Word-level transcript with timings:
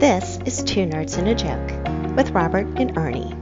This 0.00 0.38
is 0.44 0.62
Two 0.62 0.86
Nerds 0.86 1.16
and 1.18 1.28
a 1.28 1.34
Joke 1.34 2.16
with 2.16 2.30
Robert 2.30 2.66
and 2.78 2.96
Ernie. 2.98 3.34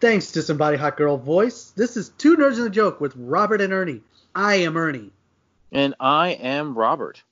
Thanks, 0.00 0.30
Disembodied 0.30 0.78
Hot 0.80 0.96
Girl 0.96 1.16
Voice. 1.16 1.72
This 1.76 1.96
is 1.96 2.10
Two 2.10 2.36
Nerds 2.36 2.58
and 2.58 2.66
a 2.66 2.70
Joke 2.70 3.00
with 3.00 3.14
Robert 3.16 3.60
and 3.60 3.72
Ernie. 3.72 4.00
I 4.34 4.56
am 4.56 4.76
Ernie. 4.76 5.10
And 5.72 5.94
I 5.98 6.30
am 6.30 6.78
Robert. 6.78 7.22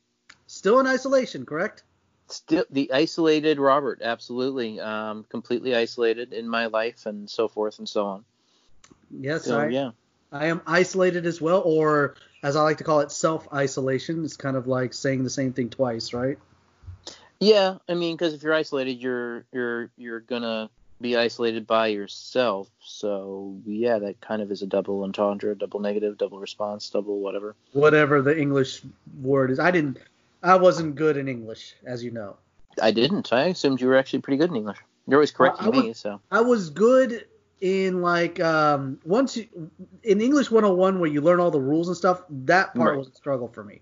Still 0.47 0.81
in 0.81 0.87
isolation, 0.87 1.47
correct? 1.47 1.85
Still 2.29 2.65
the 2.71 2.93
isolated 2.93 3.59
Robert, 3.59 4.01
absolutely. 4.03 4.81
Um, 4.81 5.25
completely 5.29 5.77
isolated 5.77 6.33
in 6.33 6.49
my 6.49 6.67
life 6.67 7.07
and 7.07 7.31
so 7.31 7.47
forth 7.47 7.79
and 7.79 7.89
so 7.89 8.05
on. 8.07 8.25
Yes, 9.11 9.45
So, 9.45 9.61
I, 9.61 9.69
yeah. 9.69 9.91
I 10.33 10.47
am 10.47 10.61
isolated 10.67 11.25
as 11.25 11.41
well, 11.41 11.63
or 11.65 12.17
as 12.47 12.55
I 12.55 12.63
like 12.63 12.79
to 12.79 12.85
call 12.85 13.01
it, 13.01 13.11
self-isolation. 13.11 14.25
It's 14.25 14.37
kind 14.37 14.57
of 14.57 14.69
like 14.69 14.95
saying 14.95 15.25
the 15.25 15.31
same 15.31 15.53
thing 15.53 15.69
twice, 15.69 16.13
right? 16.13 16.39
Yeah, 17.41 17.79
I 17.89 17.95
mean, 17.95 18.17
because 18.17 18.35
if 18.35 18.45
you're 18.45 18.55
isolated, 18.55 19.03
you're 19.03 19.45
you're 19.53 19.91
you're 19.97 20.21
gonna 20.21 20.71
be 21.01 21.17
isolated 21.17 21.67
by 21.67 21.89
yourself. 21.89 22.71
So 22.81 23.59
yeah, 23.67 23.99
that 23.99 24.21
kind 24.21 24.43
of 24.43 24.53
is 24.53 24.63
a 24.63 24.67
double 24.67 25.03
entendre, 25.03 25.57
double 25.57 25.81
negative, 25.81 26.19
double 26.19 26.39
response, 26.39 26.89
double 26.89 27.19
whatever. 27.19 27.57
Whatever 27.73 28.23
the 28.23 28.39
English 28.41 28.81
word 29.21 29.51
is. 29.51 29.59
I 29.59 29.73
didn't. 29.73 29.99
I 30.41 30.55
wasn't 30.55 30.95
good 30.95 31.17
in 31.17 31.27
English, 31.27 31.75
as 31.85 32.05
you 32.05 32.13
know. 32.13 32.37
I 32.81 32.93
didn't. 32.93 33.33
I 33.33 33.47
assumed 33.47 33.81
you 33.81 33.89
were 33.89 33.97
actually 33.97 34.21
pretty 34.21 34.39
good 34.39 34.51
in 34.51 34.57
English. 34.57 34.79
You're 35.09 35.19
always 35.19 35.33
correcting 35.33 35.67
I 35.67 35.71
me, 35.71 35.93
so 35.95 36.21
I 36.31 36.43
was 36.43 36.71
good 36.71 37.27
in 37.61 38.03
like 38.03 38.39
um 38.41 38.99
once 39.05 39.37
you 39.37 39.47
in 40.03 40.21
English 40.21 40.51
101 40.51 41.01
where 41.01 41.11
you 41.11 41.21
learn 41.21 41.41
all 41.41 41.51
the 41.51 41.61
rules 41.61 41.89
and 41.89 41.97
stuff. 41.97 42.23
That 42.31 42.75
part 42.75 42.91
Right. 42.91 42.99
was 42.99 43.09
a 43.09 43.15
struggle 43.15 43.49
for 43.49 43.65
me. 43.65 43.81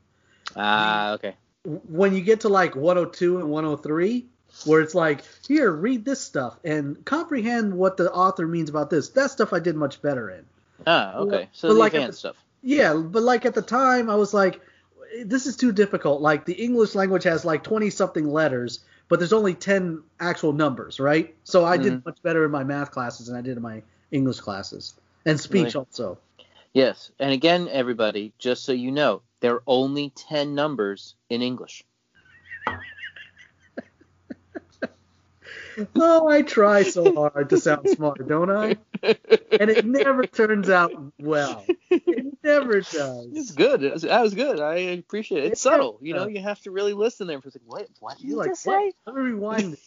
ah, 0.56 1.12
okay. 1.12 1.34
when 1.64 2.14
you 2.14 2.20
get 2.20 2.40
to 2.40 2.48
like 2.48 2.76
102 2.76 3.38
and 3.38 3.48
103 3.48 4.26
where 4.66 4.80
it's 4.80 4.94
like 4.94 5.24
here 5.48 5.70
read 5.72 6.04
this 6.04 6.20
stuff 6.20 6.58
and 6.64 7.04
comprehend 7.04 7.74
what 7.74 7.96
the 7.96 8.12
author 8.12 8.46
means 8.46 8.70
about 8.70 8.90
this 8.90 9.08
that 9.10 9.30
stuff 9.30 9.52
i 9.52 9.58
did 9.58 9.74
much 9.74 10.00
better 10.02 10.30
in 10.30 10.44
Ah, 10.86 11.14
okay. 11.16 11.48
So 11.52 11.68
But 11.68 11.74
the 11.74 11.80
like 11.80 11.94
advanced 11.94 12.18
stuff. 12.20 12.36
yeah 12.62 12.94
but 12.94 13.22
like 13.22 13.46
at 13.46 13.54
the 13.54 13.62
time 13.62 14.10
i 14.10 14.14
was 14.14 14.32
like 14.34 14.60
this 15.24 15.46
is 15.46 15.56
too 15.56 15.72
difficult 15.72 16.20
like 16.20 16.44
the 16.44 16.52
english 16.54 16.94
language 16.94 17.24
has 17.24 17.44
like 17.44 17.62
20 17.64 17.90
something 17.90 18.28
letters 18.30 18.80
but 19.08 19.18
there's 19.18 19.32
only 19.32 19.54
10 19.54 20.02
actual 20.20 20.52
numbers 20.52 21.00
right? 21.00 21.34
So 21.44 21.64
i 21.64 21.76
did 21.76 21.92
mm-hmm. 21.92 22.08
much 22.08 22.22
better 22.22 22.44
in 22.44 22.50
my 22.50 22.64
math 22.64 22.90
classes 22.90 23.26
than 23.26 23.36
i 23.36 23.40
did 23.40 23.56
in 23.56 23.62
my 23.62 23.82
english 24.10 24.40
classes. 24.40 24.94
And 25.26 25.40
speech 25.40 25.74
Really? 25.74 25.86
also. 25.86 26.18
Yes, 26.74 27.10
and 27.20 27.32
again, 27.32 27.68
everybody, 27.70 28.32
just 28.38 28.64
so 28.64 28.72
you 28.72 28.90
know, 28.90 29.22
there 29.40 29.54
are 29.54 29.62
only 29.66 30.10
ten 30.10 30.54
numbers 30.54 31.14
in 31.30 31.40
English. 31.40 31.84
oh 35.96 36.28
i 36.28 36.42
try 36.42 36.82
so 36.82 37.14
hard 37.14 37.50
to 37.50 37.58
sound 37.58 37.88
smart 37.88 38.26
don't 38.28 38.50
i? 38.50 38.76
And 39.02 39.70
it 39.70 39.84
never 39.84 40.26
turns 40.26 40.70
out 40.70 40.92
well 41.18 41.64
never 42.44 42.80
does 42.80 43.28
It's 43.32 43.50
good. 43.52 43.82
It 43.82 43.92
was, 43.92 44.02
that 44.02 44.22
was 44.22 44.34
good. 44.34 44.60
I 44.60 44.76
appreciate 44.76 45.44
it. 45.44 45.52
It's 45.52 45.60
subtle. 45.60 45.98
You 46.00 46.14
know, 46.14 46.28
you 46.28 46.40
have 46.40 46.60
to 46.62 46.70
really 46.70 46.92
listen 46.92 47.26
there 47.26 47.40
for 47.40 47.48
a 47.48 47.50
second. 47.50 47.66
What? 47.66 47.88
What 48.00 48.18
did 48.18 48.28
you 48.28 48.36
like, 48.36 48.50
just 48.50 48.66
what? 48.66 48.80
say? 48.80 48.92
Let 49.06 49.16
me 49.16 49.22
rewind. 49.22 49.76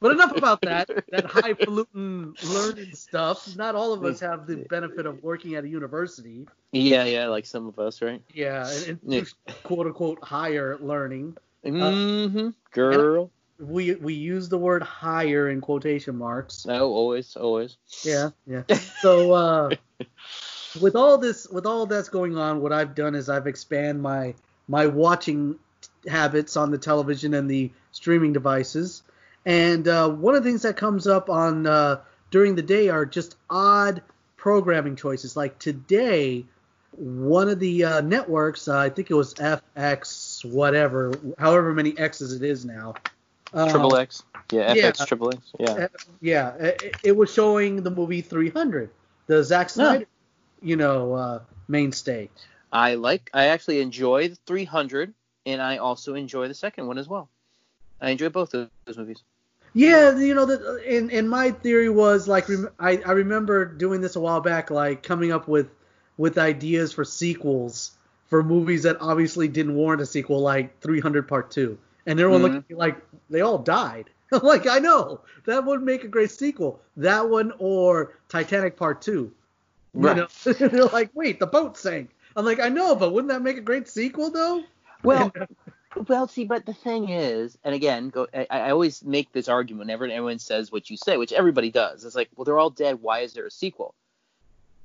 But 0.00 0.12
enough 0.12 0.34
about 0.34 0.62
that. 0.62 0.88
That 1.10 1.26
highfalutin 1.26 2.32
learning 2.42 2.94
stuff. 2.94 3.54
Not 3.54 3.74
all 3.74 3.92
of 3.92 4.02
us 4.02 4.18
have 4.20 4.46
the 4.46 4.64
benefit 4.70 5.04
of 5.04 5.22
working 5.22 5.56
at 5.56 5.64
a 5.64 5.68
university. 5.68 6.48
Yeah, 6.72 7.04
yeah, 7.04 7.26
like 7.26 7.44
some 7.44 7.66
of 7.66 7.78
us, 7.78 8.00
right? 8.00 8.22
Yeah, 8.32 8.66
and, 8.86 8.98
and 9.02 9.12
Yeah. 9.12 9.24
quote 9.62 9.86
unquote 9.86 10.24
higher 10.24 10.78
learning. 10.78 11.36
Mm-hmm. 11.64 12.48
Girl. 12.72 13.30
We 13.58 13.94
we 13.96 14.14
use 14.14 14.48
the 14.48 14.56
word 14.56 14.82
higher 14.82 15.50
in 15.50 15.60
quotation 15.60 16.16
marks. 16.16 16.64
No, 16.64 16.90
always, 16.90 17.36
always. 17.36 17.76
Yeah, 18.02 18.30
yeah. 18.46 18.62
So 19.02 19.32
uh, 19.32 19.70
with 20.80 20.96
all 20.96 21.18
this, 21.18 21.48
with 21.48 21.66
all 21.66 21.86
that's 21.86 22.08
going 22.08 22.36
on, 22.36 22.60
what 22.60 22.72
I've 22.72 22.94
done 22.94 23.14
is 23.14 23.28
I've 23.28 23.46
expanded 23.46 24.02
my 24.02 24.34
my 24.68 24.86
watching 24.86 25.58
habits 26.06 26.56
on 26.56 26.70
the 26.70 26.78
television 26.78 27.34
and 27.34 27.50
the 27.50 27.70
streaming 27.92 28.32
devices. 28.32 29.02
And 29.46 29.88
uh, 29.88 30.08
one 30.10 30.34
of 30.34 30.44
the 30.44 30.50
things 30.50 30.62
that 30.62 30.76
comes 30.76 31.06
up 31.06 31.30
on 31.30 31.66
uh, 31.66 32.00
during 32.30 32.54
the 32.54 32.62
day 32.62 32.88
are 32.88 33.06
just 33.06 33.36
odd 33.48 34.02
programming 34.36 34.96
choices. 34.96 35.36
Like 35.36 35.58
today, 35.58 36.44
one 36.96 37.48
of 37.48 37.58
the 37.58 37.84
uh, 37.84 38.00
networks, 38.02 38.68
uh, 38.68 38.78
I 38.78 38.90
think 38.90 39.10
it 39.10 39.14
was 39.14 39.34
FX, 39.34 40.44
whatever, 40.44 41.14
however 41.38 41.72
many 41.72 41.98
X's 41.98 42.32
it 42.32 42.42
is 42.42 42.64
now. 42.64 42.94
uh, 43.52 43.70
Triple 43.70 43.96
X. 43.96 44.22
Yeah, 44.52 44.74
FX 44.74 44.76
yeah. 44.76 45.04
Triple 45.06 45.32
X. 45.32 45.52
Yeah. 45.58 45.88
yeah, 46.20 46.54
it, 46.56 46.96
it 47.02 47.16
was 47.16 47.32
showing 47.32 47.82
the 47.82 47.90
movie 47.90 48.20
300, 48.20 48.90
the 49.26 49.42
Zack 49.42 49.70
Snyder, 49.70 50.06
you 50.62 50.76
know, 50.76 51.14
uh, 51.14 51.40
mainstay. 51.68 52.30
I 52.72 52.94
like. 52.94 53.30
I 53.34 53.46
actually 53.46 53.80
enjoy 53.80 54.28
the 54.28 54.36
300, 54.46 55.12
and 55.46 55.60
I 55.60 55.78
also 55.78 56.14
enjoy 56.14 56.48
the 56.48 56.54
second 56.54 56.86
one 56.86 56.98
as 56.98 57.08
well. 57.08 57.28
I 58.00 58.10
enjoy 58.10 58.28
both 58.28 58.54
of 58.54 58.70
those 58.84 58.96
movies. 58.96 59.22
Yeah, 59.72 60.16
you 60.16 60.34
know, 60.34 60.46
the, 60.46 60.82
and 60.88 61.12
and 61.12 61.30
my 61.30 61.52
theory 61.52 61.88
was 61.88 62.26
like, 62.26 62.48
rem- 62.48 62.70
I 62.78 62.96
I 63.06 63.12
remember 63.12 63.64
doing 63.64 64.00
this 64.00 64.16
a 64.16 64.20
while 64.20 64.40
back, 64.40 64.70
like 64.70 65.02
coming 65.02 65.32
up 65.32 65.46
with 65.46 65.68
with 66.16 66.38
ideas 66.38 66.92
for 66.92 67.04
sequels 67.04 67.92
for 68.26 68.42
movies 68.42 68.84
that 68.84 68.96
obviously 69.00 69.48
didn't 69.48 69.74
warrant 69.74 70.02
a 70.02 70.06
sequel, 70.06 70.40
like 70.40 70.80
300 70.80 71.28
Part 71.28 71.50
Two, 71.50 71.78
and 72.06 72.18
everyone 72.18 72.42
looked 72.42 72.56
at 72.56 72.70
me 72.70 72.76
like 72.76 72.96
they 73.28 73.40
all 73.40 73.58
died. 73.58 74.10
Like, 74.44 74.68
I 74.68 74.78
know 74.78 75.22
that 75.46 75.64
would 75.64 75.82
make 75.82 76.04
a 76.04 76.08
great 76.08 76.30
sequel. 76.30 76.80
That 76.96 77.28
one 77.28 77.52
or 77.58 78.16
Titanic 78.28 78.76
Part 78.76 79.02
Two. 79.02 79.32
You 79.94 80.02
Right. 80.02 80.16
know, 80.16 80.28
they're 80.44 80.84
like, 80.86 81.10
wait, 81.14 81.40
the 81.40 81.46
boat 81.46 81.76
sank. 81.76 82.10
I'm 82.36 82.44
like, 82.44 82.60
I 82.60 82.68
know, 82.68 82.94
but 82.94 83.12
wouldn't 83.12 83.32
that 83.32 83.42
make 83.42 83.56
a 83.56 83.62
great 83.62 83.88
sequel 83.88 84.30
though? 84.30 84.62
Well, 85.02 85.32
well, 86.08 86.28
see, 86.28 86.44
but 86.44 86.64
the 86.66 86.74
thing 86.74 87.08
is, 87.08 87.58
and 87.64 87.74
again, 87.74 88.08
go, 88.10 88.26
I, 88.32 88.46
I 88.50 88.70
always 88.70 89.04
make 89.04 89.32
this 89.32 89.48
argument 89.48 89.86
whenever 89.86 90.04
anyone 90.04 90.38
says 90.38 90.70
what 90.70 90.90
you 90.90 90.96
say, 90.96 91.16
which 91.16 91.32
everybody 91.32 91.70
does. 91.70 92.04
It's 92.04 92.14
like, 92.14 92.28
well, 92.36 92.44
they're 92.44 92.58
all 92.58 92.70
dead. 92.70 93.02
Why 93.02 93.20
is 93.20 93.32
there 93.32 93.46
a 93.46 93.50
sequel? 93.50 93.94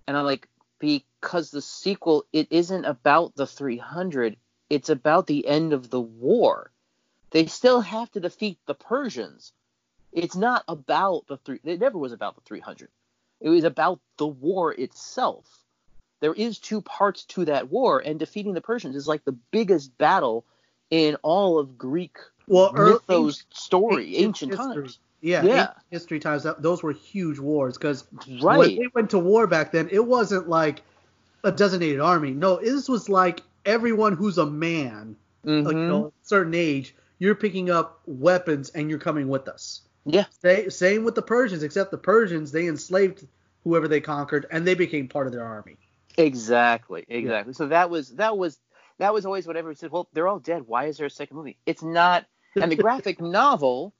And 0.07 0.17
I'm 0.17 0.25
like, 0.25 0.47
because 0.79 1.51
the 1.51 1.61
sequel, 1.61 2.25
it 2.33 2.47
isn't 2.51 2.85
about 2.85 3.35
the 3.35 3.47
300. 3.47 4.37
It's 4.69 4.89
about 4.89 5.27
the 5.27 5.47
end 5.47 5.73
of 5.73 5.89
the 5.89 6.01
war. 6.01 6.71
They 7.31 7.45
still 7.47 7.81
have 7.81 8.11
to 8.11 8.19
defeat 8.19 8.59
the 8.65 8.75
Persians. 8.75 9.53
It's 10.11 10.35
not 10.35 10.63
about 10.67 11.27
the 11.27 11.37
three. 11.37 11.59
It 11.63 11.79
never 11.79 11.97
was 11.97 12.13
about 12.13 12.35
the 12.35 12.41
300. 12.41 12.89
It 13.45 13.49
was 13.49 13.63
about 13.63 13.99
the 14.17 14.25
war 14.25 14.73
itself. 14.73 15.63
There 16.19 16.33
is 16.33 16.57
two 16.57 16.81
parts 16.81 17.25
to 17.25 17.45
that 17.45 17.69
war, 17.69 17.99
and 17.99 18.17
defeating 18.17 18.53
the 18.53 18.61
Persians 18.61 18.95
is 18.95 19.07
like 19.07 19.23
the 19.23 19.37
biggest 19.51 19.95
battle 19.99 20.45
in 20.89 21.15
all 21.21 21.59
of 21.59 21.77
Greek 21.77 22.17
Well, 22.47 22.73
mythos 22.73 23.43
story, 23.51 24.17
ancient 24.17 24.51
ancient, 24.53 24.73
times. 24.73 24.99
Yeah, 25.21 25.43
Yeah. 25.43 25.73
history 25.91 26.19
times. 26.19 26.47
Those 26.57 26.81
were 26.81 26.91
huge 26.91 27.37
wars 27.37 27.77
because 27.77 28.07
when 28.41 28.41
Right. 28.41 28.79
they 28.79 28.87
went 28.95 29.11
to 29.11 29.19
war 29.19 29.45
back 29.45 29.71
then, 29.71 29.89
it 29.91 30.03
wasn't 30.03 30.49
like 30.49 30.81
a 31.43 31.51
designated 31.51 31.99
army. 31.99 32.31
No, 32.31 32.55
this 32.59 32.89
was 32.89 33.09
like 33.09 33.43
everyone 33.63 34.13
who's 34.13 34.39
a 34.39 34.45
man, 34.45 35.15
Mhm. 35.45 35.65
like, 35.65 35.75
you 35.75 35.87
know, 35.87 36.13
certain 36.23 36.55
age, 36.55 36.95
you're 37.19 37.35
picking 37.35 37.69
up 37.69 38.01
weapons 38.07 38.71
and 38.71 38.89
you're 38.89 38.97
coming 38.97 39.27
with 39.27 39.47
us. 39.47 39.81
Yeah. 40.05 40.25
Sa- 40.41 40.69
same 40.69 41.03
with 41.03 41.15
the 41.15 41.21
Persians, 41.21 41.63
except 41.63 41.91
the 41.91 41.97
Persians 41.97 42.51
they 42.51 42.67
enslaved 42.67 43.27
whoever 43.63 43.87
they 43.87 44.01
conquered 44.01 44.45
and 44.51 44.65
they 44.65 44.75
became 44.75 45.07
part 45.07 45.27
of 45.27 45.33
their 45.33 45.43
army. 45.43 45.77
Exactly, 46.17 47.03
exactly. 47.07 47.53
So 47.53 47.67
that 47.67 47.89
was 47.89 48.09
that 48.15 48.37
was 48.37 48.59
that 48.99 49.13
was 49.13 49.25
always 49.25 49.45
what 49.45 49.55
whatever 49.55 49.73
said. 49.73 49.91
Well, 49.91 50.07
they're 50.13 50.27
all 50.27 50.39
dead. 50.39 50.63
Why 50.67 50.85
is 50.85 50.97
there 50.97 51.07
a 51.07 51.09
second 51.09 51.37
movie? 51.37 51.57
It's 51.65 51.83
not. 51.83 52.25
And 52.55 52.71
the 52.71 52.75
graphic 52.87 53.19
novel 53.19 53.93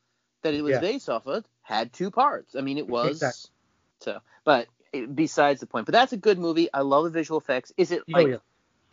that 0.43 0.53
it 0.53 0.61
was 0.61 0.73
Yeah. 0.73 0.79
based 0.79 1.09
off 1.09 1.27
of 1.27 1.45
had 1.63 1.91
two 1.91 2.11
parts. 2.11 2.55
I 2.55 2.61
mean, 2.61 2.77
it 2.77 2.87
was 2.87 3.09
Exactly. 3.11 3.49
so. 4.01 4.19
But 4.45 4.67
eh, 4.93 5.05
besides 5.13 5.59
the 5.59 5.65
point. 5.67 5.85
But 5.87 5.93
that's 5.93 6.13
a 6.13 6.17
good 6.17 6.37
movie. 6.37 6.69
I 6.73 6.81
love 6.81 7.03
the 7.05 7.09
visual 7.09 7.39
effects. 7.39 7.73
Is 7.75 7.91
it 7.91 8.03
Oh, 8.13 8.19
like 8.19 8.27
yeah. 8.27 8.37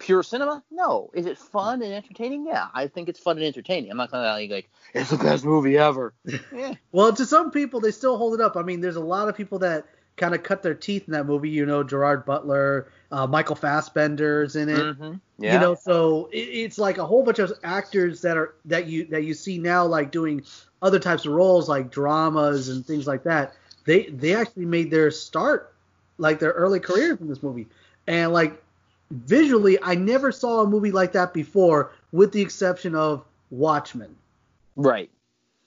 Pure 0.02 0.22
cinema? 0.22 0.62
No. 0.70 1.10
Is 1.14 1.26
it 1.26 1.38
fun 1.38 1.82
and 1.82 1.93
entertaining? 1.93 2.46
Yeah, 2.46 2.69
I 2.75 2.88
think 2.88 3.08
it's 3.08 3.20
fun 3.20 3.38
and 3.38 3.46
entertaining. 3.46 3.90
I'm 3.90 3.96
not 3.96 4.10
gonna 4.10 4.28
like, 4.28 4.50
like 4.50 4.70
it's 4.93 5.10
the 5.10 5.16
best 5.16 5.44
movie 5.44 5.78
ever. 5.78 6.12
yeah. 6.54 6.75
Well, 6.90 7.12
to 7.12 7.25
some 7.25 7.50
people, 7.50 7.81
they 7.81 7.93
still 7.93 8.19
hold 8.19 8.34
it 8.34 8.40
up. 8.40 8.56
I 8.56 8.62
mean, 8.62 8.81
there's 8.81 8.96
a 8.96 9.00
lot 9.00 9.28
of 9.28 9.37
people 9.37 9.58
that 9.60 9.87
kind 10.16 10.34
of 10.34 10.43
cut 10.43 10.62
their 10.62 10.75
teeth 10.75 11.04
in 11.06 11.12
that 11.12 11.25
movie. 11.25 11.50
You 11.50 11.64
know, 11.64 11.82
Gerard 11.82 12.26
Butler, 12.26 12.88
uh, 13.10 13.26
Michael 13.26 13.56
Fassbender's 13.56 14.56
in 14.56 14.69
it. 14.69 14.99
Mhm. 14.99 15.20
Yeah. 15.38 15.54
You 15.54 15.60
know, 15.60 15.75
so 15.75 16.28
it, 16.32 16.38
it's 16.38 16.78
like 16.78 16.98
a 16.98 17.06
whole 17.06 17.22
bunch 17.22 17.38
of 17.38 17.52
actors 17.64 18.20
that 18.22 18.37
are 18.37 18.55
that 18.66 18.87
you 18.87 19.06
that 19.06 19.25
you 19.25 19.34
see 19.34 19.58
now, 19.58 19.87
like 19.87 20.10
doing 20.10 20.44
other 20.82 20.98
types 20.98 21.25
of 21.25 21.32
roles, 21.32 21.69
like 21.69 21.90
dramas 21.90 22.69
and 22.69 22.84
things 22.84 23.06
like 23.06 23.22
that. 23.25 23.55
They 23.84 24.06
they 24.06 24.34
actually 24.34 24.66
made 24.66 24.90
their 24.90 25.10
start, 25.10 25.72
like 26.19 26.38
their 26.38 26.52
early 26.52 26.81
careers 26.81 27.20
in 27.20 27.28
this 27.28 27.43
movie, 27.43 27.66
and 28.06 28.32
like 28.32 28.62
visually, 29.12 29.78
I 29.82 29.94
never 29.94 30.32
saw 30.32 30.62
a 30.62 30.66
movie 30.66 30.90
like 30.92 31.12
that 31.12 31.34
before, 31.34 31.92
with 32.10 32.32
the 32.32 32.40
exception 32.40 32.94
of 32.94 33.24
Watchmen. 33.50 34.16
Right. 34.76 35.10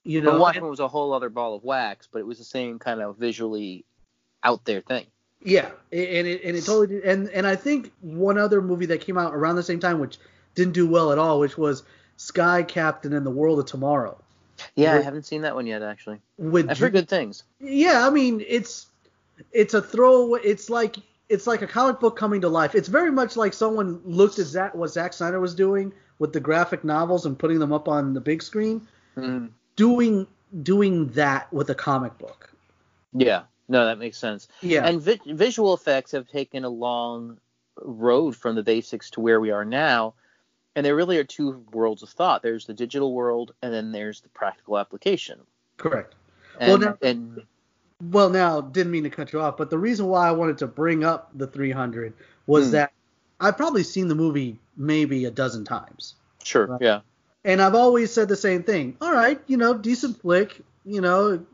You 0.03 0.21
know, 0.21 0.31
But 0.31 0.39
Watchmen 0.39 0.69
was 0.69 0.79
a 0.79 0.87
whole 0.87 1.13
other 1.13 1.29
ball 1.29 1.55
of 1.55 1.63
wax, 1.63 2.07
but 2.11 2.19
it 2.19 2.25
was 2.25 2.37
the 2.37 2.43
same 2.43 2.79
kind 2.79 3.01
of 3.01 3.17
visually 3.17 3.85
out 4.43 4.65
there 4.65 4.81
thing. 4.81 5.05
Yeah, 5.41 5.69
and 5.91 6.27
it 6.27 6.43
and 6.43 6.57
it 6.57 6.61
totally 6.65 6.87
did. 6.87 7.03
And 7.03 7.29
and 7.29 7.45
I 7.45 7.55
think 7.55 7.91
one 8.01 8.37
other 8.37 8.61
movie 8.61 8.87
that 8.87 9.01
came 9.01 9.17
out 9.17 9.33
around 9.33 9.57
the 9.57 9.63
same 9.63 9.79
time, 9.79 9.99
which 9.99 10.17
didn't 10.55 10.73
do 10.73 10.87
well 10.87 11.11
at 11.11 11.17
all, 11.17 11.39
which 11.39 11.57
was 11.57 11.83
Sky 12.17 12.63
Captain 12.63 13.13
and 13.13 13.25
the 13.25 13.31
World 13.31 13.59
of 13.59 13.65
Tomorrow. 13.65 14.17
Yeah, 14.75 14.95
I 14.95 15.01
haven't 15.01 15.23
seen 15.23 15.41
that 15.41 15.53
one 15.53 15.67
yet 15.67 15.81
actually. 15.83 16.19
With 16.37 16.69
I've 16.69 16.79
heard 16.79 16.93
good 16.93 17.09
things. 17.09 17.43
yeah, 17.59 18.07
I 18.07 18.09
mean 18.09 18.43
it's 18.47 18.87
it's 19.51 19.73
a 19.73 19.81
throwaway. 19.81 20.39
It's 20.43 20.69
like 20.69 20.95
it's 21.29 21.47
like 21.47 21.61
a 21.61 21.67
comic 21.67 21.99
book 21.99 22.15
coming 22.17 22.41
to 22.41 22.49
life. 22.49 22.75
It's 22.75 22.87
very 22.87 23.11
much 23.11 23.35
like 23.35 23.53
someone 23.53 24.01
looked 24.05 24.39
at 24.39 24.45
Zack, 24.45 24.75
what 24.75 24.89
Zack 24.91 25.13
Snyder 25.13 25.39
was 25.39 25.55
doing 25.55 25.91
with 26.19 26.33
the 26.33 26.39
graphic 26.39 26.83
novels 26.83 27.25
and 27.25 27.37
putting 27.37 27.59
them 27.59 27.73
up 27.73 27.87
on 27.87 28.13
the 28.13 28.21
big 28.21 28.41
screen, 28.41 28.87
Mhm. 29.17 29.49
doing 29.75 30.27
doing 30.63 31.07
that 31.09 31.51
with 31.51 31.69
a 31.69 31.75
comic 31.75 32.17
book. 32.17 32.49
Yeah. 33.13 33.43
No, 33.67 33.85
that 33.85 33.97
makes 33.97 34.17
sense. 34.17 34.47
Yeah, 34.61 34.85
And 34.87 35.01
vi- 35.01 35.19
visual 35.25 35.73
effects 35.73 36.11
have 36.11 36.27
taken 36.29 36.63
a 36.63 36.69
long 36.69 37.39
road 37.81 38.35
from 38.37 38.55
the 38.55 38.63
basics 38.63 39.09
to 39.11 39.21
where 39.21 39.39
we 39.41 39.51
are 39.51 39.65
now. 39.65 40.13
And 40.75 40.85
there 40.85 40.95
really 40.95 41.17
are 41.17 41.23
two 41.25 41.65
worlds 41.73 42.03
of 42.03 42.09
thought. 42.09 42.41
There's 42.43 42.67
the 42.67 42.73
digital 42.73 43.13
world, 43.13 43.53
and 43.61 43.73
then 43.73 43.91
there's 43.91 44.21
the 44.21 44.29
practical 44.29 44.77
application. 44.77 45.39
correct. 45.77 46.15
And, 46.59 46.69
Well, 46.69 46.77
now- 46.91 46.97
and 47.01 47.41
Well, 48.01 48.29
now 48.29 48.61
didn't 48.61 48.91
mean 48.91 49.03
to 49.03 49.09
cut 49.09 49.31
you 49.31 49.39
off, 49.41 49.57
but 49.57 49.69
the 49.69 49.77
reason 49.77 50.07
why 50.07 50.27
I 50.27 50.31
wanted 50.31 50.57
to 50.59 50.67
bring 50.67 51.03
up 51.03 51.29
the 51.33 51.47
300 51.47 52.13
was 52.45 52.67
Hmm. 52.67 52.71
that 52.71 52.93
I've 53.39 53.57
probably 53.57 53.83
seen 53.83 54.07
the 54.07 54.15
movie 54.15 54.59
maybe 54.77 55.25
a 55.25 55.31
dozen 55.31 55.63
times. 55.65 56.15
sure, 56.43 56.67
Right. 56.67 56.81
yeah, 56.81 57.01
And 57.43 57.61
I've 57.61 57.75
always 57.75 58.11
said 58.13 58.27
the 58.27 58.35
same 58.35 58.63
thing. 58.63 58.97
All 59.01 59.11
right, 59.13 59.39
you 59.47 59.57
know, 59.57 59.73
decent 59.77 60.19
flick, 60.21 60.61
you 60.83 61.01
know, 61.01 61.45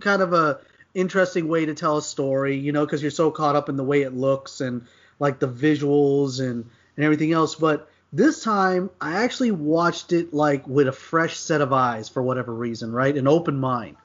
kind 0.00 0.22
of 0.22 0.32
a 0.32 0.60
interesting 0.94 1.48
way 1.48 1.66
to 1.66 1.74
tell 1.74 1.98
a 1.98 2.02
story, 2.02 2.56
you 2.56 2.72
know, 2.72 2.84
because 2.84 3.02
you're 3.02 3.10
so 3.10 3.30
caught 3.30 3.56
up 3.56 3.68
in 3.68 3.76
the 3.76 3.84
way 3.84 4.02
it 4.02 4.14
looks 4.14 4.60
and 4.60 4.86
like 5.18 5.38
the 5.38 5.48
visuals 5.48 6.40
and 6.40 6.64
and 6.96 7.04
everything 7.04 7.32
else. 7.32 7.54
But 7.54 7.88
this 8.12 8.42
time, 8.42 8.90
I 9.00 9.22
actually 9.22 9.50
watched 9.52 10.12
it 10.12 10.32
like 10.34 10.66
with 10.66 10.88
a 10.88 10.92
fresh 10.92 11.36
set 11.38 11.60
of 11.60 11.72
eyes 11.72 12.08
for 12.08 12.22
whatever 12.22 12.52
reason, 12.54 12.90
right? 12.92 13.16
An 13.16 13.28
open 13.28 13.58
mind. 13.60 13.96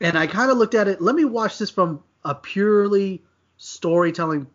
And 0.00 0.16
I 0.16 0.26
kind 0.26 0.50
of 0.50 0.56
looked 0.56 0.74
at 0.74 0.88
it. 0.88 1.00
Let 1.00 1.14
me 1.14 1.24
watch 1.24 1.58
this 1.58 1.70
from 1.70 2.02
a 2.24 2.34
purely 2.34 3.22
storytelling 3.58 4.46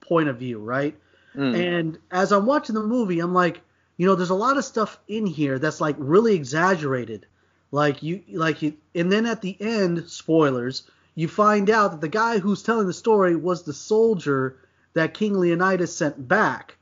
point 0.00 0.28
of 0.28 0.38
view, 0.38 0.58
right? 0.58 0.96
Mm. 1.34 1.78
And 1.78 1.98
as 2.10 2.32
I'm 2.32 2.46
watching 2.46 2.74
the 2.74 2.82
movie, 2.82 3.20
I'm 3.20 3.34
like, 3.34 3.60
you 3.96 4.06
know, 4.06 4.14
there's 4.14 4.30
a 4.30 4.34
lot 4.34 4.56
of 4.56 4.64
stuff 4.64 4.98
in 5.08 5.26
here 5.26 5.58
that's 5.58 5.80
like 5.80 5.96
really 5.98 6.34
exaggerated. 6.34 7.26
Like 7.70 8.02
you 8.02 8.22
like 8.32 8.62
you 8.62 8.74
and 8.94 9.10
then 9.10 9.26
at 9.26 9.42
the 9.42 9.56
end, 9.60 10.08
spoilers, 10.08 10.84
you 11.14 11.28
find 11.28 11.68
out 11.68 11.90
that 11.92 12.00
the 12.00 12.08
guy 12.08 12.38
who's 12.38 12.62
telling 12.62 12.86
the 12.86 12.92
story 12.92 13.36
was 13.36 13.62
the 13.62 13.72
soldier 13.72 14.56
that 14.94 15.14
King 15.14 15.34
Leonidas 15.34 15.94
sent 15.94 16.26
back. 16.26 16.76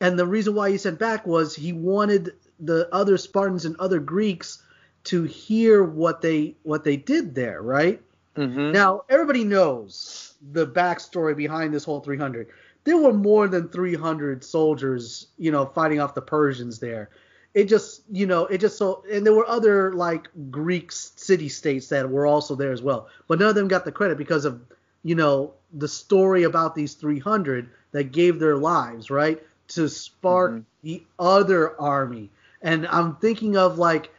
And 0.00 0.18
the 0.18 0.26
reason 0.26 0.54
why 0.54 0.70
he 0.70 0.78
sent 0.78 0.98
back 0.98 1.26
was 1.26 1.54
he 1.54 1.72
wanted 1.72 2.32
the 2.58 2.88
other 2.92 3.16
Spartans 3.18 3.64
and 3.64 3.76
other 3.76 4.00
Greeks 4.00 4.62
to 5.06 5.24
hear 5.24 5.84
what 5.84 6.20
they 6.20 6.54
what 6.62 6.84
they 6.84 6.96
did 6.96 7.34
there, 7.34 7.62
right? 7.62 8.00
Mhm. 8.36 8.72
Now, 8.72 9.02
everybody 9.08 9.44
knows 9.44 10.34
the 10.52 10.66
backstory 10.66 11.36
behind 11.36 11.72
this 11.72 11.84
whole 11.84 12.00
300. 12.00 12.48
There 12.84 12.98
were 12.98 13.12
more 13.12 13.48
than 13.48 13.68
300 13.68 14.44
soldiers, 14.44 15.28
you 15.38 15.50
know, 15.50 15.66
fighting 15.66 16.00
off 16.00 16.14
the 16.14 16.22
Persians 16.22 16.78
there. 16.78 17.10
It 17.54 17.64
just, 17.64 18.02
you 18.12 18.26
know, 18.26 18.46
it 18.46 18.58
just 18.58 18.76
so, 18.76 19.02
and 19.10 19.24
there 19.24 19.32
were 19.32 19.48
other 19.48 19.92
like 19.94 20.28
Greek 20.50 20.92
city 20.92 21.48
states 21.48 21.88
that 21.88 22.10
were 22.10 22.26
also 22.26 22.54
there 22.54 22.72
as 22.72 22.82
well. 22.82 23.08
But 23.28 23.38
none 23.38 23.48
of 23.48 23.54
them 23.54 23.68
got 23.68 23.84
the 23.84 23.92
credit 23.92 24.18
because 24.18 24.44
of, 24.44 24.60
you 25.02 25.14
know, 25.14 25.52
the 25.72 25.88
story 25.88 26.42
about 26.42 26.74
these 26.74 26.94
300 26.94 27.68
that 27.92 28.12
gave 28.12 28.38
their 28.38 28.56
lives, 28.56 29.10
right, 29.10 29.42
to 29.68 29.88
spark 29.88 30.52
Mhm. 30.52 30.64
the 30.82 31.02
other 31.18 31.80
army. 31.80 32.30
And 32.62 32.86
I'm 32.88 33.16
thinking 33.16 33.56
of 33.56 33.78
like 33.78 34.10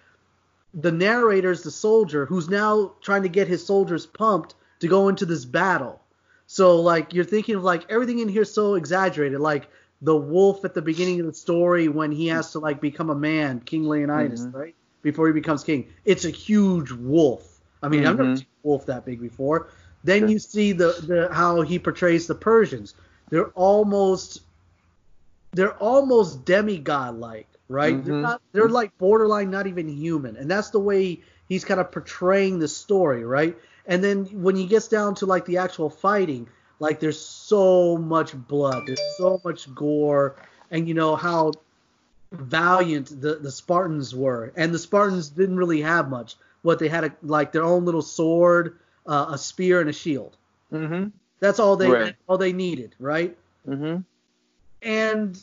the 0.73 0.91
narrator's 0.91 1.63
the 1.63 1.71
soldier 1.71 2.25
who's 2.25 2.49
now 2.49 2.93
trying 3.01 3.23
to 3.23 3.29
get 3.29 3.47
his 3.47 3.65
soldiers 3.65 4.05
pumped 4.05 4.55
to 4.79 4.87
go 4.87 5.07
into 5.07 5.25
this 5.25 5.45
battle. 5.45 5.99
So 6.45 6.79
like 6.81 7.13
you're 7.13 7.25
thinking 7.25 7.55
of 7.55 7.63
like 7.63 7.89
everything 7.89 8.19
in 8.19 8.29
here 8.29 8.43
is 8.43 8.53
so 8.53 8.75
exaggerated, 8.75 9.39
like 9.39 9.67
the 10.01 10.15
wolf 10.15 10.63
at 10.65 10.73
the 10.73 10.81
beginning 10.81 11.19
of 11.19 11.25
the 11.25 11.33
story 11.33 11.87
when 11.87 12.11
he 12.11 12.27
has 12.27 12.51
to 12.51 12.59
like 12.59 12.79
become 12.79 13.09
a 13.09 13.15
man, 13.15 13.59
King 13.61 13.87
Leonidas, 13.87 14.45
Mhm. 14.45 14.53
right? 14.53 14.75
Before 15.01 15.27
he 15.27 15.33
becomes 15.33 15.63
king. 15.63 15.87
It's 16.05 16.25
a 16.25 16.29
huge 16.29 16.91
wolf. 16.91 17.59
I 17.81 17.89
mean, 17.89 18.05
I've 18.05 18.17
never 18.17 18.29
Mhm. 18.31 18.37
seen 18.37 18.47
a 18.63 18.67
wolf 18.67 18.85
that 18.87 19.05
big 19.05 19.19
before. 19.21 19.67
Then 20.03 20.21
Sure. 20.21 20.29
you 20.29 20.39
see 20.39 20.71
the, 20.73 20.93
the 21.07 21.29
how 21.33 21.61
he 21.61 21.79
portrays 21.79 22.27
the 22.27 22.35
Persians. 22.35 22.93
They're 23.29 23.49
almost 23.49 24.41
they're 25.53 25.75
almost 25.77 26.45
demigod 26.45 27.19
like, 27.19 27.47
right? 27.69 28.03
They're 28.03 28.13
Mhm. 28.13 28.21
not 28.21 28.41
they're 28.51 28.69
like 28.69 28.97
borderline 28.97 29.51
not 29.51 29.67
even 29.67 29.87
human. 29.87 30.35
And 30.37 30.49
that's 30.49 30.69
the 30.69 30.79
way 30.79 31.21
he's 31.49 31.65
kind 31.65 31.79
of 31.79 31.91
portraying 31.91 32.59
the 32.59 32.67
story, 32.67 33.23
right? 33.23 33.57
And 33.85 34.03
then 34.03 34.25
when 34.41 34.55
he 34.55 34.65
gets 34.65 34.87
down 34.87 35.15
to 35.15 35.25
like 35.25 35.45
the 35.45 35.57
actual 35.57 35.89
fighting, 35.89 36.47
like 36.79 36.99
there's 36.99 37.19
so 37.19 37.97
much 37.97 38.33
blood, 38.35 38.85
there's 38.85 39.01
so 39.17 39.41
much 39.43 39.73
gore, 39.73 40.35
and 40.71 40.87
you 40.87 40.93
know 40.93 41.15
how 41.15 41.53
valiant 42.31 43.21
the, 43.21 43.35
the 43.35 43.51
Spartans 43.51 44.13
were. 44.13 44.51
And 44.55 44.73
the 44.73 44.79
Spartans 44.79 45.29
didn't 45.29 45.57
really 45.57 45.81
have 45.81 46.09
much. 46.09 46.35
What 46.61 46.79
they 46.79 46.87
had 46.89 47.05
a, 47.05 47.11
like 47.23 47.51
their 47.51 47.63
own 47.63 47.85
little 47.85 48.01
sword, 48.01 48.77
uh, 49.05 49.27
a 49.29 49.37
spear, 49.37 49.79
and 49.79 49.89
a 49.89 49.93
shield. 49.93 50.35
Mhm. 50.71 51.11
That's 51.39 51.59
all 51.59 51.77
they 51.77 51.89
Right. 51.89 52.15
all 52.27 52.37
they 52.37 52.53
needed, 52.53 52.95
right? 52.99 53.37
Mhm. 53.67 54.03
and 54.81 55.39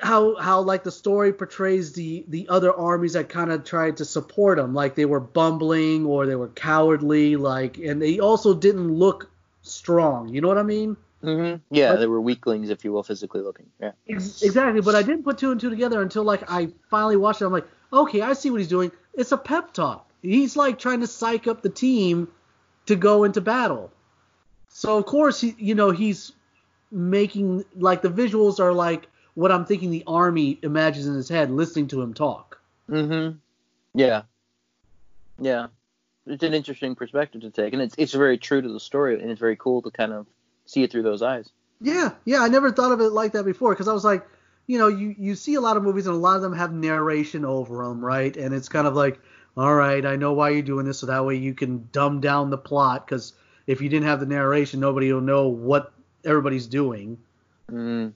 how 0.00 0.36
how 0.36 0.60
like 0.60 0.84
the 0.84 0.90
story 0.90 1.32
portrays 1.32 1.92
the 1.92 2.24
the 2.28 2.48
other 2.48 2.72
armies 2.72 3.12
that 3.12 3.28
kind 3.28 3.52
of 3.52 3.64
tried 3.64 3.96
to 3.98 4.04
support 4.04 4.56
them 4.56 4.72
like 4.74 4.94
they 4.94 5.04
were 5.04 5.20
bumbling 5.20 6.06
or 6.06 6.26
they 6.26 6.34
were 6.34 6.48
cowardly 6.48 7.36
like 7.36 7.76
and 7.78 8.00
they 8.00 8.18
also 8.18 8.54
didn't 8.54 8.90
look 8.92 9.30
strong. 9.62 10.28
You 10.28 10.40
know 10.40 10.48
what 10.48 10.58
i 10.58 10.62
mean? 10.62 10.96
Mm-hmm. 11.22 11.62
Yeah, 11.74 11.92
But- 11.92 12.00
they 12.00 12.06
were 12.06 12.20
weaklings, 12.20 12.70
if 12.70 12.84
you 12.84 12.92
will, 12.92 13.02
physically 13.02 13.40
looking. 13.40 13.66
Yeah. 13.80 13.92
Ex- 14.08 14.42
exactly 14.42 14.80
but 14.80 14.94
i 14.94 15.02
didn't 15.02 15.24
put 15.24 15.38
two 15.38 15.50
and 15.52 15.60
two 15.60 15.70
together 15.70 16.00
until 16.00 16.24
like 16.24 16.50
i 16.50 16.68
finally 16.90 17.16
watched 17.16 17.42
it. 17.42 17.46
I'm 17.46 17.52
like 17.52 17.68
okay 17.92 18.22
i 18.22 18.32
see 18.32 18.50
what 18.50 18.60
he's 18.60 18.68
doing. 18.68 18.90
It's 19.14 19.32
a 19.32 19.38
pep 19.38 19.72
talk. 19.74 20.08
He's 20.22 20.56
like 20.56 20.78
trying 20.78 21.00
to 21.00 21.06
psych 21.06 21.46
up 21.46 21.60
the 21.62 21.68
team 21.70 22.28
to 22.86 22.96
go 22.96 23.24
into 23.24 23.40
battle. 23.40 23.92
So 24.68 24.96
of 24.96 25.04
course 25.06 25.40
he 25.40 25.54
you 25.58 25.74
know 25.74 25.90
he's 25.90 26.32
making 26.90 27.64
like 27.76 28.00
the 28.00 28.08
visuals 28.08 28.58
are 28.60 28.72
like 28.72 29.08
what 29.36 29.52
i'm 29.52 29.64
thinking 29.64 29.90
the 29.90 30.02
army 30.06 30.58
imagines 30.62 31.06
in 31.06 31.14
his 31.14 31.28
head 31.28 31.50
listening 31.50 31.86
to 31.86 32.02
him 32.02 32.12
talk 32.12 32.60
Mm-hmm. 32.90 33.38
Yeah. 33.98 34.22
Yeah. 35.40 35.66
It's 36.26 36.42
an 36.42 36.54
interesting 36.54 36.94
perspective 36.94 37.40
to 37.42 37.50
take, 37.50 37.72
and 37.72 37.80
it's 37.82 37.94
it's 37.98 38.12
very 38.12 38.38
true 38.38 38.60
to 38.60 38.68
the 38.68 38.80
story, 38.80 39.20
and 39.20 39.30
it's 39.30 39.40
very 39.40 39.56
cool 39.56 39.82
to 39.82 39.90
kind 39.90 40.12
of 40.12 40.26
see 40.66 40.82
it 40.82 40.90
through 40.90 41.02
those 41.04 41.22
eyes. 41.22 41.50
Yeah, 41.80 42.10
yeah, 42.24 42.42
I 42.42 42.48
never 42.48 42.72
thought 42.72 42.92
of 42.92 43.00
it 43.00 43.10
like 43.10 43.32
that 43.32 43.44
before 43.44 43.72
because 43.72 43.86
I 43.86 43.92
was 43.92 44.04
like, 44.04 44.26
you 44.66 44.78
know, 44.78 44.88
you 44.88 45.14
you 45.18 45.34
see 45.36 45.54
a 45.54 45.60
lot 45.60 45.76
of 45.76 45.84
movies 45.84 46.06
and 46.06 46.16
a 46.16 46.18
lot 46.18 46.36
of 46.36 46.42
them 46.42 46.52
have 46.54 46.72
narration 46.72 47.44
over 47.44 47.84
them, 47.84 48.04
right? 48.04 48.36
And 48.36 48.54
it's 48.54 48.68
kind 48.68 48.86
of 48.88 48.94
like, 48.94 49.20
all 49.56 49.74
right, 49.74 50.04
I 50.04 50.16
know 50.16 50.32
why 50.32 50.50
you're 50.50 50.62
doing 50.62 50.84
this, 50.86 50.98
so 50.98 51.06
that 51.06 51.24
way 51.24 51.36
you 51.36 51.54
can 51.54 51.88
dumb 51.92 52.20
down 52.20 52.50
the 52.50 52.58
plot 52.58 53.06
because 53.06 53.32
if 53.66 53.80
you 53.80 53.88
didn't 53.88 54.06
have 54.06 54.18
the 54.20 54.26
narration, 54.26 54.80
nobody 54.80 55.12
will 55.12 55.20
know 55.20 55.48
what 55.48 55.92
everybody's 56.24 56.66
doing, 56.66 57.18
Mm. 57.70 58.12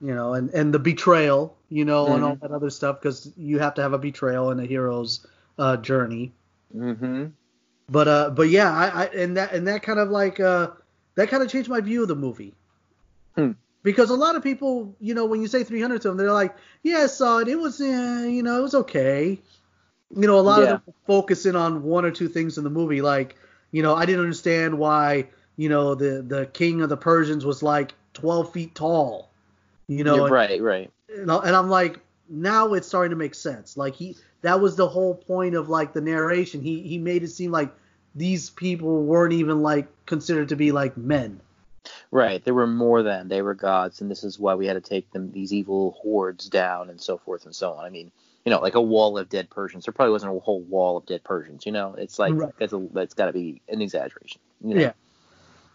You 0.00 0.14
know, 0.14 0.34
and 0.34 0.50
and 0.50 0.72
the 0.72 0.78
betrayal, 0.78 1.56
you 1.68 1.84
know, 1.84 2.14
and 2.14 2.24
all 2.24 2.36
Mhm. 2.36 2.40
that 2.40 2.50
other 2.52 2.70
stuff 2.70 3.00
because 3.00 3.30
you 3.36 3.58
have 3.58 3.74
to 3.74 3.82
have 3.82 3.92
a 3.92 3.98
betrayal 3.98 4.50
in 4.50 4.60
a 4.60 4.66
hero's 4.66 5.26
uh, 5.58 5.76
journey. 5.76 6.32
Mhm. 6.76 7.32
But 7.88 8.08
uh, 8.08 8.30
but 8.30 8.48
yeah, 8.48 8.72
I, 8.72 9.04
I 9.04 9.04
and 9.06 9.36
that 9.36 9.52
and 9.52 9.66
that 9.68 9.82
kind 9.82 9.98
of 9.98 10.10
like 10.10 10.40
uh, 10.40 10.70
that 11.14 11.28
kind 11.28 11.42
of 11.42 11.48
changed 11.50 11.68
my 11.68 11.80
view 11.80 12.02
of 12.02 12.08
the 12.08 12.16
movie. 12.16 12.52
Hmm. 13.36 13.52
Because 13.82 14.10
a 14.10 14.14
lot 14.16 14.34
of 14.34 14.42
people, 14.42 14.96
you 15.00 15.14
know, 15.14 15.26
when 15.26 15.40
you 15.40 15.46
say 15.46 15.62
300 15.62 16.02
to 16.02 16.08
them, 16.08 16.16
they're 16.16 16.32
like, 16.32 16.56
yeah, 16.82 16.98
I 16.98 17.06
saw 17.06 17.38
it. 17.38 17.46
It 17.48 17.54
was, 17.56 17.80
uh, 17.80 18.26
you 18.28 18.42
know, 18.42 18.58
it 18.58 18.62
was 18.62 18.74
okay. 18.74 19.38
You 20.14 20.26
know, 20.26 20.38
a 20.38 20.40
lot 20.40 20.62
Yeah. 20.62 20.74
of 20.74 20.84
them 20.84 20.94
focus 21.06 21.46
in 21.46 21.54
on 21.54 21.82
one 21.84 22.04
or 22.04 22.10
two 22.10 22.28
things 22.28 22.58
in 22.58 22.64
the 22.64 22.70
movie, 22.70 23.00
like, 23.00 23.36
you 23.70 23.82
know, 23.82 23.94
I 23.94 24.04
didn't 24.06 24.22
understand 24.22 24.76
why, 24.78 25.28
you 25.56 25.68
know, 25.68 25.94
the 25.94 26.22
the 26.26 26.46
king 26.46 26.82
of 26.82 26.88
the 26.88 26.96
Persians 26.96 27.44
was 27.44 27.62
like 27.62 27.94
12 28.14 28.52
feet 28.52 28.74
tall. 28.74 29.30
You 29.88 30.04
know, 30.04 30.28
right, 30.28 30.60
right. 30.60 30.90
and 31.08 31.30
and 31.30 31.56
I'm 31.56 31.70
like, 31.70 32.00
now 32.28 32.72
it's 32.72 32.88
starting 32.88 33.10
to 33.10 33.16
make 33.16 33.34
sense. 33.34 33.76
Like 33.76 33.94
he, 33.94 34.16
that 34.42 34.60
was 34.60 34.76
the 34.76 34.88
whole 34.88 35.14
point 35.14 35.54
of 35.54 35.68
like 35.68 35.92
the 35.92 36.00
narration. 36.00 36.60
He 36.60 36.82
he 36.82 36.98
made 36.98 37.22
it 37.22 37.28
seem 37.28 37.52
like 37.52 37.72
these 38.14 38.50
people 38.50 39.04
weren't 39.04 39.32
even 39.32 39.62
like 39.62 39.86
considered 40.06 40.48
to 40.48 40.56
be 40.56 40.72
like 40.72 40.96
men. 40.96 41.40
Right. 42.10 42.42
They 42.44 42.50
were 42.50 42.66
more 42.66 43.02
than 43.02 43.28
they 43.28 43.42
were 43.42 43.54
gods, 43.54 44.00
and 44.00 44.10
this 44.10 44.24
is 44.24 44.38
why 44.38 44.54
we 44.54 44.66
had 44.66 44.74
to 44.74 44.80
take 44.80 45.10
them 45.12 45.30
these 45.30 45.52
evil 45.52 45.96
hordes 46.02 46.48
down 46.48 46.90
and 46.90 47.00
so 47.00 47.18
forth 47.18 47.44
and 47.44 47.54
so 47.54 47.72
on. 47.74 47.84
I 47.84 47.90
mean, 47.90 48.10
you 48.44 48.50
know, 48.50 48.60
like 48.60 48.74
a 48.74 48.80
wall 48.80 49.18
of 49.18 49.28
dead 49.28 49.50
Persians. 49.50 49.84
There 49.84 49.92
probably 49.92 50.12
wasn't 50.12 50.36
a 50.36 50.40
whole 50.40 50.62
wall 50.62 50.96
of 50.96 51.06
dead 51.06 51.22
Persians. 51.22 51.66
You 51.66 51.72
know, 51.72 51.94
it's 51.96 52.18
like 52.18 52.34
Right. 52.34 52.52
that's 52.58 52.72
a 52.72 52.88
that's 52.92 53.14
got 53.14 53.26
to 53.26 53.32
be 53.32 53.60
an 53.68 53.82
exaggeration. 53.82 54.40
You 54.64 54.74
know? 54.74 54.80
Yeah. 54.80 54.92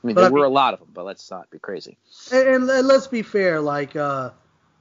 I 0.03 0.07
mean, 0.07 0.15
But 0.15 0.21
there 0.21 0.29
I 0.29 0.33
were 0.33 0.45
a 0.45 0.49
lot 0.49 0.73
of 0.73 0.79
them, 0.79 0.89
but 0.93 1.05
let's 1.05 1.29
not 1.29 1.49
be 1.51 1.59
crazy. 1.59 1.97
And, 2.31 2.47
and, 2.47 2.69
and 2.69 2.87
let's 2.87 3.07
be 3.07 3.21
fair, 3.21 3.61
like 3.61 3.95
uh, 3.95 4.31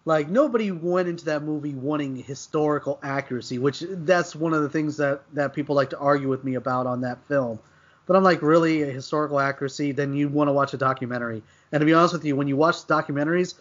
like 0.04 0.28
nobody 0.28 0.70
went 0.70 1.08
into 1.08 1.26
that 1.26 1.42
movie 1.42 1.74
wanting 1.74 2.16
historical 2.16 2.98
accuracy, 3.02 3.58
which 3.58 3.84
that's 3.88 4.34
one 4.34 4.54
of 4.54 4.62
the 4.62 4.68
things 4.68 4.96
that 4.96 5.22
that 5.34 5.52
people 5.52 5.76
like 5.76 5.90
to 5.90 5.98
argue 5.98 6.28
with 6.28 6.42
me 6.42 6.54
about 6.54 6.86
on 6.86 7.02
that 7.02 7.18
film. 7.26 7.58
But 8.06 8.16
I'm 8.16 8.24
like, 8.24 8.42
really, 8.42 8.82
a 8.82 8.86
historical 8.86 9.38
accuracy? 9.38 9.92
Then 9.92 10.14
you 10.14 10.28
want 10.28 10.48
to 10.48 10.52
watch 10.52 10.74
a 10.74 10.76
documentary. 10.76 11.42
And 11.70 11.80
to 11.80 11.84
be 11.84 11.94
honest 11.94 12.14
with 12.14 12.24
you, 12.24 12.34
when 12.34 12.48
you 12.48 12.56
watch 12.56 12.76
documentaries, 12.86 13.54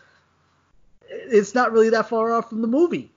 it's 1.08 1.54
not 1.54 1.72
really 1.72 1.90
that 1.90 2.10
far 2.10 2.32
off 2.32 2.50
from 2.50 2.62
the 2.62 2.68
movie. 2.68 3.12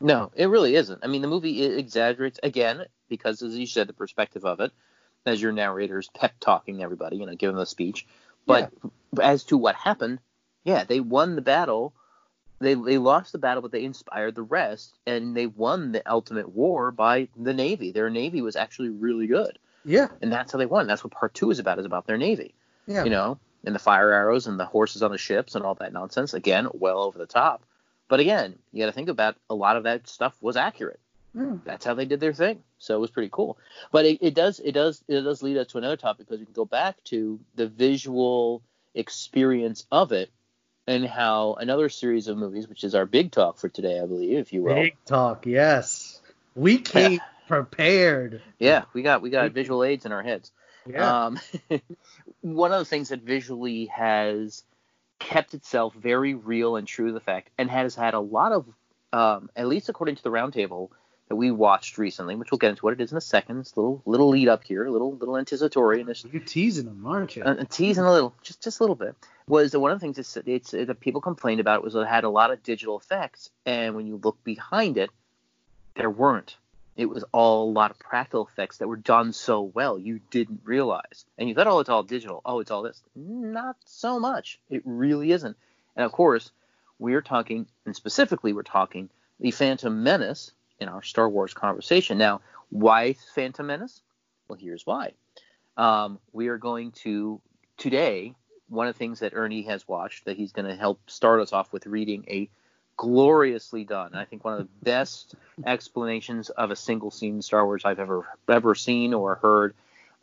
No, 0.00 0.30
it 0.36 0.46
really 0.46 0.76
isn't. 0.76 1.00
I 1.02 1.06
mean, 1.06 1.22
the 1.22 1.28
movie 1.28 1.64
exaggerates 1.64 2.38
again 2.42 2.84
because, 3.08 3.42
as 3.42 3.56
you 3.56 3.66
said, 3.66 3.88
the 3.88 3.94
perspective 3.94 4.44
of 4.44 4.60
it, 4.60 4.70
as 5.26 5.40
your 5.42 5.52
narrator's 5.52 6.08
pep 6.14 6.34
talking 6.40 6.82
everybody, 6.82 7.16
you 7.16 7.26
know, 7.26 7.34
giving 7.34 7.56
the 7.56 7.66
speech. 7.66 8.06
But 8.46 8.72
as 9.20 9.44
to 9.44 9.56
what 9.56 9.74
happened, 9.74 10.20
yeah, 10.64 10.84
they 10.84 11.00
won 11.00 11.34
the 11.36 11.42
battle. 11.42 11.92
They 12.58 12.74
they 12.74 12.96
lost 12.98 13.32
the 13.32 13.38
battle, 13.38 13.60
but 13.60 13.72
they 13.72 13.84
inspired 13.84 14.34
the 14.34 14.42
rest, 14.42 14.98
and 15.06 15.36
they 15.36 15.46
won 15.46 15.92
the 15.92 16.08
ultimate 16.10 16.48
war 16.48 16.90
by 16.90 17.28
the 17.36 17.52
navy. 17.52 17.90
Their 17.92 18.08
navy 18.08 18.40
was 18.40 18.56
actually 18.56 18.88
really 18.88 19.26
good, 19.26 19.58
Yeah, 19.84 20.08
and 20.22 20.32
that's 20.32 20.52
how 20.52 20.58
they 20.58 20.64
won. 20.66 20.86
That's 20.86 21.04
what 21.04 21.12
part 21.12 21.34
two 21.34 21.50
is 21.50 21.58
about. 21.58 21.78
Is 21.78 21.84
about 21.84 22.06
their 22.06 22.16
navy. 22.16 22.54
yeah. 22.86 23.04
You 23.04 23.10
know, 23.10 23.38
and 23.64 23.74
the 23.74 23.78
fire 23.80 24.12
arrows 24.12 24.46
and 24.46 24.58
the 24.58 24.64
horses 24.64 25.02
on 25.02 25.10
the 25.10 25.18
ships 25.18 25.54
and 25.54 25.64
all 25.64 25.74
that 25.74 25.92
nonsense. 25.92 26.32
Again, 26.32 26.68
well 26.72 27.00
over 27.02 27.18
the 27.18 27.26
top. 27.26 27.64
But 28.08 28.20
again, 28.20 28.56
you 28.72 28.80
got 28.82 28.86
to 28.86 28.92
think 28.92 29.08
about 29.08 29.36
a 29.50 29.54
lot 29.54 29.76
of 29.76 29.82
that 29.82 30.08
stuff 30.08 30.36
was 30.40 30.56
accurate. 30.56 31.00
Yeah. 31.36 31.56
That's 31.64 31.84
how 31.84 31.94
they 31.94 32.06
did 32.06 32.20
their 32.20 32.32
thing. 32.32 32.62
So 32.78 32.96
it 32.96 33.00
was 33.00 33.10
pretty 33.10 33.28
cool. 33.30 33.58
But 33.92 34.06
it, 34.06 34.18
it 34.22 34.34
does 34.34 34.58
it 34.58 34.72
does 34.72 35.04
it 35.06 35.20
does 35.20 35.42
lead 35.42 35.58
us 35.58 35.66
to 35.68 35.78
another 35.78 35.96
topic 35.96 36.26
because 36.26 36.40
we 36.40 36.46
can 36.46 36.54
go 36.54 36.64
back 36.64 37.02
to 37.04 37.38
the 37.54 37.66
visual 37.66 38.62
experience 38.94 39.86
of 39.92 40.12
it 40.12 40.30
and 40.86 41.04
how 41.04 41.54
another 41.54 41.88
series 41.88 42.28
of 42.28 42.38
movies, 42.38 42.68
which 42.68 42.84
is 42.84 42.94
our 42.94 43.04
big 43.04 43.32
talk 43.32 43.58
for 43.58 43.68
today, 43.68 44.00
I 44.00 44.06
believe, 44.06 44.38
if 44.38 44.52
you 44.52 44.62
will. 44.62 44.74
Big 44.74 44.96
talk, 45.04 45.44
yes. 45.44 46.20
We 46.54 46.78
came 46.78 47.20
prepared. 47.48 48.40
Yeah, 48.58 48.84
we 48.94 49.02
got 49.02 49.20
we 49.20 49.30
got 49.30 49.52
visual 49.52 49.84
aids 49.84 50.06
in 50.06 50.12
our 50.12 50.22
heads. 50.22 50.52
Yeah. 50.88 51.26
Um, 51.26 51.40
one 52.40 52.72
of 52.72 52.78
the 52.78 52.84
things 52.84 53.10
that 53.10 53.20
visually 53.20 53.86
has 53.86 54.62
kept 55.18 55.54
itself 55.54 55.94
very 55.94 56.34
real 56.34 56.76
and 56.76 56.86
true 56.86 57.08
to 57.08 57.12
the 57.12 57.20
fact, 57.20 57.50
and 57.58 57.70
has 57.70 57.94
had 57.94 58.14
a 58.14 58.20
lot 58.20 58.52
of, 58.52 58.66
um, 59.12 59.50
at 59.54 59.66
least 59.66 59.88
according 59.88 60.16
to 60.16 60.22
the 60.22 60.30
roundtable 60.30 60.90
that 61.28 61.36
we 61.36 61.50
watched 61.50 61.98
recently, 61.98 62.36
which 62.36 62.50
we'll 62.50 62.58
get 62.58 62.70
into 62.70 62.82
what 62.82 62.92
it 62.92 63.00
is 63.00 63.10
in 63.10 63.18
a 63.18 63.22
second. 63.22 63.58
It's 63.58 63.72
a 63.72 63.80
little 63.80 64.02
little 64.06 64.28
lead 64.28 64.48
up 64.48 64.64
here, 64.64 64.84
a 64.84 64.90
little 64.90 65.16
little 65.16 65.36
anticipatory, 65.36 66.00
and 66.00 66.24
You're 66.32 66.42
teasing 66.42 66.84
them, 66.86 67.04
aren't 67.06 67.36
you? 67.36 67.42
uh, 67.42 67.64
teasing 67.68 68.04
a 68.04 68.12
little, 68.12 68.34
just 68.42 68.62
just 68.62 68.80
a 68.80 68.82
little 68.82 68.96
bit. 68.96 69.16
Was 69.48 69.72
that 69.72 69.80
one 69.80 69.92
of 69.92 69.98
the 69.98 70.04
things 70.04 70.18
it's, 70.18 70.36
it's, 70.36 70.70
that 70.72 71.00
people 71.00 71.20
complained 71.20 71.60
about 71.60 71.82
was 71.82 71.92
that 71.94 72.00
it 72.00 72.08
had 72.08 72.24
a 72.24 72.28
lot 72.28 72.50
of 72.50 72.62
digital 72.62 72.98
effects, 72.98 73.50
and 73.64 73.94
when 73.94 74.06
you 74.06 74.20
look 74.22 74.42
behind 74.44 74.98
it, 74.98 75.10
there 75.94 76.10
weren't. 76.10 76.56
It 76.96 77.06
was 77.06 77.24
all 77.30 77.68
a 77.68 77.72
lot 77.72 77.90
of 77.90 77.98
practical 77.98 78.46
effects 78.46 78.78
that 78.78 78.88
were 78.88 78.96
done 78.96 79.34
so 79.34 79.60
well 79.60 79.98
you 79.98 80.20
didn't 80.30 80.60
realize. 80.64 81.26
And 81.36 81.46
you 81.48 81.54
thought, 81.54 81.66
oh, 81.66 81.80
it's 81.80 81.90
all 81.90 82.02
digital. 82.02 82.40
Oh, 82.44 82.60
it's 82.60 82.70
all 82.70 82.82
this. 82.82 83.02
Not 83.14 83.76
so 83.84 84.18
much. 84.18 84.58
It 84.70 84.82
really 84.86 85.30
isn't. 85.32 85.56
And 85.94 86.06
of 86.06 86.12
course, 86.12 86.50
we're 86.98 87.20
talking, 87.20 87.66
and 87.84 87.94
specifically, 87.94 88.54
we're 88.54 88.62
talking 88.62 89.10
the 89.40 89.50
Phantom 89.50 90.02
Menace 90.02 90.52
in 90.80 90.88
our 90.88 91.02
Star 91.02 91.28
Wars 91.28 91.54
conversation. 91.54 92.18
Now, 92.18 92.40
why 92.70 93.14
Phantom 93.34 93.66
Menace? 93.66 94.02
Well, 94.48 94.58
here's 94.58 94.86
why. 94.86 95.12
Um, 95.76 96.18
we 96.32 96.48
are 96.48 96.58
going 96.58 96.92
to 97.02 97.40
today. 97.76 98.34
One 98.68 98.88
of 98.88 98.94
the 98.94 98.98
things 98.98 99.20
that 99.20 99.32
Ernie 99.34 99.62
has 99.62 99.86
watched 99.86 100.24
that 100.24 100.36
he's 100.36 100.52
going 100.52 100.66
to 100.66 100.74
help 100.74 100.98
start 101.08 101.40
us 101.40 101.52
off 101.52 101.72
with 101.72 101.86
reading 101.86 102.24
a 102.28 102.48
gloriously 102.96 103.84
done. 103.84 104.14
I 104.14 104.24
think 104.24 104.44
one 104.44 104.54
of 104.54 104.60
the 104.60 104.68
best 104.82 105.34
explanations 105.64 106.50
of 106.50 106.70
a 106.70 106.76
single 106.76 107.10
scene 107.10 107.36
in 107.36 107.42
Star 107.42 107.64
Wars 107.64 107.82
I've 107.84 108.00
ever 108.00 108.26
ever 108.48 108.74
seen 108.74 109.14
or 109.14 109.36
heard. 109.36 109.74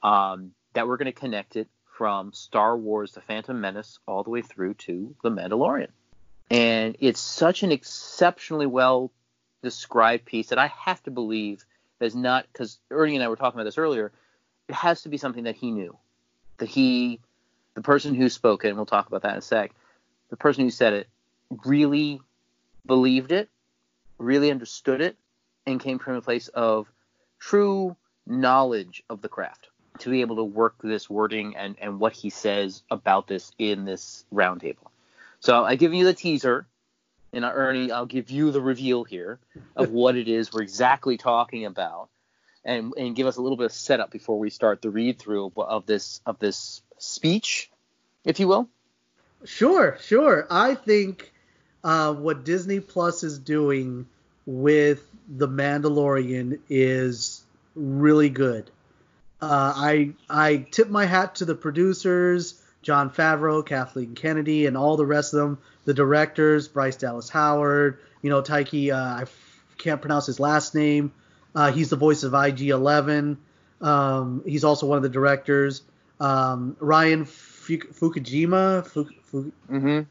Um, 0.02 0.54
that 0.74 0.88
we're 0.88 0.98
going 0.98 1.06
to 1.06 1.12
connect 1.18 1.56
it 1.56 1.68
from 1.86 2.34
Star 2.34 2.76
Wars: 2.76 3.14
The 3.14 3.22
Phantom 3.22 3.60
Menace 3.60 4.00
all 4.08 4.24
the 4.24 4.32
way 4.32 4.42
through 4.42 4.74
to 4.74 5.16
The 5.24 5.30
Mandalorian, 5.30 5.90
and 6.50 6.98
it's 7.00 7.22
such 7.22 7.64
an 7.64 7.72
exceptionally 7.72 8.66
well 8.66 9.12
described 9.64 10.26
piece 10.26 10.50
that 10.50 10.60
I 10.60 10.68
have 10.68 11.02
to 11.04 11.12
believe 11.12 11.66
is 12.00 12.16
not 12.16 12.46
because 12.52 12.80
Ernie 12.92 13.16
and 13.16 13.24
I 13.24 13.30
were 13.30 13.36
talking 13.36 13.60
about 13.60 13.66
this 13.66 13.78
earlier. 13.78 14.12
It 14.68 14.76
has 14.76 15.04
to 15.04 15.10
be 15.10 15.18
something 15.18 15.46
that 15.46 15.56
he 15.56 15.72
knew, 15.72 15.98
that 16.58 16.70
he, 16.70 17.20
the 17.74 17.82
person 17.82 18.14
who 18.14 18.30
spoke 18.30 18.66
it, 18.66 18.70
and 18.70 18.78
we'll 18.78 18.86
talk 18.86 19.08
about 19.08 19.24
that 19.24 19.32
in 19.32 19.38
a 19.38 19.42
sec. 19.42 19.72
The 20.30 20.38
person 20.38 20.64
who 20.64 20.70
said 20.70 20.94
it 20.94 21.08
really 21.66 22.22
believed 22.86 23.32
it, 23.32 23.50
really 24.18 24.52
understood 24.52 25.02
it, 25.02 25.18
and 25.66 25.80
came 25.80 26.00
from 26.00 26.16
a 26.16 26.22
place 26.22 26.50
of 26.50 26.92
true 27.40 27.96
knowledge 28.26 29.04
of 29.10 29.22
the 29.22 29.30
craft 29.30 29.70
to 30.00 30.10
be 30.10 30.22
able 30.22 30.38
to 30.38 30.44
work 30.44 30.76
this 30.82 31.10
wording 31.10 31.56
and, 31.56 31.76
and 31.80 32.00
what 32.00 32.14
he 32.14 32.30
says 32.30 32.84
about 32.90 33.28
this 33.28 33.52
in 33.58 33.86
this 33.86 34.26
roundtable. 34.34 34.88
So 35.40 35.64
I 35.64 35.76
give 35.76 35.94
you 35.94 36.06
the 36.06 36.14
teaser, 36.14 36.66
and 37.34 37.44
Ernie, 37.44 37.92
I'll 37.92 38.06
give 38.06 38.30
you 38.30 38.52
the 38.52 38.62
reveal 38.62 39.04
here 39.04 39.40
of 39.76 39.90
what 39.92 40.16
it 40.16 40.28
is 40.28 40.54
we're 40.54 40.62
exactly 40.62 41.18
talking 41.18 41.66
about, 41.66 42.10
and 42.64 42.94
and 42.98 43.16
give 43.16 43.28
us 43.28 43.38
a 43.38 43.42
little 43.42 43.58
bit 43.58 43.66
of 43.66 43.74
setup 43.74 44.12
before 44.12 44.40
we 44.40 44.50
start 44.50 44.82
the 44.82 44.90
read 44.90 45.20
through 45.20 45.48
of, 45.48 45.58
of 45.58 45.86
this 45.86 46.22
of 46.26 46.40
this 46.40 46.82
speech, 46.98 47.72
if 48.24 48.40
you 48.40 48.48
will. 48.48 48.70
Sure, 49.46 49.98
sure. 50.02 50.48
I 50.50 50.76
think 50.76 51.34
uh, 51.84 52.14
what 52.14 52.46
Disney 52.46 52.80
Plus 52.80 53.24
is 53.24 53.38
doing 53.38 54.08
with 54.46 55.06
The 55.28 55.48
Mandalorian 55.48 56.60
is 56.70 57.44
really 57.76 58.30
good. 58.30 58.70
Uh, 59.42 59.74
I 59.76 60.14
I 60.30 60.68
tip 60.72 60.90
my 60.90 61.06
hat 61.06 61.36
to 61.36 61.46
the 61.46 61.56
producers, 61.56 62.63
Jon 62.84 63.10
Favreau, 63.10 63.66
Kathleen 63.66 64.14
Kennedy, 64.14 64.66
and 64.68 64.78
all 64.78 64.96
the 64.98 65.06
rest 65.06 65.34
of 65.34 65.40
them. 65.40 65.58
The 65.86 65.94
directors, 65.94 66.68
Bryce 66.68 66.96
Dallas 66.96 67.30
Howard, 67.30 68.00
you 68.22 68.30
know 68.30 68.42
Taika. 68.42 68.92
Uh, 68.94 69.20
I 69.20 69.22
f- 69.24 69.64
can't 69.78 70.00
pronounce 70.02 70.26
his 70.28 70.40
last 70.40 70.76
name. 70.76 71.12
Uh, 71.56 71.72
he's 71.72 71.90
the 71.90 71.96
voice 71.96 72.24
of 72.24 72.34
IG11. 72.34 73.38
Um, 73.82 74.42
he's 74.46 74.64
also 74.64 74.86
one 74.86 74.98
of 74.98 75.04
the 75.04 75.10
directors. 75.10 75.82
Um, 76.20 76.78
Ryan 76.80 77.26
Fu- 77.26 77.78
Fukujima. 77.80 78.86
Fu- 78.86 79.10
Fu- 79.24 79.52
Mm-hmm. 79.70 79.88
um, 79.88 80.06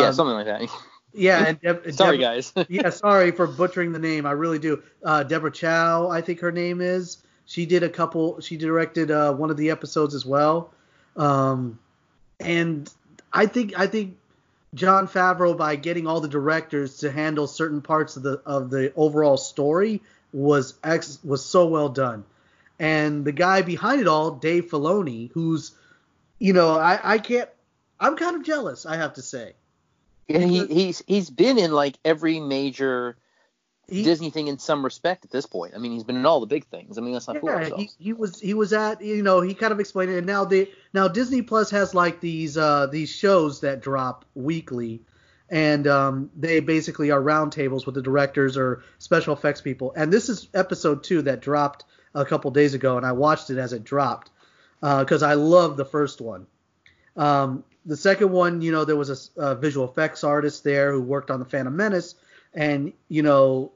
yeah, 0.00 0.10
something 0.10 0.34
like 0.34 0.46
that. 0.46 0.68
yeah, 1.14 1.46
and 1.46 1.60
Deb- 1.60 1.92
Sorry, 1.92 2.18
Deb- 2.18 2.22
guys. 2.22 2.52
yeah, 2.68 2.90
sorry 2.90 3.30
for 3.32 3.46
butchering 3.46 3.92
the 3.92 3.98
name. 3.98 4.26
I 4.26 4.32
really 4.32 4.58
do. 4.58 4.82
Uh, 5.02 5.22
Deborah 5.24 5.50
Chow, 5.50 6.08
I 6.10 6.20
think 6.20 6.40
her 6.40 6.52
name 6.52 6.80
is. 6.80 7.18
She 7.46 7.64
did 7.66 7.82
a 7.82 7.88
couple. 7.88 8.40
She 8.40 8.56
directed 8.58 9.10
uh, 9.10 9.32
one 9.32 9.50
of 9.50 9.56
the 9.56 9.70
episodes 9.70 10.14
as 10.14 10.24
well. 10.26 10.72
Um, 11.16 11.78
and 12.40 12.90
I 13.32 13.46
think 13.46 13.78
I 13.78 13.86
think 13.86 14.16
Jon 14.74 15.08
Favreau, 15.08 15.56
by 15.56 15.76
getting 15.76 16.06
all 16.06 16.20
the 16.20 16.28
directors 16.28 16.98
to 16.98 17.10
handle 17.10 17.46
certain 17.46 17.82
parts 17.82 18.16
of 18.16 18.22
the 18.22 18.42
of 18.44 18.70
the 18.70 18.92
overall 18.94 19.36
story, 19.36 20.02
was 20.32 20.74
ex 20.84 21.18
was 21.24 21.44
so 21.44 21.66
well 21.66 21.88
done. 21.88 22.24
And 22.78 23.24
the 23.24 23.32
guy 23.32 23.62
behind 23.62 24.00
it 24.00 24.06
all, 24.06 24.32
Dave 24.32 24.70
Filoni, 24.70 25.30
who's, 25.32 25.72
you 26.38 26.52
know, 26.52 26.78
I 26.78 27.00
I 27.02 27.18
can't. 27.18 27.48
I'm 28.00 28.16
kind 28.16 28.36
of 28.36 28.44
jealous, 28.44 28.86
I 28.86 28.96
have 28.96 29.14
to 29.14 29.22
say. 29.22 29.54
Yeah, 30.28 30.40
he, 30.40 30.66
he's 30.66 31.02
he's 31.06 31.30
been 31.30 31.58
in 31.58 31.72
like 31.72 31.98
every 32.04 32.38
major 32.38 33.16
He- 33.88 34.04
Disney 34.04 34.30
thing 34.30 34.48
in 34.48 34.58
some 34.58 34.84
respect 34.84 35.24
at 35.24 35.30
this 35.30 35.46
point. 35.46 35.74
I 35.74 35.78
mean, 35.78 35.92
he's 35.92 36.04
been 36.04 36.16
in 36.16 36.26
all 36.26 36.40
the 36.40 36.46
big 36.46 36.66
things. 36.66 36.98
I 36.98 37.00
mean, 37.00 37.12
let's 37.14 37.26
not 37.26 37.38
fool 37.38 37.48
Yeah, 37.48 37.56
ourselves. 37.56 37.96
he, 37.98 38.04
he 38.04 38.12
was 38.12 38.38
he 38.40 38.54
was 38.54 38.72
at 38.72 39.00
you 39.00 39.22
know 39.22 39.40
he 39.40 39.54
kind 39.54 39.72
of 39.72 39.80
explained 39.80 40.10
it 40.10 40.18
and 40.18 40.26
now 40.26 40.44
they 40.44 40.70
now 40.92 41.08
Disney 41.08 41.42
Plus 41.42 41.70
has 41.70 41.94
like 41.94 42.20
these 42.20 42.56
uh 42.58 42.86
these 42.86 43.08
shows 43.10 43.60
that 43.60 43.80
drop 43.80 44.24
weekly 44.34 45.00
and 45.48 45.86
um 45.86 46.30
they 46.36 46.60
basically 46.60 47.10
are 47.10 47.22
roundtables 47.22 47.86
with 47.86 47.94
the 47.94 48.02
directors 48.02 48.56
or 48.58 48.82
special 48.98 49.32
effects 49.32 49.62
people 49.62 49.92
and 49.96 50.12
this 50.12 50.28
is 50.28 50.48
episode 50.52 51.02
two 51.02 51.22
that 51.22 51.40
dropped 51.40 51.84
a 52.14 52.24
couple 52.26 52.50
days 52.50 52.74
ago 52.74 52.98
and 52.98 53.06
I 53.06 53.12
watched 53.12 53.48
it 53.48 53.56
as 53.56 53.72
it 53.72 53.84
dropped 53.84 54.30
because 54.80 55.22
I 55.22 55.34
love 55.34 55.76
the 55.76 55.84
first 55.84 56.20
one. 56.20 56.46
Um, 57.16 57.64
the 57.84 57.96
second 57.96 58.30
one, 58.30 58.60
you 58.60 58.70
know, 58.70 58.84
there 58.84 58.96
was 58.96 59.30
a 59.36 59.54
visual 59.56 59.88
effects 59.88 60.22
artist 60.22 60.62
there 60.62 60.92
who 60.92 61.00
worked 61.02 61.30
on 61.30 61.40
the 61.40 61.44
Phantom 61.46 61.74
Menace, 61.74 62.14
and 62.54 62.92
you 63.08 63.22
know, 63.22 63.72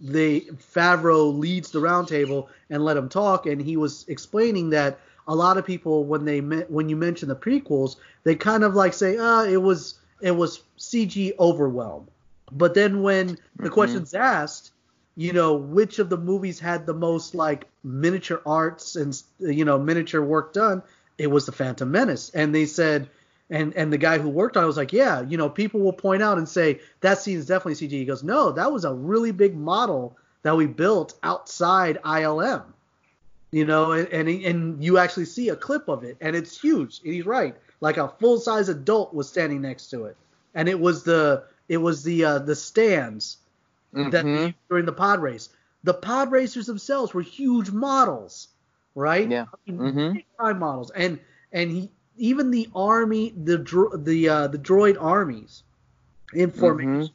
they 0.00 0.40
Favreau 0.40 1.36
leads 1.36 1.70
the 1.70 1.80
roundtable 1.80 2.48
and 2.70 2.84
let 2.84 2.96
him 2.96 3.08
talk, 3.08 3.46
and 3.46 3.60
he 3.60 3.76
was 3.76 4.04
explaining 4.08 4.70
that 4.70 4.98
a 5.26 5.34
lot 5.34 5.56
of 5.56 5.64
people 5.64 6.04
when 6.04 6.24
they 6.24 6.40
when 6.40 6.88
you 6.88 6.96
mention 6.96 7.28
the 7.28 7.36
prequels, 7.36 7.96
they 8.24 8.34
kind 8.34 8.64
of 8.64 8.74
like 8.74 8.92
say, 8.92 9.16
"Ah, 9.18 9.44
it 9.44 9.62
was 9.62 9.94
it 10.20 10.32
was 10.32 10.62
CG 10.78 11.32
overwhelm." 11.38 12.08
But 12.52 12.74
then 12.74 13.02
when 13.02 13.38
the 13.62 13.68
Mhm. 13.68 13.72
question's 13.72 14.14
asked, 14.14 14.72
you 15.16 15.32
know, 15.32 15.54
which 15.54 15.98
of 15.98 16.08
the 16.10 16.16
movies 16.18 16.58
had 16.60 16.86
the 16.86 16.94
most 16.94 17.34
like 17.34 17.66
miniature 17.82 18.42
arts 18.44 18.96
and 18.96 19.20
you 19.38 19.64
know 19.64 19.78
miniature 19.78 20.22
work 20.22 20.52
done, 20.52 20.82
it 21.18 21.28
was 21.30 21.46
the 21.46 21.52
Phantom 21.52 21.90
Menace, 21.90 22.30
and 22.34 22.54
they 22.54 22.66
said. 22.66 23.08
And, 23.50 23.74
and 23.74 23.92
the 23.92 23.98
guy 23.98 24.18
who 24.18 24.28
worked 24.30 24.56
on 24.56 24.64
it 24.64 24.66
was 24.66 24.76
like, 24.76 24.92
yeah, 24.92 25.20
you 25.20 25.36
know, 25.36 25.50
people 25.50 25.80
will 25.80 25.92
point 25.92 26.22
out 26.22 26.38
and 26.38 26.48
say 26.48 26.80
that 27.00 27.18
scene 27.18 27.36
is 27.38 27.46
definitely 27.46 27.74
CG. 27.86 27.90
He 27.90 28.04
goes, 28.04 28.22
no, 28.22 28.52
that 28.52 28.72
was 28.72 28.84
a 28.84 28.94
really 28.94 29.32
big 29.32 29.54
model 29.54 30.16
that 30.42 30.56
we 30.56 30.66
built 30.66 31.14
outside 31.22 31.98
ILM 32.04 32.62
you 33.50 33.64
know, 33.64 33.92
and 33.92 34.08
and, 34.08 34.28
he, 34.28 34.44
and 34.46 34.82
you 34.82 34.98
actually 34.98 35.26
see 35.26 35.48
a 35.50 35.54
clip 35.54 35.86
of 35.88 36.02
it, 36.02 36.16
and 36.20 36.34
it's 36.34 36.60
huge. 36.60 37.00
And 37.04 37.14
he's 37.14 37.24
right, 37.24 37.54
like 37.80 37.98
a 37.98 38.08
full 38.08 38.40
size 38.40 38.68
adult 38.68 39.14
was 39.14 39.28
standing 39.28 39.62
next 39.62 39.90
to 39.90 40.06
it, 40.06 40.16
and 40.56 40.68
it 40.68 40.80
was 40.80 41.04
the 41.04 41.44
it 41.68 41.76
was 41.76 42.02
the 42.02 42.24
uh, 42.24 42.38
the 42.40 42.56
stands 42.56 43.36
that 43.92 44.10
they 44.10 44.18
Mhm. 44.22 44.42
used 44.46 44.54
during 44.68 44.86
the 44.86 44.92
pod 44.92 45.22
race. 45.22 45.50
The 45.84 45.94
pod 45.94 46.32
racers 46.32 46.66
themselves 46.66 47.14
were 47.14 47.22
huge 47.22 47.70
models, 47.70 48.48
right? 48.96 49.30
Yeah. 49.30 49.44
I 49.68 49.70
mean, 49.70 49.78
Mhm. 49.78 50.24
time 50.40 50.58
models, 50.58 50.90
and 50.90 51.20
and 51.52 51.70
he 51.70 51.90
even 52.16 52.50
the 52.50 52.68
army, 52.74 53.34
the 53.44 53.58
dro- 53.58 53.96
the 53.96 54.28
uh, 54.28 54.46
the 54.48 54.58
droid 54.58 54.96
armies 55.00 55.62
in 56.32 56.50
formation, 56.50 57.02
Mhm. 57.02 57.10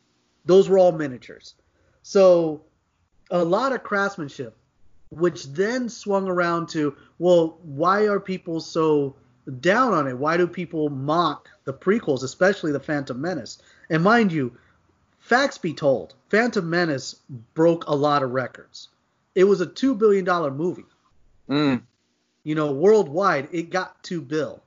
those 0.46 0.70
were 0.70 0.78
all 0.78 0.92
miniatures. 0.92 1.56
So 2.04 2.62
a 3.32 3.44
lot 3.44 3.74
of 3.74 3.84
craftsmanship, 3.84 4.56
which 5.12 5.48
then 5.48 5.90
swung 5.90 6.28
around 6.28 6.70
to, 6.70 6.96
well, 7.20 7.58
why 7.64 8.08
are 8.08 8.20
people 8.20 8.60
so 8.62 9.16
down 9.60 9.94
on 9.94 10.08
it? 10.08 10.18
Why 10.18 10.38
do 10.38 10.48
people 10.48 10.90
mock 10.90 11.50
the 11.66 11.74
prequels, 11.74 12.24
especially 12.24 12.72
the 12.72 12.80
Phantom 12.80 13.20
Menace? 13.20 13.60
And 13.90 14.04
mind 14.04 14.32
you, 14.32 14.56
facts 15.20 15.58
be 15.58 15.74
told, 15.74 16.16
Phantom 16.30 16.68
Menace 16.70 17.16
broke 17.54 17.86
a 17.88 17.96
lot 17.96 18.24
of 18.24 18.32
records. 18.32 18.90
It 19.36 19.44
was 19.44 19.62
a 19.62 19.66
two 19.66 19.96
billion 19.96 20.26
dollar 20.26 20.52
movie. 20.52 20.86
Mm. 21.50 21.82
You 22.44 22.56
know, 22.56 22.72
worldwide, 22.72 23.50
it 23.52 23.70
got 23.70 24.02
two 24.04 24.22
bill. 24.22 24.64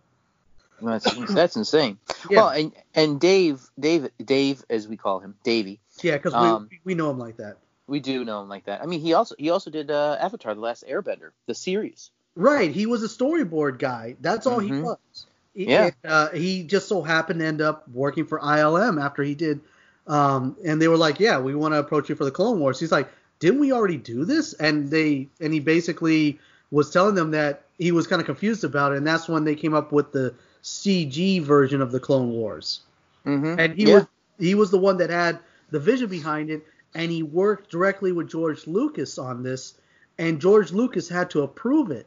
That's 0.87 1.05
that's 1.35 1.57
insane. 1.57 1.99
Yeah, 2.31 2.39
Well, 2.39 2.49
and 2.49 2.73
and 2.95 3.21
Dave, 3.21 3.61
Dave, 3.79 4.09
Dave, 4.23 4.65
as 4.71 4.89
we 4.89 4.97
call 4.97 5.21
him, 5.21 5.37
Davey. 5.45 5.81
yeah, 6.03 6.17
because 6.17 6.35
um, 6.35 6.69
we, 6.71 6.81
we 6.85 6.95
know 6.95 7.11
him 7.11 7.19
like 7.19 7.37
that. 7.39 7.59
We 7.87 8.01
do 8.01 8.25
know 8.25 8.43
him 8.43 8.49
like 8.49 8.67
that. 8.67 8.83
I 8.83 8.87
mean, 8.87 9.01
he 9.01 9.15
also 9.15 9.35
he 9.39 9.51
also 9.51 9.71
did 9.71 9.91
uh, 9.91 10.17
Avatar: 10.21 10.55
The 10.55 10.61
Last 10.61 10.85
Airbender, 10.89 11.31
the 11.47 11.55
series. 11.55 12.11
Right, 12.35 12.71
he 12.71 12.87
was 12.87 13.03
a 13.03 13.09
storyboard 13.09 13.79
guy. 13.79 14.17
That's 14.21 14.47
all 14.47 14.59
he 14.59 14.71
Mhm. 14.71 14.83
was. 14.85 15.27
Yeah. 15.55 15.91
uh, 16.03 16.31
he 16.31 16.63
just 16.63 16.89
so 16.89 17.03
happened 17.03 17.41
to 17.41 17.47
end 17.47 17.61
up 17.61 17.87
working 17.89 18.25
for 18.25 18.41
ILM 18.41 18.99
after 18.99 19.23
he 19.23 19.35
did. 19.35 19.61
Um, 20.07 20.57
and 20.65 20.81
they 20.81 20.89
were 20.89 20.97
like, 20.97 21.21
"Yeah, 21.21 21.41
we 21.41 21.55
want 21.55 21.75
to 21.75 21.79
approach 21.79 22.09
you 22.09 22.15
for 22.15 22.25
the 22.25 22.31
Clone 22.31 22.59
Wars." 22.59 22.81
He's 22.81 22.91
like, 22.91 23.09
"Didn't 23.39 23.61
we 23.61 23.73
already 23.73 23.99
do 23.99 24.25
this?" 24.25 24.55
And 24.55 24.89
they 24.91 25.29
and 25.41 25.53
he 25.53 25.61
basically 25.61 26.41
was 26.71 26.91
telling 26.91 27.15
them 27.15 27.33
that 27.33 27.65
he 27.77 27.93
was 27.93 28.07
kind 28.07 28.21
of 28.21 28.27
confused 28.27 28.65
about 28.65 28.93
it, 28.93 28.99
and 28.99 29.07
that's 29.07 29.29
when 29.29 29.45
they 29.45 29.55
came 29.55 29.75
up 29.75 29.93
with 29.93 30.11
the 30.13 30.35
CG 30.63 31.43
version 31.43 31.81
of 31.83 31.93
the 31.93 32.01
Clone 32.01 32.31
Wars. 32.31 32.81
Mm-hmm. 33.27 33.59
And 33.59 33.75
he 33.75 33.87
yeah. 33.89 33.95
was 33.95 34.07
he 34.39 34.55
was 34.55 34.71
the 34.71 34.79
one 34.79 34.97
that 34.99 35.11
had 35.11 35.39
the 35.71 35.81
vision 35.81 36.09
behind 36.09 36.51
it, 36.51 36.65
and 36.95 37.11
he 37.11 37.23
worked 37.23 37.71
directly 37.71 38.13
with 38.13 38.29
George 38.29 38.67
Lucas 38.67 39.19
on 39.19 39.43
this, 39.43 39.75
and 40.19 40.41
George 40.41 40.73
Lucas 40.73 41.09
had 41.09 41.31
to 41.31 41.43
approve 41.43 41.91
it. 41.91 42.07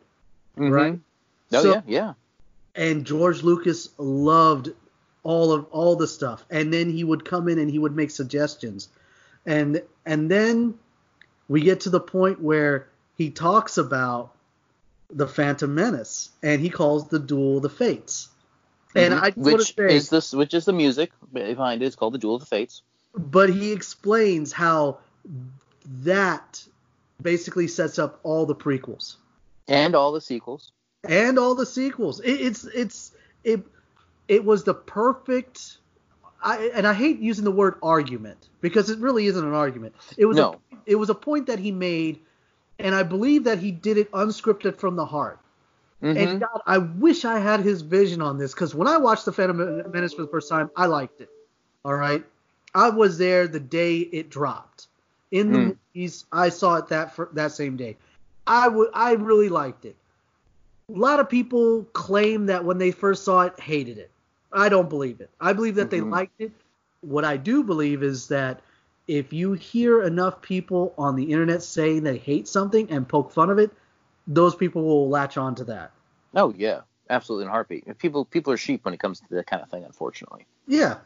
Mhm. 0.58 0.72
right? 0.72 1.00
Oh 1.54 1.62
So- 1.62 1.72
yeah, 1.74 1.82
yeah. 1.86 2.14
and 2.76 3.06
George 3.06 3.44
Lucas 3.44 3.90
loved 3.98 4.70
all 5.24 5.52
of 5.52 5.66
all 5.72 5.96
the 5.96 6.08
stuff 6.08 6.46
and 6.52 6.72
then 6.72 6.88
he 6.90 7.04
would 7.04 7.26
come 7.26 7.50
in 7.50 7.58
and 7.58 7.70
he 7.70 7.80
would 7.80 7.96
make 7.96 8.12
suggestions 8.12 8.90
and 9.46 9.82
and 10.06 10.30
then 10.30 10.76
we 11.50 11.62
get 11.62 11.80
to 11.82 11.90
the 11.90 12.00
point 12.00 12.40
where 12.40 12.88
he 13.18 13.32
talks 13.32 13.78
about 13.80 14.32
the 15.10 15.28
Phantom 15.28 15.74
Menace 15.74 16.30
and 16.44 16.62
he 16.62 16.70
calls 16.70 17.08
the 17.10 17.18
duel 17.18 17.60
the 17.60 17.70
fates 17.70 18.30
and 18.96 19.14
Mhm. 19.14 19.22
I 19.22 19.26
just 19.32 19.38
want 19.38 19.50
to 19.52 19.54
which 19.58 19.76
say 19.76 19.96
is 19.96 20.10
this 20.10 20.34
which 20.34 20.54
is 20.54 20.66
the 20.66 20.74
music 20.74 21.12
behind 21.34 21.82
it. 21.82 21.86
It's 21.86 21.96
called 21.96 22.14
the 22.14 22.18
Duel 22.18 22.36
of 22.36 22.42
the 22.42 22.48
Fates. 22.48 22.82
but 23.18 23.50
he 23.50 23.72
explains 23.72 24.52
how 24.52 24.98
that 26.04 26.64
basically 27.22 27.68
sets 27.68 28.00
up 28.00 28.20
all 28.24 28.46
the 28.46 28.56
prequels 28.56 29.16
and 29.68 29.96
all 29.96 30.12
the 30.12 30.22
sequels. 30.22 30.72
and 31.04 31.38
all 31.40 31.56
the 31.56 31.66
sequels. 31.66 32.20
It, 32.22 32.42
it's 32.42 32.66
it's 32.66 33.12
it 33.44 33.62
it 34.28 34.44
was 34.44 34.64
the 34.64 34.74
perfect. 34.74 35.78
I 36.44 36.72
and 36.74 36.86
I 36.86 36.94
hate 36.94 37.20
using 37.20 37.44
the 37.46 37.52
word 37.52 37.76
argument 37.82 38.50
because 38.62 38.90
it 38.90 39.00
really 39.00 39.26
isn't 39.28 39.44
an 39.46 39.54
argument. 39.54 39.96
It 40.18 40.26
was 40.26 40.38
No. 40.38 40.60
a, 40.72 40.78
it 40.86 40.96
was 40.96 41.10
a 41.10 41.16
point 41.16 41.48
that 41.48 41.60
he 41.60 41.72
made, 41.72 42.20
and 42.80 42.94
I 42.94 43.04
believe 43.04 43.46
that 43.46 43.60
he 43.60 43.72
did 43.72 43.98
it 43.98 44.12
unscripted 44.12 44.78
from 44.78 44.96
the 44.96 45.06
heart. 45.06 45.40
Mhm. 46.06 46.18
And 46.18 46.40
God, 46.40 46.62
I 46.68 46.78
wish 46.78 47.26
I 47.26 47.40
had 47.40 47.62
his 47.62 47.82
vision 47.82 48.22
on 48.22 48.38
this 48.38 48.54
because 48.54 48.76
when 48.76 48.88
I 48.88 48.98
watched 48.98 49.26
the 49.26 49.34
Phantom 49.34 49.58
Menace 49.92 50.14
for 50.14 50.22
the 50.22 50.28
first 50.28 50.48
time, 50.48 50.70
I 50.76 50.86
liked 50.86 51.20
it. 51.20 51.30
All 51.84 51.96
right, 51.96 52.24
I 52.76 52.90
was 52.90 53.18
there 53.18 53.48
the 53.48 53.60
day 53.60 54.00
it 54.00 54.30
dropped 54.30 54.88
in 55.32 55.52
the 55.52 55.58
Mm. 55.58 55.78
movies. 55.96 56.26
I 56.32 56.50
saw 56.50 56.76
it 56.76 56.88
that 56.90 57.16
fir- 57.16 57.30
that 57.34 57.54
same 57.54 57.76
day. 57.76 57.98
I 58.46 58.68
would 58.68 58.90
I 58.94 59.14
really 59.14 59.50
liked 59.50 59.86
it. 59.86 59.96
A 60.94 60.98
lot 61.00 61.20
of 61.20 61.28
people 61.28 61.86
claim 61.94 62.46
that 62.46 62.64
when 62.64 62.78
they 62.78 62.92
first 62.92 63.24
saw 63.24 63.42
it, 63.42 63.60
hated 63.60 63.98
it. 63.98 64.12
I 64.54 64.70
don't 64.70 64.90
believe 64.90 65.22
it. 65.22 65.32
I 65.42 65.54
believe 65.54 65.76
that 65.76 65.90
they 65.90 66.02
Mhm. 66.02 66.12
liked 66.12 66.40
it. 66.40 66.52
What 67.02 67.26
I 67.26 67.38
do 67.38 67.64
believe 67.64 68.04
is 68.04 68.28
that 68.28 68.62
if 69.08 69.34
you 69.34 69.54
hear 69.54 70.04
enough 70.04 70.42
people 70.44 70.94
on 71.00 71.16
the 71.16 71.32
internet 71.32 71.64
saying 71.64 72.04
they 72.04 72.18
hate 72.18 72.48
something 72.48 72.90
and 72.92 73.08
poke 73.08 73.32
fun 73.32 73.50
of 73.50 73.58
it, 73.58 73.72
those 74.28 74.56
people 74.56 74.84
will 74.84 75.10
latch 75.10 75.38
on 75.38 75.56
to 75.56 75.64
that. 75.66 75.92
Oh 76.36 76.54
yeah, 76.56 76.82
absolutely 77.10 77.46
in 77.46 77.50
a 77.50 77.52
heartbeat. 77.52 77.98
People 77.98 78.26
people 78.26 78.52
are 78.54 78.58
sheep 78.58 78.86
when 78.86 78.94
it 78.94 79.00
comes 79.00 79.20
to 79.22 79.26
that 79.32 79.48
kind 79.48 79.64
of 79.64 79.70
thing, 79.70 79.84
unfortunately. 79.84 80.46
Yeah, 80.68 80.98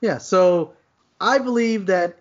yeah. 0.00 0.18
So 0.18 0.74
I 1.20 1.38
believe 1.38 1.86
that, 1.86 2.18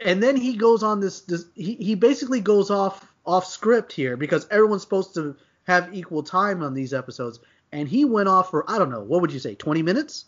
and 0.00 0.22
then 0.22 0.36
he 0.36 0.56
goes 0.56 0.82
on 0.82 1.00
this. 1.00 1.22
this 1.22 1.46
he 1.54 1.74
he 1.74 1.94
basically 1.94 2.40
goes 2.40 2.70
off 2.70 3.10
off 3.24 3.46
script 3.46 3.92
here 3.92 4.16
because 4.16 4.46
everyone's 4.50 4.82
supposed 4.82 5.14
to 5.14 5.36
have 5.64 5.92
equal 5.94 6.22
time 6.22 6.62
on 6.62 6.74
these 6.74 6.92
episodes, 6.92 7.40
and 7.72 7.88
he 7.88 8.04
went 8.04 8.28
off 8.28 8.50
for 8.50 8.68
I 8.70 8.78
don't 8.78 8.90
know 8.90 9.02
what 9.02 9.20
would 9.22 9.32
you 9.32 9.40
say, 9.40 9.54
20 9.54 9.82
minutes? 9.82 10.26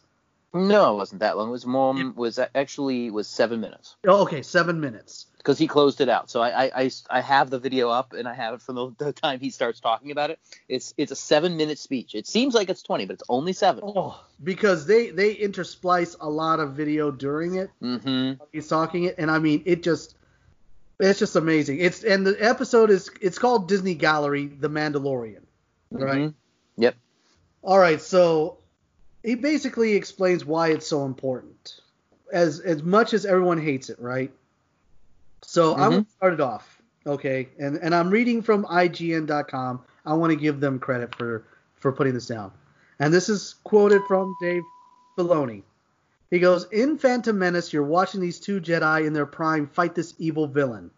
No, 0.54 0.94
it 0.94 0.96
wasn't 0.96 1.20
that 1.20 1.36
long. 1.36 1.48
It 1.48 1.52
was 1.52 1.66
more 1.66 1.94
was 2.16 2.38
actually 2.54 3.10
was 3.10 3.28
seven 3.28 3.60
minutes 3.60 3.96
Oh, 4.06 4.22
okay, 4.22 4.40
seven 4.42 4.80
minutes. 4.80 5.26
because 5.36 5.58
he 5.58 5.66
closed 5.66 6.00
it 6.00 6.08
out. 6.08 6.30
So 6.30 6.40
I, 6.40 6.64
I, 6.64 6.70
I, 6.84 6.90
I 7.10 7.20
have 7.20 7.50
the 7.50 7.58
video 7.58 7.90
up 7.90 8.14
and 8.14 8.26
I 8.26 8.32
have 8.32 8.54
it 8.54 8.62
from 8.62 8.76
the, 8.76 8.94
the 8.98 9.12
time 9.12 9.40
he 9.40 9.50
starts 9.50 9.78
talking 9.78 10.10
about 10.10 10.30
it. 10.30 10.38
It's 10.68 10.94
it's 10.96 11.12
a 11.12 11.16
seven 11.16 11.56
minute 11.58 11.78
speech. 11.78 12.14
It 12.14 12.26
seems 12.26 12.54
like 12.54 12.70
it's 12.70 12.82
twenty, 12.82 13.04
but 13.04 13.14
it's 13.14 13.22
only 13.28 13.52
seven. 13.52 13.82
Oh, 13.86 14.24
because 14.42 14.86
they 14.86 15.10
they 15.10 15.34
intersplice 15.34 16.16
a 16.18 16.28
lot 16.30 16.60
of 16.60 16.72
video 16.72 17.10
during 17.10 17.56
it. 17.56 17.70
Mm-hmm. 17.82 18.42
He's 18.52 18.68
talking 18.68 19.04
it, 19.04 19.16
and 19.18 19.30
I 19.30 19.38
mean 19.38 19.62
it 19.66 19.82
just. 19.82 20.14
It's 21.00 21.20
just 21.20 21.36
amazing. 21.36 21.78
It's 21.78 22.02
and 22.02 22.26
the 22.26 22.36
episode 22.44 22.90
is 22.90 23.08
it's 23.20 23.38
called 23.38 23.68
Disney 23.68 23.94
Gallery, 23.94 24.46
The 24.48 24.68
Mandalorian, 24.68 25.42
right? 25.92 26.18
Mhm. 26.22 26.34
Yep. 26.76 26.96
All 27.62 27.78
right, 27.78 28.00
so 28.00 28.58
he 29.22 29.34
basically 29.34 29.94
explains 29.94 30.44
why 30.44 30.68
it's 30.68 30.86
so 30.86 31.04
important. 31.04 31.80
As 32.32 32.60
as 32.60 32.82
much 32.82 33.14
as 33.14 33.24
everyone 33.24 33.60
hates 33.60 33.90
it, 33.90 33.98
right? 33.98 34.30
So 35.42 35.74
I'm 35.74 35.78
mm-hmm. 35.78 35.90
gonna 35.90 36.06
start 36.16 36.32
it 36.34 36.40
off, 36.40 36.82
okay? 37.06 37.48
And 37.58 37.76
and 37.76 37.94
I'm 37.94 38.10
reading 38.10 38.42
from 38.42 38.64
IGN.com. 38.64 39.80
I 40.04 40.14
want 40.14 40.30
to 40.30 40.36
give 40.36 40.60
them 40.60 40.78
credit 40.78 41.14
for 41.14 41.44
for 41.76 41.92
putting 41.92 42.14
this 42.14 42.26
down. 42.26 42.52
And 42.98 43.14
this 43.14 43.28
is 43.28 43.54
quoted 43.64 44.02
from 44.08 44.34
Dave 44.40 44.62
Filoni. 45.16 45.62
He 46.30 46.38
goes, 46.38 46.66
"In 46.70 46.98
Phantom 46.98 47.38
Menace, 47.38 47.72
you're 47.72 47.82
watching 47.82 48.20
these 48.20 48.38
two 48.38 48.60
Jedi 48.60 49.06
in 49.06 49.14
their 49.14 49.26
prime 49.26 49.66
fight 49.68 49.94
this 49.94 50.14
evil 50.18 50.46
villain. 50.46 50.90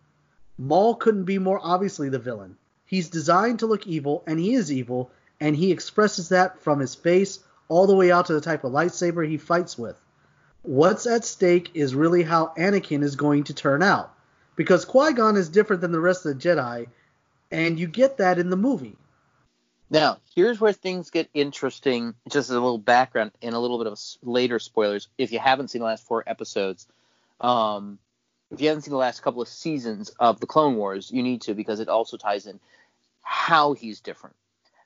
Maul 0.58 0.96
couldn't 0.96 1.24
be 1.24 1.38
more 1.38 1.60
obviously 1.62 2.08
the 2.08 2.18
villain. 2.18 2.56
He's 2.84 3.08
designed 3.08 3.60
to 3.60 3.66
look 3.66 3.86
evil, 3.86 4.24
and 4.26 4.40
he 4.40 4.54
is 4.54 4.72
evil, 4.72 5.10
and 5.38 5.54
he 5.54 5.70
expresses 5.70 6.28
that 6.30 6.60
from 6.60 6.80
his 6.80 6.94
face 6.94 7.38
all 7.70 7.86
the 7.86 7.96
way 7.96 8.12
out 8.12 8.26
to 8.26 8.34
the 8.34 8.40
type 8.42 8.64
of 8.64 8.72
lightsaber 8.72 9.26
he 9.26 9.38
fights 9.38 9.78
with. 9.78 9.98
What's 10.62 11.06
at 11.06 11.24
stake 11.24 11.70
is 11.72 11.94
really 11.94 12.22
how 12.22 12.52
Anakin 12.58 13.02
is 13.02 13.16
going 13.16 13.44
to 13.44 13.54
turn 13.54 13.82
out, 13.82 14.12
because 14.56 14.84
Qui 14.84 15.14
Gon 15.14 15.36
is 15.36 15.48
different 15.48 15.80
than 15.80 15.92
the 15.92 16.00
rest 16.00 16.26
of 16.26 16.34
the 16.34 16.48
Jedi, 16.48 16.88
and 17.50 17.80
you 17.80 17.86
get 17.86 18.18
that 18.18 18.38
in 18.38 18.50
the 18.50 18.56
movie. 18.56 18.96
Now, 19.88 20.18
here's 20.36 20.60
where 20.60 20.72
things 20.72 21.10
get 21.10 21.30
interesting. 21.32 22.14
Just 22.28 22.50
as 22.50 22.56
a 22.56 22.60
little 22.60 22.78
background 22.78 23.32
and 23.42 23.54
a 23.54 23.58
little 23.58 23.78
bit 23.78 23.88
of 23.88 23.98
later 24.22 24.58
spoilers. 24.58 25.08
If 25.18 25.32
you 25.32 25.38
haven't 25.38 25.68
seen 25.68 25.80
the 25.80 25.86
last 25.86 26.06
four 26.06 26.22
episodes, 26.26 26.86
um, 27.40 27.98
if 28.50 28.60
you 28.60 28.68
haven't 28.68 28.82
seen 28.82 28.92
the 28.92 28.98
last 28.98 29.22
couple 29.22 29.42
of 29.42 29.48
seasons 29.48 30.10
of 30.20 30.38
the 30.38 30.46
Clone 30.46 30.76
Wars, 30.76 31.10
you 31.10 31.22
need 31.22 31.42
to 31.42 31.54
because 31.54 31.80
it 31.80 31.88
also 31.88 32.16
ties 32.16 32.46
in 32.46 32.60
how 33.22 33.72
he's 33.72 34.00
different. 34.00 34.36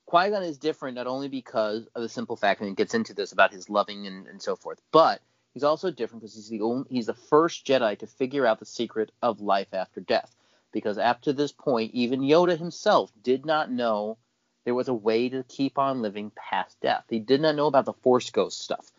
Qui 0.06 0.30
Gon 0.30 0.42
is 0.42 0.58
different 0.58 0.96
not 0.96 1.06
only 1.06 1.28
because 1.28 1.86
of 1.94 2.02
the 2.02 2.08
simple 2.08 2.36
fact, 2.36 2.60
and 2.60 2.70
it 2.70 2.76
gets 2.76 2.94
into 2.94 3.14
this 3.14 3.32
about 3.32 3.52
his 3.52 3.70
loving 3.70 4.06
and, 4.06 4.26
and 4.26 4.40
so 4.40 4.54
forth, 4.54 4.80
but 4.92 5.20
he's 5.54 5.64
also 5.64 5.90
different 5.90 6.22
because 6.22 6.34
he's 6.34 6.48
the 6.48 6.60
only, 6.60 6.86
he's 6.90 7.06
the 7.06 7.14
first 7.14 7.66
Jedi 7.66 7.98
to 7.98 8.06
figure 8.06 8.46
out 8.46 8.58
the 8.58 8.66
secret 8.66 9.10
of 9.22 9.40
life 9.40 9.72
after 9.72 10.00
death. 10.00 10.34
Because 10.72 10.98
up 10.98 11.22
to 11.22 11.32
this 11.32 11.52
point, 11.52 11.94
even 11.94 12.20
Yoda 12.20 12.58
himself 12.58 13.12
did 13.22 13.46
not 13.46 13.70
know 13.70 14.18
there 14.64 14.74
was 14.74 14.88
a 14.88 14.94
way 14.94 15.28
to 15.28 15.44
keep 15.44 15.78
on 15.78 16.02
living 16.02 16.32
past 16.34 16.80
death. 16.80 17.04
He 17.08 17.18
did 17.18 17.40
not 17.40 17.54
know 17.54 17.66
about 17.66 17.84
the 17.84 17.92
Force 17.92 18.30
Ghost 18.30 18.60
stuff. 18.60 18.90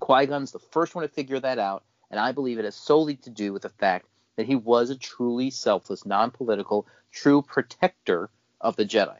Qui 0.00 0.26
Gon's 0.26 0.52
the 0.52 0.58
first 0.58 0.94
one 0.94 1.02
to 1.02 1.08
figure 1.08 1.40
that 1.40 1.58
out, 1.58 1.84
and 2.10 2.18
I 2.18 2.32
believe 2.32 2.58
it 2.58 2.64
has 2.64 2.74
solely 2.74 3.16
to 3.16 3.30
do 3.30 3.52
with 3.52 3.62
the 3.62 3.68
fact 3.68 4.06
that 4.36 4.46
he 4.46 4.56
was 4.56 4.90
a 4.90 4.96
truly 4.96 5.50
selfless, 5.50 6.06
non 6.06 6.30
political, 6.30 6.86
true 7.12 7.42
protector 7.42 8.30
of 8.60 8.76
the 8.76 8.84
Jedi. 8.84 9.18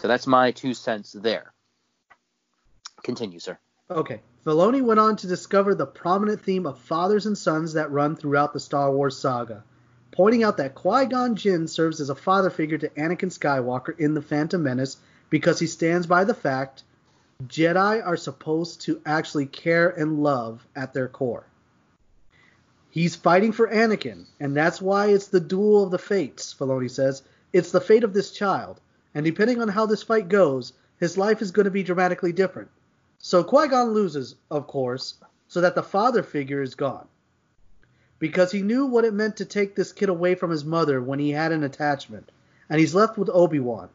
So 0.00 0.08
that's 0.08 0.26
my 0.26 0.50
two 0.50 0.72
cents 0.72 1.12
there. 1.12 1.52
Continue, 3.02 3.38
sir. 3.38 3.58
Okay. 3.90 4.22
Filoni 4.46 4.82
went 4.82 4.98
on 4.98 5.16
to 5.16 5.26
discover 5.26 5.74
the 5.74 5.84
prominent 5.84 6.40
theme 6.40 6.64
of 6.64 6.78
fathers 6.78 7.26
and 7.26 7.36
sons 7.36 7.74
that 7.74 7.90
run 7.90 8.16
throughout 8.16 8.54
the 8.54 8.60
Star 8.60 8.90
Wars 8.90 9.18
saga, 9.18 9.62
pointing 10.10 10.42
out 10.42 10.56
that 10.56 10.74
Qui 10.74 11.04
Gon 11.04 11.36
Jinn 11.36 11.68
serves 11.68 12.00
as 12.00 12.08
a 12.08 12.14
father 12.14 12.48
figure 12.48 12.78
to 12.78 12.88
Anakin 12.88 13.30
Skywalker 13.30 13.98
in 13.98 14.14
The 14.14 14.22
Phantom 14.22 14.62
Menace 14.62 14.96
because 15.28 15.58
he 15.58 15.66
stands 15.66 16.06
by 16.06 16.24
the 16.24 16.32
fact 16.32 16.82
Jedi 17.46 18.04
are 18.04 18.16
supposed 18.16 18.80
to 18.82 19.02
actually 19.04 19.46
care 19.46 19.90
and 19.90 20.22
love 20.22 20.66
at 20.74 20.94
their 20.94 21.08
core. 21.08 21.44
He's 22.88 23.16
fighting 23.16 23.52
for 23.52 23.68
Anakin, 23.68 24.24
and 24.40 24.56
that's 24.56 24.80
why 24.80 25.08
it's 25.08 25.28
the 25.28 25.40
duel 25.40 25.84
of 25.84 25.90
the 25.90 25.98
fates, 25.98 26.54
Filoni 26.54 26.90
says. 26.90 27.22
It's 27.52 27.70
the 27.70 27.80
fate 27.82 28.04
of 28.04 28.14
this 28.14 28.30
child, 28.30 28.80
and 29.14 29.24
depending 29.24 29.60
on 29.60 29.68
how 29.68 29.86
this 29.86 30.02
fight 30.02 30.28
goes, 30.28 30.72
his 30.98 31.18
life 31.18 31.42
is 31.42 31.50
going 31.50 31.64
to 31.64 31.70
be 31.70 31.82
dramatically 31.82 32.32
different. 32.32 32.68
So 33.18 33.42
Qui 33.42 33.68
Gon 33.68 33.92
loses, 33.92 34.36
of 34.50 34.66
course, 34.66 35.14
so 35.48 35.60
that 35.60 35.74
the 35.74 35.82
father 35.82 36.22
figure 36.22 36.62
is 36.62 36.74
gone. 36.74 37.06
Because 38.18 38.52
he 38.52 38.62
knew 38.62 38.86
what 38.86 39.04
it 39.04 39.14
meant 39.14 39.36
to 39.38 39.44
take 39.44 39.74
this 39.74 39.92
kid 39.92 40.08
away 40.08 40.34
from 40.34 40.50
his 40.50 40.64
mother 40.64 41.02
when 41.02 41.18
he 41.18 41.30
had 41.30 41.52
an 41.52 41.64
attachment, 41.64 42.30
and 42.68 42.78
he's 42.78 42.94
left 42.94 43.18
with 43.18 43.30
Obi 43.30 43.58
Wan. 43.58 43.88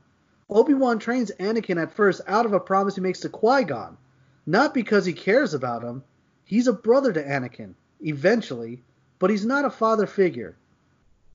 Obi 0.50 0.74
Wan 0.74 1.00
trains 1.00 1.32
Anakin 1.40 1.82
at 1.82 1.94
first 1.94 2.22
out 2.28 2.46
of 2.46 2.54
a 2.54 2.60
promise 2.60 2.96
he 2.96 3.02
makes 3.02 3.22
to 3.22 3.30
Qui 3.30 3.64
Gon, 3.64 3.98
not 4.46 4.74
because 4.74 5.06
he 5.06 5.14
cares 5.14 5.54
about 5.54 5.84
him. 5.84 6.04
He's 6.44 6.68
a 6.68 6.74
brother 6.74 7.12
to 7.14 7.24
Anakin, 7.24 7.74
eventually, 8.02 8.84
but 9.18 9.30
he's 9.30 9.46
not 9.46 9.66
a 9.66 9.72
father 9.72 10.06
figure. 10.06 10.56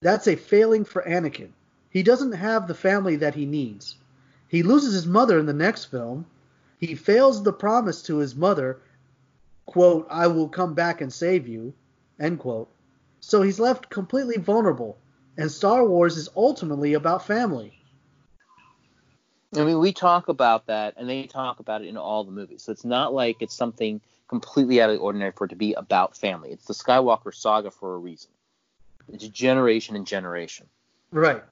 That's 0.00 0.28
a 0.28 0.36
failing 0.36 0.84
for 0.84 1.02
Anakin. 1.02 1.50
He 1.90 2.02
doesn't 2.02 2.32
have 2.32 2.66
the 2.66 2.74
family 2.74 3.16
that 3.16 3.34
he 3.34 3.46
needs. 3.46 3.96
He 4.48 4.62
loses 4.62 4.94
his 4.94 5.06
mother 5.06 5.38
in 5.38 5.46
the 5.46 5.52
next 5.52 5.86
film. 5.86 6.26
He 6.78 6.94
fails 6.94 7.42
the 7.42 7.52
promise 7.52 8.02
to 8.02 8.18
his 8.18 8.34
mother, 8.34 8.80
quote, 9.66 10.06
I 10.10 10.28
will 10.28 10.48
come 10.48 10.74
back 10.74 11.00
and 11.00 11.12
save 11.12 11.46
you, 11.46 11.74
end 12.18 12.38
quote. 12.38 12.68
So 13.20 13.42
he's 13.42 13.60
left 13.60 13.90
completely 13.90 14.38
vulnerable, 14.38 14.96
and 15.36 15.50
Star 15.50 15.84
Wars 15.84 16.16
is 16.16 16.28
ultimately 16.36 16.94
about 16.94 17.26
family. 17.26 17.76
I 19.56 19.64
mean, 19.64 19.80
we 19.80 19.92
talk 19.92 20.28
about 20.28 20.66
that, 20.66 20.94
and 20.96 21.08
they 21.08 21.24
talk 21.24 21.60
about 21.60 21.82
it 21.82 21.88
in 21.88 21.96
all 21.96 22.24
the 22.24 22.30
movies. 22.30 22.62
So 22.62 22.72
it's 22.72 22.84
not 22.84 23.12
like 23.12 23.42
it's 23.42 23.54
something 23.54 24.00
completely 24.28 24.80
out 24.80 24.90
of 24.90 24.96
the 24.96 25.02
ordinary 25.02 25.32
for 25.32 25.46
it 25.46 25.48
to 25.48 25.56
be 25.56 25.74
about 25.74 26.16
family. 26.16 26.50
It's 26.50 26.66
the 26.66 26.74
Skywalker 26.74 27.34
saga 27.34 27.70
for 27.72 27.94
a 27.94 27.98
reason. 27.98 28.30
It's 29.12 29.26
generation 29.26 29.96
and 29.96 30.06
generation. 30.06 30.68
Right. 31.10 31.42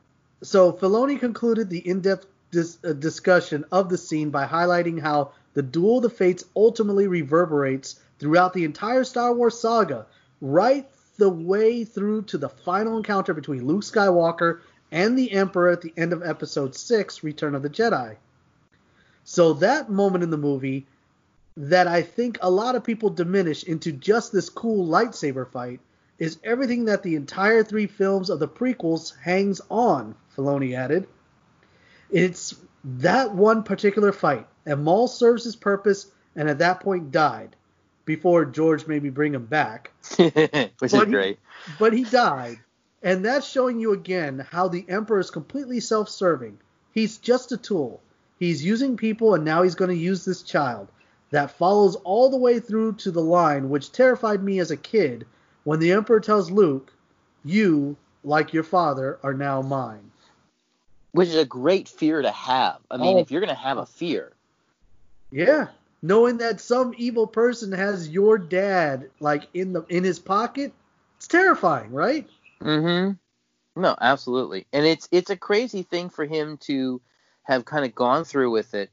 So 0.42 0.72
Filoni 0.72 1.18
concluded 1.18 1.68
the 1.68 1.86
in-depth 1.86 2.26
dis- 2.50 2.78
uh, 2.84 2.92
discussion 2.92 3.64
of 3.72 3.88
the 3.88 3.98
scene 3.98 4.30
by 4.30 4.46
highlighting 4.46 5.00
how 5.00 5.32
the 5.54 5.62
duel 5.62 5.96
of 5.96 6.04
the 6.04 6.10
fates 6.10 6.44
ultimately 6.54 7.06
reverberates 7.08 8.00
throughout 8.18 8.52
the 8.52 8.64
entire 8.64 9.04
Star 9.04 9.34
Wars 9.34 9.58
saga, 9.58 10.06
right 10.40 10.88
the 11.16 11.28
way 11.28 11.84
through 11.84 12.22
to 12.22 12.38
the 12.38 12.48
final 12.48 12.96
encounter 12.96 13.34
between 13.34 13.66
Luke 13.66 13.82
Skywalker 13.82 14.60
and 14.92 15.18
the 15.18 15.32
Emperor 15.32 15.70
at 15.70 15.82
the 15.82 15.92
end 15.96 16.12
of 16.12 16.22
Episode 16.22 16.74
6, 16.74 17.22
Return 17.24 17.54
of 17.54 17.62
the 17.62 17.70
Jedi. 17.70 18.16
So 19.24 19.52
that 19.54 19.90
moment 19.90 20.24
in 20.24 20.30
the 20.30 20.38
movie 20.38 20.86
that 21.56 21.88
I 21.88 22.02
think 22.02 22.38
a 22.40 22.50
lot 22.50 22.76
of 22.76 22.84
people 22.84 23.10
diminish 23.10 23.64
into 23.64 23.90
just 23.92 24.32
this 24.32 24.48
cool 24.48 24.86
lightsaber 24.86 25.50
fight 25.50 25.80
is 26.18 26.38
everything 26.42 26.86
that 26.86 27.02
the 27.02 27.14
entire 27.14 27.62
three 27.62 27.86
films 27.86 28.30
of 28.30 28.38
the 28.40 28.48
prequels 28.48 29.16
hangs 29.18 29.60
on, 29.70 30.14
Filoni 30.36 30.76
added. 30.76 31.06
It's 32.10 32.54
that 32.84 33.34
one 33.34 33.62
particular 33.62 34.12
fight, 34.12 34.46
and 34.66 34.82
Maul 34.82 35.08
serves 35.08 35.44
his 35.44 35.56
purpose 35.56 36.10
and 36.36 36.48
at 36.48 36.58
that 36.58 36.80
point 36.80 37.10
died 37.10 37.56
before 38.04 38.44
George 38.44 38.86
maybe 38.86 39.10
bring 39.10 39.34
him 39.34 39.44
back. 39.46 39.92
Which 40.16 40.32
But 40.32 40.82
is 40.82 40.92
he- 40.92 41.04
great. 41.06 41.38
But 41.78 41.92
he 41.92 42.04
died. 42.04 42.58
And 43.02 43.24
that's 43.24 43.48
showing 43.48 43.78
you 43.78 43.92
again 43.92 44.44
how 44.50 44.66
the 44.68 44.84
Emperor 44.88 45.20
is 45.20 45.30
completely 45.30 45.78
self 45.80 46.08
serving. 46.08 46.58
He's 46.92 47.18
just 47.18 47.52
a 47.52 47.56
tool. 47.56 48.00
He's 48.40 48.64
using 48.64 48.96
people, 48.96 49.34
and 49.34 49.44
now 49.44 49.62
he's 49.62 49.74
going 49.76 49.90
to 49.90 49.96
use 49.96 50.24
this 50.24 50.42
child. 50.42 50.88
That 51.30 51.50
follows 51.50 51.94
all 51.96 52.30
the 52.30 52.36
way 52.38 52.58
through 52.58 52.94
to 52.94 53.10
the 53.10 53.20
line, 53.22 53.68
which 53.68 53.92
terrified 53.92 54.42
me 54.42 54.58
as 54.60 54.70
a 54.70 54.76
kid 54.76 55.26
when 55.68 55.80
the 55.80 55.92
Emperor 55.92 56.18
tells 56.18 56.50
Luke, 56.50 56.90
You, 57.44 57.94
like 58.24 58.54
your 58.54 58.62
father, 58.62 59.18
are 59.22 59.34
now 59.34 59.60
mine. 59.60 60.10
Which 61.12 61.28
is 61.28 61.36
a 61.36 61.44
great 61.44 61.90
fear 61.90 62.22
to 62.22 62.30
have. 62.30 62.78
I 62.90 62.96
mean, 62.96 63.18
Oh. 63.18 63.20
if 63.20 63.30
you're 63.30 63.42
going 63.42 63.54
to 63.54 63.60
have 63.68 63.76
a 63.76 63.84
fear, 63.84 64.32
Yeah. 65.30 65.66
Knowing 66.00 66.38
that 66.38 66.62
some 66.62 66.94
evil 66.96 67.26
person 67.26 67.72
has 67.72 68.08
your 68.08 68.38
dad 68.38 69.10
like 69.20 69.46
in 69.52 69.74
the 69.74 69.84
in 69.90 70.04
his 70.04 70.18
pocket, 70.18 70.72
it's 71.18 71.26
terrifying, 71.28 71.92
right? 71.92 72.26
Mm-hmm. 72.62 73.82
No, 73.82 73.94
absolutely. 74.00 74.66
And 74.72 74.86
it's 74.86 75.06
it's 75.10 75.28
a 75.28 75.36
crazy 75.36 75.82
thing 75.82 76.08
for 76.08 76.24
him 76.24 76.56
to 76.68 77.02
have 77.42 77.66
kind 77.66 77.84
of 77.84 77.94
gone 77.94 78.24
through 78.24 78.52
with 78.52 78.72
it, 78.72 78.90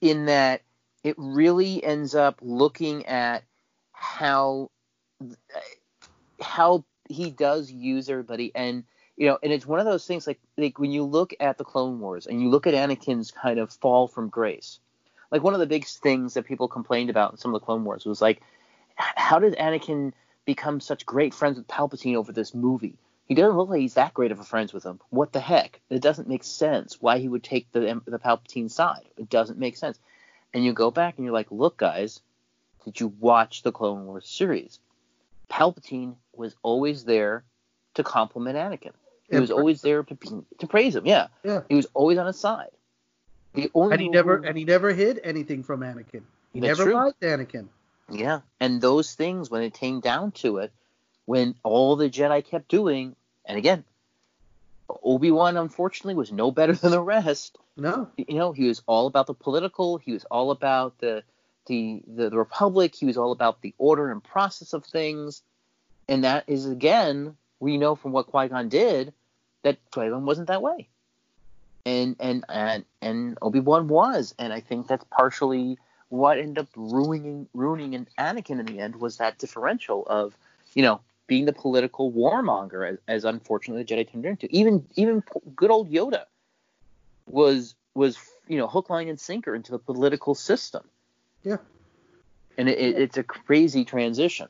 in 0.00 0.26
that 0.26 0.62
it 1.02 1.16
really 1.18 1.84
ends 1.84 2.14
up 2.14 2.38
looking 2.40 3.04
at 3.04 3.42
how 3.92 4.70
how 6.40 6.84
he 7.08 7.30
does 7.30 7.70
use 7.70 8.08
everybody, 8.08 8.52
and 8.54 8.84
you 9.16 9.28
know, 9.28 9.38
and 9.42 9.52
it's 9.52 9.66
one 9.66 9.78
of 9.78 9.86
those 9.86 10.06
things 10.06 10.26
like 10.26 10.40
like 10.56 10.78
when 10.78 10.90
you 10.90 11.04
look 11.04 11.34
at 11.40 11.58
the 11.58 11.64
Clone 11.64 12.00
Wars 12.00 12.26
and 12.26 12.40
you 12.42 12.48
look 12.48 12.66
at 12.66 12.74
Anakin's 12.74 13.30
kind 13.30 13.58
of 13.58 13.72
fall 13.72 14.08
from 14.08 14.28
grace. 14.28 14.78
Like 15.30 15.42
one 15.42 15.54
of 15.54 15.60
the 15.60 15.66
big 15.66 15.84
things 15.84 16.34
that 16.34 16.44
people 16.44 16.68
complained 16.68 17.10
about 17.10 17.32
in 17.32 17.38
some 17.38 17.54
of 17.54 17.60
the 17.60 17.64
Clone 17.64 17.84
Wars 17.84 18.04
was 18.04 18.22
like, 18.22 18.42
how 18.96 19.38
did 19.38 19.56
Anakin 19.56 20.12
become 20.44 20.80
such 20.80 21.06
great 21.06 21.34
friends 21.34 21.56
with 21.56 21.66
Palpatine 21.66 22.16
over 22.16 22.32
this 22.32 22.54
movie? 22.54 22.96
He 23.26 23.34
doesn't 23.34 23.56
look 23.56 23.70
like 23.70 23.80
he's 23.80 23.94
that 23.94 24.14
great 24.14 24.32
of 24.32 24.38
a 24.38 24.44
friends 24.44 24.72
with 24.72 24.84
him. 24.84 25.00
What 25.10 25.32
the 25.32 25.40
heck? 25.40 25.80
It 25.88 26.02
doesn't 26.02 26.28
make 26.28 26.44
sense 26.44 27.00
why 27.00 27.18
he 27.18 27.28
would 27.28 27.42
take 27.42 27.72
the 27.72 28.00
the 28.06 28.18
Palpatine 28.18 28.70
side. 28.70 29.08
It 29.16 29.30
doesn't 29.30 29.58
make 29.58 29.76
sense. 29.76 29.98
And 30.52 30.64
you 30.64 30.72
go 30.72 30.90
back 30.90 31.16
and 31.16 31.24
you're 31.24 31.34
like, 31.34 31.50
look, 31.50 31.76
guys, 31.76 32.20
did 32.84 33.00
you 33.00 33.08
watch 33.18 33.62
the 33.62 33.72
Clone 33.72 34.04
Wars 34.04 34.28
series? 34.28 34.78
Palpatine 35.50 36.16
was 36.34 36.54
always 36.62 37.04
there 37.04 37.44
to 37.94 38.02
compliment 38.02 38.56
Anakin. 38.56 38.92
He 39.30 39.38
was 39.38 39.50
always 39.50 39.80
there 39.82 40.02
to 40.02 40.44
to 40.58 40.66
praise 40.66 40.94
him. 40.94 41.06
Yeah, 41.06 41.28
Yeah. 41.42 41.62
he 41.68 41.74
was 41.74 41.86
always 41.94 42.18
on 42.18 42.26
his 42.26 42.38
side. 42.38 42.70
The 43.54 43.70
only 43.74 43.92
And 43.94 44.02
he 44.02 44.08
never 44.08 44.36
and 44.44 44.56
he 44.56 44.64
never 44.64 44.92
hid 44.92 45.20
anything 45.24 45.62
from 45.62 45.80
Anakin. 45.80 46.22
He 46.52 46.60
That's 46.60 46.78
never 46.78 46.84
true. 46.84 46.94
lied 46.94 47.14
to 47.20 47.26
Anakin. 47.26 47.68
Yeah, 48.10 48.40
and 48.60 48.80
those 48.80 49.14
things, 49.14 49.50
when 49.50 49.62
it 49.62 49.72
came 49.74 50.00
down 50.00 50.32
to 50.32 50.58
it, 50.58 50.72
when 51.24 51.54
all 51.62 51.96
the 51.96 52.10
Jedi 52.10 52.44
kept 52.44 52.68
doing, 52.68 53.16
and 53.46 53.56
again, 53.56 53.82
Obi 55.02 55.30
Wan 55.30 55.56
unfortunately 55.56 56.14
was 56.14 56.30
no 56.30 56.50
better 56.50 56.72
than 56.80 56.90
the 56.90 57.00
rest. 57.00 57.56
No. 57.76 58.08
You 58.16 58.34
know, 58.34 58.52
he 58.52 58.68
was 58.68 58.82
all 58.86 59.06
about 59.06 59.26
the 59.26 59.34
political. 59.34 59.96
He 59.98 60.12
was 60.12 60.24
all 60.26 60.50
about 60.50 60.98
the 60.98 61.22
the 61.66 62.02
the, 62.06 62.30
the 62.30 62.38
Republic. 62.38 62.94
He 62.94 63.06
was 63.06 63.16
all 63.16 63.32
about 63.32 63.60
the 63.62 63.74
order 63.78 64.10
and 64.10 64.22
process 64.22 64.72
of 64.72 64.84
things. 64.84 65.42
And 66.08 66.24
that 66.24 66.44
is 66.46 66.66
again, 66.66 67.36
we 67.60 67.78
know 67.78 67.94
from 67.94 68.12
what 68.12 68.26
Qui 68.26 68.48
Gon 68.48 68.68
did 68.68 69.12
that 69.62 69.78
Qui 69.90 70.08
Gon 70.08 70.24
wasn't 70.24 70.48
that 70.48 70.62
way. 70.62 70.88
And 71.86 72.16
and 72.20 72.44
and 72.48 72.84
and 73.02 73.38
Obi 73.42 73.60
Wan 73.60 73.88
was, 73.88 74.34
and 74.38 74.52
I 74.52 74.60
think 74.60 74.86
that's 74.86 75.04
partially 75.10 75.78
what 76.08 76.38
ended 76.38 76.58
up 76.58 76.68
ruining 76.76 77.48
ruining 77.54 77.94
an 77.94 78.06
Anakin 78.18 78.60
in 78.60 78.66
the 78.66 78.80
end 78.80 78.96
was 78.96 79.18
that 79.18 79.38
differential 79.38 80.06
of, 80.06 80.34
you 80.74 80.82
know, 80.82 81.00
being 81.26 81.44
the 81.44 81.52
political 81.52 82.12
warmonger 82.12 82.88
as, 82.88 82.98
as 83.08 83.24
unfortunately 83.24 83.82
the 83.82 83.94
Jedi 83.94 84.10
turned 84.10 84.24
into. 84.26 84.54
Even 84.54 84.86
even 84.96 85.22
good 85.56 85.70
old 85.70 85.90
Yoda 85.90 86.24
was 87.26 87.74
was 87.94 88.18
you 88.48 88.58
know 88.58 88.66
hook 88.66 88.90
line 88.90 89.08
and 89.08 89.18
sinker 89.18 89.54
into 89.54 89.72
the 89.72 89.78
political 89.78 90.34
system. 90.34 90.84
Yeah. 91.44 91.58
And 92.58 92.68
it, 92.68 92.78
it, 92.78 92.98
it's 92.98 93.16
a 93.18 93.22
crazy 93.22 93.84
transition 93.84 94.48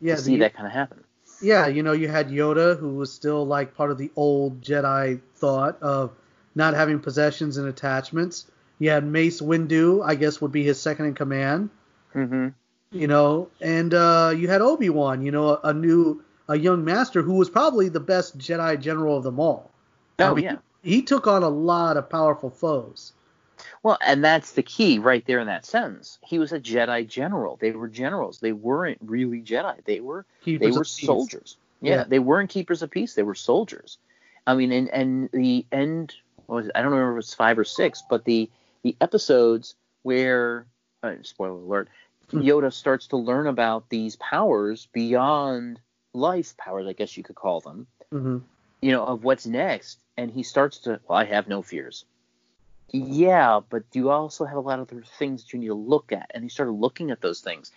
Yeah. 0.00 0.16
to 0.16 0.22
see 0.22 0.32
the- 0.32 0.40
that 0.40 0.54
kind 0.54 0.66
of 0.66 0.72
happen. 0.72 1.02
Yeah, 1.42 1.66
you 1.66 1.82
know, 1.82 1.92
you 1.92 2.08
had 2.08 2.30
Yoda, 2.30 2.78
who 2.78 2.94
was 2.94 3.12
still 3.12 3.44
like 3.46 3.74
part 3.74 3.90
of 3.90 3.98
the 3.98 4.10
old 4.16 4.62
Jedi 4.62 5.20
thought 5.34 5.82
of 5.82 6.12
not 6.54 6.72
having 6.72 6.98
possessions 6.98 7.58
and 7.58 7.68
attachments. 7.68 8.46
You 8.78 8.88
had 8.88 9.04
Mace 9.04 9.42
Windu, 9.42 10.02
I 10.02 10.14
guess 10.14 10.40
would 10.40 10.52
be 10.52 10.62
his 10.64 10.80
second 10.80 11.04
in 11.06 11.14
command. 11.14 11.68
Mm-hmm. 12.14 12.48
You 12.92 13.06
know, 13.06 13.50
and 13.60 13.92
uh, 13.92 14.32
you 14.34 14.48
had 14.48 14.62
Obi 14.62 14.88
Wan. 14.88 15.20
You 15.20 15.30
know, 15.30 15.48
a, 15.48 15.60
a, 15.64 15.74
new, 15.74 16.22
a 16.48 16.56
young 16.56 16.86
master 16.86 17.20
who 17.20 17.34
was 17.34 17.50
probably 17.50 17.90
the 17.90 18.00
best 18.00 18.38
Jedi 18.38 18.80
general 18.80 19.18
of 19.18 19.24
them 19.24 19.38
all. 19.38 19.70
Oh 20.18 20.30
I 20.30 20.34
mean, 20.34 20.44
yeah. 20.44 20.56
He, 20.82 20.94
he 20.96 21.02
took 21.02 21.26
on 21.26 21.42
a 21.42 21.50
lot 21.50 21.98
of 21.98 22.08
powerful 22.08 22.48
foes. 22.48 23.12
Well, 23.82 23.98
and 24.04 24.24
that's 24.24 24.52
the 24.52 24.62
key 24.62 24.98
right 24.98 25.24
there 25.26 25.38
in 25.38 25.46
that 25.46 25.64
sentence. 25.64 26.18
He 26.24 26.38
was 26.38 26.52
a 26.52 26.60
Jedi 26.60 27.06
general. 27.08 27.56
They 27.56 27.72
were 27.72 27.88
generals. 27.88 28.40
They 28.40 28.52
weren't 28.52 28.98
really 29.00 29.42
Jedi. 29.42 29.84
They 29.84 30.00
were 30.00 30.26
Keepers 30.42 30.66
they 30.66 30.78
were 30.78 30.84
soldiers. 30.84 31.56
Yeah, 31.80 31.96
Yeah. 31.96 32.04
they 32.04 32.18
weren't 32.18 32.50
keepers 32.50 32.82
of 32.82 32.90
peace. 32.90 33.14
They 33.14 33.22
were 33.22 33.34
soldiers. 33.34 33.98
I 34.46 34.54
mean, 34.54 34.72
and 34.72 34.88
and 34.90 35.30
the 35.32 35.66
end 35.72 36.14
was? 36.46 36.70
I 36.74 36.82
don't 36.82 36.92
remember 36.92 37.12
if 37.12 37.14
it 37.14 37.16
was 37.16 37.34
five 37.34 37.58
or 37.58 37.64
six, 37.64 38.02
but 38.08 38.24
the 38.24 38.50
the 38.82 38.96
episodes 39.00 39.74
where 40.02 40.66
uh, 41.02 41.14
spoiler 41.22 41.50
alert, 41.60 41.88
Hmm. 42.30 42.40
Yoda 42.40 42.72
starts 42.72 43.08
to 43.08 43.16
learn 43.16 43.46
about 43.46 43.88
these 43.88 44.16
powers 44.16 44.88
beyond 44.92 45.80
life 46.12 46.56
powers, 46.56 46.86
I 46.88 46.92
guess 46.92 47.16
you 47.16 47.22
could 47.22 47.36
call 47.36 47.60
them. 47.60 47.86
hmm 48.10 48.38
You 48.80 48.92
know, 48.92 49.04
of 49.04 49.22
what's 49.24 49.46
next, 49.46 50.00
and 50.16 50.30
he 50.30 50.42
starts 50.42 50.78
to. 50.78 51.00
Well, 51.08 51.18
I 51.18 51.24
have 51.24 51.46
no 51.48 51.62
fears. 51.62 52.04
Yeah, 53.04 53.60
but 53.68 53.84
you 53.92 54.10
also 54.10 54.44
have 54.44 54.56
a 54.56 54.60
lot 54.60 54.78
of 54.78 54.90
other 54.90 55.04
things 55.18 55.42
that 55.42 55.52
you 55.52 55.58
need 55.58 55.68
to 55.68 55.74
look 55.74 56.12
at, 56.12 56.30
and 56.34 56.42
he 56.42 56.48
started 56.48 56.72
looking 56.72 57.10
at 57.10 57.20
those 57.20 57.40
things, 57.40 57.72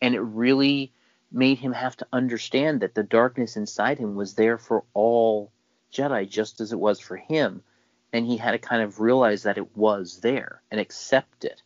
and 0.00 0.14
it 0.14 0.20
really 0.20 0.92
made 1.30 1.58
him 1.58 1.72
have 1.72 1.96
to 1.96 2.06
understand 2.12 2.80
that 2.80 2.94
the 2.94 3.02
darkness 3.02 3.56
inside 3.56 3.98
him 3.98 4.14
was 4.14 4.34
there 4.34 4.58
for 4.58 4.84
all 4.94 5.50
Jedi, 5.92 6.28
just 6.28 6.60
as 6.60 6.72
it 6.72 6.78
was 6.78 7.00
for 7.00 7.16
him, 7.16 7.62
and 8.12 8.26
he 8.26 8.36
had 8.36 8.52
to 8.52 8.58
kind 8.58 8.82
of 8.82 9.00
realize 9.00 9.44
that 9.44 9.58
it 9.58 9.76
was 9.76 10.20
there 10.20 10.62
and 10.70 10.80
accept 10.80 11.44
it, 11.44 11.62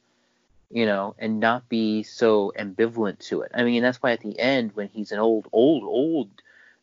you 0.71 0.87
know, 0.87 1.14
and 1.18 1.40
not 1.40 1.68
be 1.68 2.03
so 2.03 2.53
ambivalent 2.59 3.18
to 3.29 3.42
it. 3.42 3.53
I 3.55 3.62
mean, 3.64 3.83
that's 3.83 4.03
why 4.03 4.12
at 4.12 4.21
the 4.21 4.38
end, 4.38 4.73
when 4.75 4.88
he's 4.88 5.12
an 5.12 5.18
old, 5.18 5.49
old, 5.53 5.85
old 5.85 6.31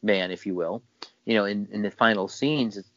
man, 0.01 0.31
if 0.31 0.45
you 0.45 0.55
will, 0.55 0.81
you 1.25 1.35
know, 1.35 1.45
in, 1.45 1.67
in 1.71 1.81
the 1.81 1.91
final 1.91 2.27
scenes, 2.27 2.77
it's 2.77 2.89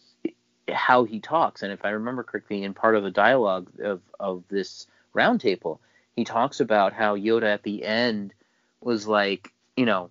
how 0.70 1.04
he 1.04 1.20
talks. 1.20 1.62
And 1.62 1.72
if 1.72 1.84
I 1.84 1.90
remember 1.90 2.22
correctly, 2.22 2.62
in 2.62 2.74
part 2.74 2.96
of 2.96 3.02
the 3.02 3.10
dialogue 3.10 3.68
of, 3.80 4.00
of 4.18 4.44
this 4.48 4.86
roundtable, 5.14 5.78
he 6.14 6.24
talks 6.24 6.60
about 6.60 6.92
how 6.92 7.16
Yoda 7.16 7.44
at 7.44 7.62
the 7.62 7.84
end 7.84 8.34
was 8.80 9.06
like, 9.06 9.52
you 9.76 9.86
know, 9.86 10.10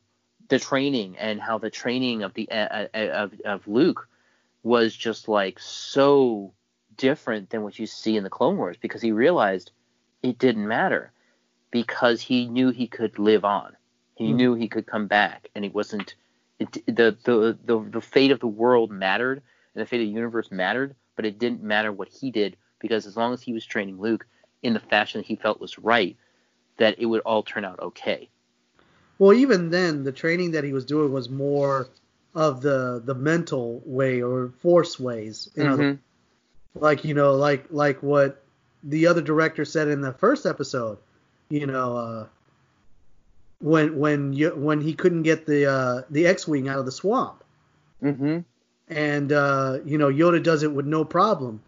the 0.49 0.59
training 0.59 1.17
and 1.17 1.41
how 1.41 1.57
the 1.57 1.69
training 1.69 2.23
of 2.23 2.33
the 2.33 2.49
uh, 2.49 2.87
of, 2.93 3.33
of 3.45 3.67
Luke 3.67 4.07
was 4.63 4.95
just 4.95 5.27
like 5.27 5.59
so 5.59 6.53
different 6.95 7.49
than 7.49 7.63
what 7.63 7.77
you 7.77 7.85
see 7.85 8.17
in 8.17 8.23
the 8.23 8.29
Clone 8.29 8.57
Wars 8.57 8.77
because 8.79 9.01
he 9.01 9.11
realized 9.11 9.71
it 10.23 10.39
didn't 10.39 10.67
matter 10.67 11.11
because 11.71 12.21
he 12.21 12.47
knew 12.47 12.69
he 12.69 12.87
could 12.87 13.19
live 13.19 13.45
on. 13.45 13.75
He 14.15 14.31
Mhm. 14.31 14.35
knew 14.35 14.53
he 14.55 14.67
could 14.67 14.87
come 14.87 15.07
back, 15.07 15.49
and 15.53 15.63
it 15.65 15.73
wasn't 15.73 16.15
it, 16.59 16.71
the, 16.85 17.15
the 17.23 17.57
the 17.65 17.79
the 17.79 18.01
fate 18.01 18.31
of 18.31 18.39
the 18.39 18.47
world 18.47 18.91
mattered 18.91 19.43
and 19.77 19.85
the 19.85 19.89
fate 19.89 20.01
of 20.01 20.07
the 20.07 20.13
universe 20.13 20.49
mattered, 20.49 20.95
but 21.15 21.25
it 21.25 21.37
didn't 21.37 21.61
matter 21.61 21.91
what 21.91 22.09
he 22.09 22.31
did 22.31 22.57
because 22.79 23.05
as 23.05 23.15
long 23.15 23.31
as 23.31 23.43
he 23.43 23.53
was 23.53 23.63
training 23.63 23.99
Luke 23.99 24.25
in 24.63 24.73
the 24.73 24.79
fashion 24.79 25.19
that 25.21 25.27
he 25.27 25.35
felt 25.35 25.61
was 25.61 25.77
right, 25.77 26.17
that 26.77 26.97
it 26.97 27.05
would 27.05 27.21
all 27.21 27.43
turn 27.43 27.63
out 27.63 27.79
okay. 27.79 28.27
Well, 29.19 29.33
even 29.33 29.69
then, 29.69 30.03
the 30.03 30.11
training 30.11 30.51
that 30.51 30.63
he 30.63 30.73
was 30.73 30.85
doing 30.85 31.13
was 31.13 31.29
more 31.29 31.89
of 32.33 32.61
the 32.61 33.01
the 33.05 33.13
mental 33.13 33.81
way 33.85 34.21
or 34.21 34.49
force 34.61 34.99
ways. 34.99 35.49
You 35.55 35.63
know, 35.63 35.77
Mhm. 35.77 35.99
like 36.73 37.03
you 37.03 37.13
know, 37.13 37.33
like 37.33 37.65
like 37.69 38.01
what 38.01 38.43
the 38.83 39.05
other 39.05 39.21
director 39.21 39.63
said 39.63 39.89
in 39.89 40.01
the 40.01 40.13
first 40.13 40.47
episode. 40.47 40.97
You 41.49 41.67
know, 41.67 41.97
uh, 41.97 42.27
when 43.59 43.97
when 43.99 44.33
you, 44.33 44.49
when 44.55 44.81
he 44.81 44.93
couldn't 44.93 45.23
get 45.23 45.45
the 45.45 45.65
uh, 45.67 46.01
the 46.09 46.25
X-wing 46.25 46.67
out 46.67 46.79
of 46.79 46.85
the 46.85 46.91
swamp, 46.91 47.43
Mhm. 48.03 48.43
And 48.89 49.31
uh, 49.31 49.79
you 49.85 49.97
know 49.97 50.09
Yoda 50.09 50.41
does 50.41 50.63
it 50.63 50.71
with 50.71 50.85
no 50.85 51.03
problem, 51.03 51.61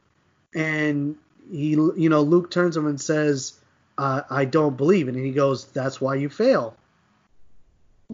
and 0.54 1.18
he 1.52 1.72
you 1.72 2.10
know 2.10 2.22
Luke 2.22 2.52
turns 2.52 2.76
him 2.76 2.88
and 2.88 3.00
says, 3.00 3.60
uh, 3.98 4.22
"I 4.30 4.46
don't 4.46 4.78
believe," 4.78 5.08
and 5.08 5.18
he 5.18 5.32
goes, 5.32 5.66
"That's 5.66 6.00
why 6.00 6.16
you 6.16 6.30
fail." 6.30 6.76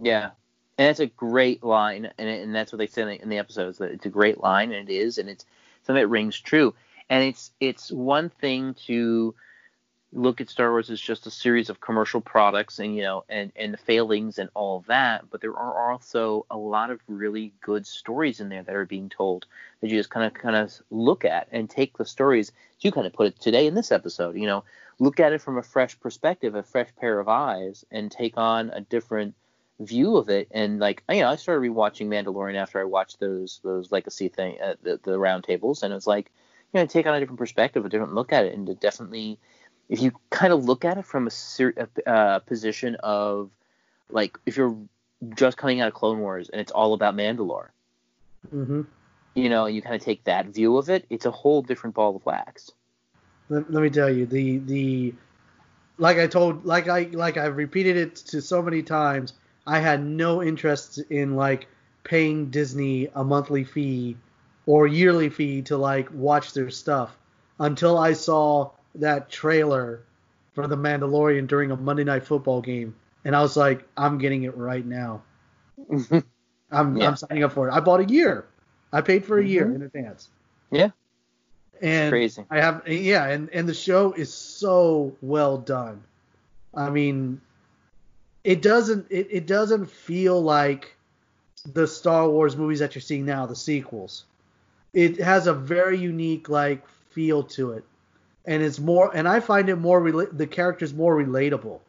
Yeah, 0.00 0.30
and 0.78 0.88
that's 0.88 1.00
a 1.00 1.06
great 1.06 1.62
line, 1.62 2.10
and, 2.18 2.28
and 2.28 2.54
that's 2.54 2.72
what 2.72 2.78
they 2.78 2.86
say 2.86 3.02
in 3.02 3.08
the, 3.08 3.22
in 3.22 3.28
the 3.28 3.38
episodes. 3.38 3.78
That 3.78 3.92
it's 3.92 4.06
a 4.06 4.10
great 4.10 4.40
line, 4.40 4.72
and 4.72 4.88
it 4.88 4.92
is, 4.92 5.18
and 5.18 5.28
it's 5.28 5.44
something 5.84 6.02
that 6.02 6.08
rings 6.08 6.38
true. 6.38 6.74
And 7.08 7.22
it's 7.24 7.52
it's 7.60 7.92
one 7.92 8.30
thing 8.30 8.74
to 8.86 9.34
look 10.12 10.40
at 10.40 10.48
Star 10.48 10.70
Wars 10.70 10.90
as 10.90 11.00
just 11.00 11.26
a 11.26 11.30
series 11.30 11.68
of 11.68 11.80
commercial 11.80 12.20
products, 12.20 12.78
and 12.78 12.96
you 12.96 13.02
know, 13.02 13.24
and 13.28 13.52
and 13.56 13.72
the 13.72 13.78
failings 13.78 14.38
and 14.38 14.50
all 14.54 14.84
that. 14.88 15.30
But 15.30 15.40
there 15.40 15.56
are 15.56 15.90
also 15.92 16.46
a 16.50 16.56
lot 16.56 16.90
of 16.90 17.00
really 17.08 17.52
good 17.60 17.86
stories 17.86 18.40
in 18.40 18.48
there 18.48 18.62
that 18.62 18.74
are 18.74 18.86
being 18.86 19.08
told 19.08 19.46
that 19.80 19.90
you 19.90 19.98
just 19.98 20.10
kind 20.10 20.26
of 20.26 20.34
kind 20.34 20.56
of 20.56 20.72
look 20.90 21.24
at 21.24 21.48
and 21.52 21.68
take 21.68 21.96
the 21.96 22.04
stories. 22.04 22.52
You 22.80 22.92
kind 22.92 23.06
of 23.06 23.12
put 23.12 23.26
it 23.26 23.40
today 23.40 23.66
in 23.66 23.74
this 23.74 23.92
episode. 23.92 24.36
You 24.36 24.46
know, 24.46 24.64
look 24.98 25.20
at 25.20 25.32
it 25.32 25.40
from 25.40 25.58
a 25.58 25.62
fresh 25.62 25.98
perspective, 25.98 26.54
a 26.54 26.62
fresh 26.62 26.88
pair 27.00 27.18
of 27.18 27.28
eyes, 27.28 27.84
and 27.90 28.10
take 28.10 28.36
on 28.36 28.70
a 28.70 28.80
different 28.80 29.34
view 29.78 30.16
of 30.16 30.30
it 30.30 30.48
and 30.52 30.78
like 30.78 31.02
you 31.10 31.20
know 31.20 31.28
I 31.28 31.36
started 31.36 31.68
rewatching 31.68 32.06
Mandalorian 32.06 32.54
after 32.54 32.80
I 32.80 32.84
watched 32.84 33.20
those 33.20 33.60
those 33.62 33.92
legacy 33.92 34.28
thing 34.28 34.56
uh, 34.58 34.76
the 34.82 34.98
the 35.02 35.18
round 35.18 35.44
tables 35.44 35.82
and 35.82 35.92
it 35.92 35.94
was 35.94 36.06
like 36.06 36.32
you 36.72 36.80
know 36.80 36.86
take 36.86 37.06
on 37.06 37.14
a 37.14 37.20
different 37.20 37.38
perspective 37.38 37.84
a 37.84 37.88
different 37.90 38.14
look 38.14 38.32
at 38.32 38.46
it 38.46 38.54
and 38.54 38.66
to 38.68 38.74
definitely 38.74 39.38
if 39.88 40.00
you 40.00 40.12
kind 40.30 40.52
of 40.52 40.64
look 40.64 40.84
at 40.84 40.98
it 40.98 41.04
from 41.04 41.26
a, 41.26 41.30
ser- 41.30 41.88
uh, 42.06 42.38
position 42.40 42.96
of 42.96 43.50
like 44.10 44.38
if 44.46 44.56
you're 44.56 44.76
just 45.34 45.56
coming 45.56 45.80
out 45.80 45.88
of 45.88 45.94
Clone 45.94 46.20
Wars 46.20 46.48
and 46.48 46.60
it's 46.60 46.72
all 46.72 46.94
about 46.94 47.16
Mandalore 47.16 47.68
hmm 48.50 48.82
you 49.34 49.48
know 49.48 49.66
and 49.66 49.74
you 49.74 49.82
kind 49.82 49.94
of 49.94 50.02
take 50.02 50.24
that 50.24 50.46
view 50.46 50.76
of 50.76 50.88
it 50.88 51.04
it's 51.10 51.26
a 51.26 51.30
whole 51.30 51.62
different 51.62 51.94
ball 51.94 52.16
of 52.16 52.24
wax 52.24 52.70
Let, 53.48 53.70
let 53.72 53.82
me 53.82 53.90
tell 53.90 54.10
you 54.10 54.26
the 54.26 54.58
the 54.58 55.14
like 55.98 56.18
I 56.18 56.26
told 56.26 56.64
like 56.64 56.88
I 56.88 57.08
like 57.12 57.36
I've 57.36 57.56
repeated 57.56 57.96
it 57.96 58.16
to 58.16 58.42
so 58.42 58.62
many 58.62 58.82
times. 58.82 59.34
I 59.66 59.80
had 59.80 60.04
no 60.04 60.42
interest 60.42 60.98
in 61.10 61.36
like 61.36 61.68
paying 62.04 62.50
Disney 62.50 63.08
a 63.14 63.24
monthly 63.24 63.64
fee 63.64 64.16
or 64.66 64.86
yearly 64.86 65.28
fee 65.28 65.62
to 65.62 65.76
like 65.76 66.08
watch 66.12 66.52
their 66.52 66.70
stuff 66.70 67.16
until 67.58 67.98
I 67.98 68.12
saw 68.12 68.70
that 69.00 69.30
trailer 69.30 70.02
for 70.54 70.66
The 70.66 70.76
Mandalorian 70.76 71.46
during 71.46 71.70
a 71.70 71.76
Monday 71.76 72.04
Night 72.04 72.24
Football 72.24 72.60
game, 72.62 72.94
and 73.24 73.36
I 73.36 73.42
was 73.42 73.56
like, 73.56 73.86
I'm 73.96 74.18
getting 74.18 74.44
it 74.44 74.56
right 74.56 74.84
now. 74.84 75.22
I'm 76.70 76.96
Yeah. 76.96 77.08
I'm 77.08 77.16
signing 77.16 77.44
up 77.44 77.52
for 77.52 77.68
it. 77.68 77.72
I 77.72 77.80
bought 77.80 78.00
a 78.00 78.04
year. 78.04 78.46
I 78.92 79.00
paid 79.00 79.24
for 79.24 79.38
a 79.38 79.44
year 79.44 79.66
Mhm. 79.66 79.74
in 79.76 79.82
advance. 79.82 80.28
Yeah. 80.70 80.90
And 81.82 82.10
crazy 82.10 82.44
I 82.50 82.60
have 82.60 82.88
yeah, 82.88 83.26
and 83.26 83.50
and 83.50 83.68
the 83.68 83.74
show 83.74 84.12
is 84.12 84.32
so 84.32 85.14
well 85.20 85.58
done. 85.58 86.02
I 86.74 86.88
mean, 86.90 87.40
it 88.44 88.62
doesn't 88.62 89.06
it, 89.10 89.28
it 89.30 89.46
doesn't 89.46 89.90
feel 89.90 90.40
like 90.40 90.96
the 91.66 91.86
Star 91.86 92.28
Wars 92.28 92.56
movies 92.56 92.78
that 92.78 92.94
you're 92.94 93.02
seeing 93.02 93.26
now, 93.26 93.44
the 93.46 93.56
sequels. 93.56 94.24
It 94.94 95.20
has 95.20 95.46
a 95.46 95.52
very 95.52 95.98
unique 95.98 96.48
like 96.48 96.86
feel 97.10 97.42
to 97.42 97.72
it, 97.72 97.84
and 98.46 98.62
it's 98.62 98.78
more 98.78 99.14
and 99.14 99.28
I 99.28 99.40
find 99.40 99.68
it 99.68 99.76
more 99.76 100.00
rela- 100.00 100.36
the 100.36 100.46
characters 100.46 100.94
more 100.94 101.16
relatable. 101.16 101.80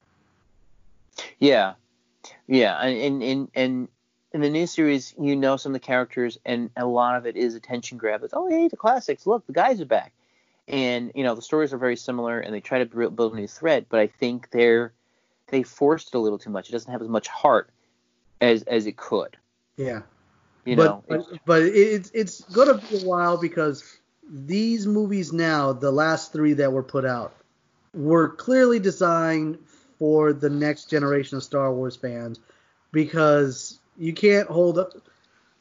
Yeah, 1.39 1.73
yeah, 2.47 2.77
and 2.79 2.97
and 3.01 3.23
and, 3.23 3.51
and 3.55 3.87
in 4.33 4.41
the 4.41 4.49
new 4.49 4.67
series, 4.67 5.13
you 5.19 5.35
know 5.35 5.57
some 5.57 5.71
of 5.71 5.73
the 5.73 5.85
characters, 5.85 6.37
and 6.45 6.69
a 6.75 6.85
lot 6.85 7.15
of 7.15 7.25
it 7.25 7.35
is 7.35 7.55
attention 7.55 7.97
grab. 7.97 8.23
It's 8.23 8.33
oh 8.35 8.47
hey, 8.47 8.67
the 8.67 8.77
classics. 8.77 9.25
Look, 9.25 9.45
the 9.47 9.53
guys 9.53 9.79
are 9.81 9.85
back, 9.85 10.13
and 10.67 11.11
you 11.15 11.23
know 11.23 11.35
the 11.35 11.41
stories 11.41 11.73
are 11.73 11.77
very 11.77 11.95
similar, 11.95 12.39
and 12.39 12.53
they 12.53 12.61
try 12.61 12.83
to 12.83 13.09
build 13.09 13.33
a 13.33 13.35
new 13.35 13.47
thread. 13.47 13.85
But 13.89 13.99
I 13.99 14.07
think 14.07 14.49
they're 14.51 14.91
they 15.47 15.63
forced 15.63 16.09
it 16.09 16.15
a 16.15 16.19
little 16.19 16.39
too 16.39 16.49
much. 16.49 16.69
It 16.69 16.73
doesn't 16.73 16.91
have 16.91 17.01
as 17.01 17.07
much 17.07 17.27
heart 17.27 17.69
as 18.41 18.63
as 18.63 18.85
it 18.85 18.97
could. 18.97 19.37
Yeah. 19.77 20.01
You 20.65 20.75
but, 20.75 20.83
know, 20.83 21.03
but 21.07 21.39
but 21.45 21.61
it's 21.63 22.11
it's 22.13 22.41
gonna 22.41 22.75
be 22.75 22.97
a 22.97 23.05
while 23.05 23.37
because 23.37 23.99
these 24.29 24.85
movies 24.87 25.31
now, 25.33 25.73
the 25.73 25.91
last 25.91 26.31
three 26.33 26.53
that 26.53 26.71
were 26.71 26.83
put 26.83 27.05
out, 27.05 27.33
were 27.93 28.29
clearly 28.29 28.79
designed 28.79 29.57
for 29.97 30.33
the 30.33 30.49
next 30.49 30.89
generation 30.89 31.37
of 31.37 31.43
Star 31.43 31.73
Wars 31.73 31.95
fans 31.95 32.39
because 32.91 33.79
you 33.97 34.13
can't 34.13 34.47
hold 34.47 34.77
up. 34.77 34.91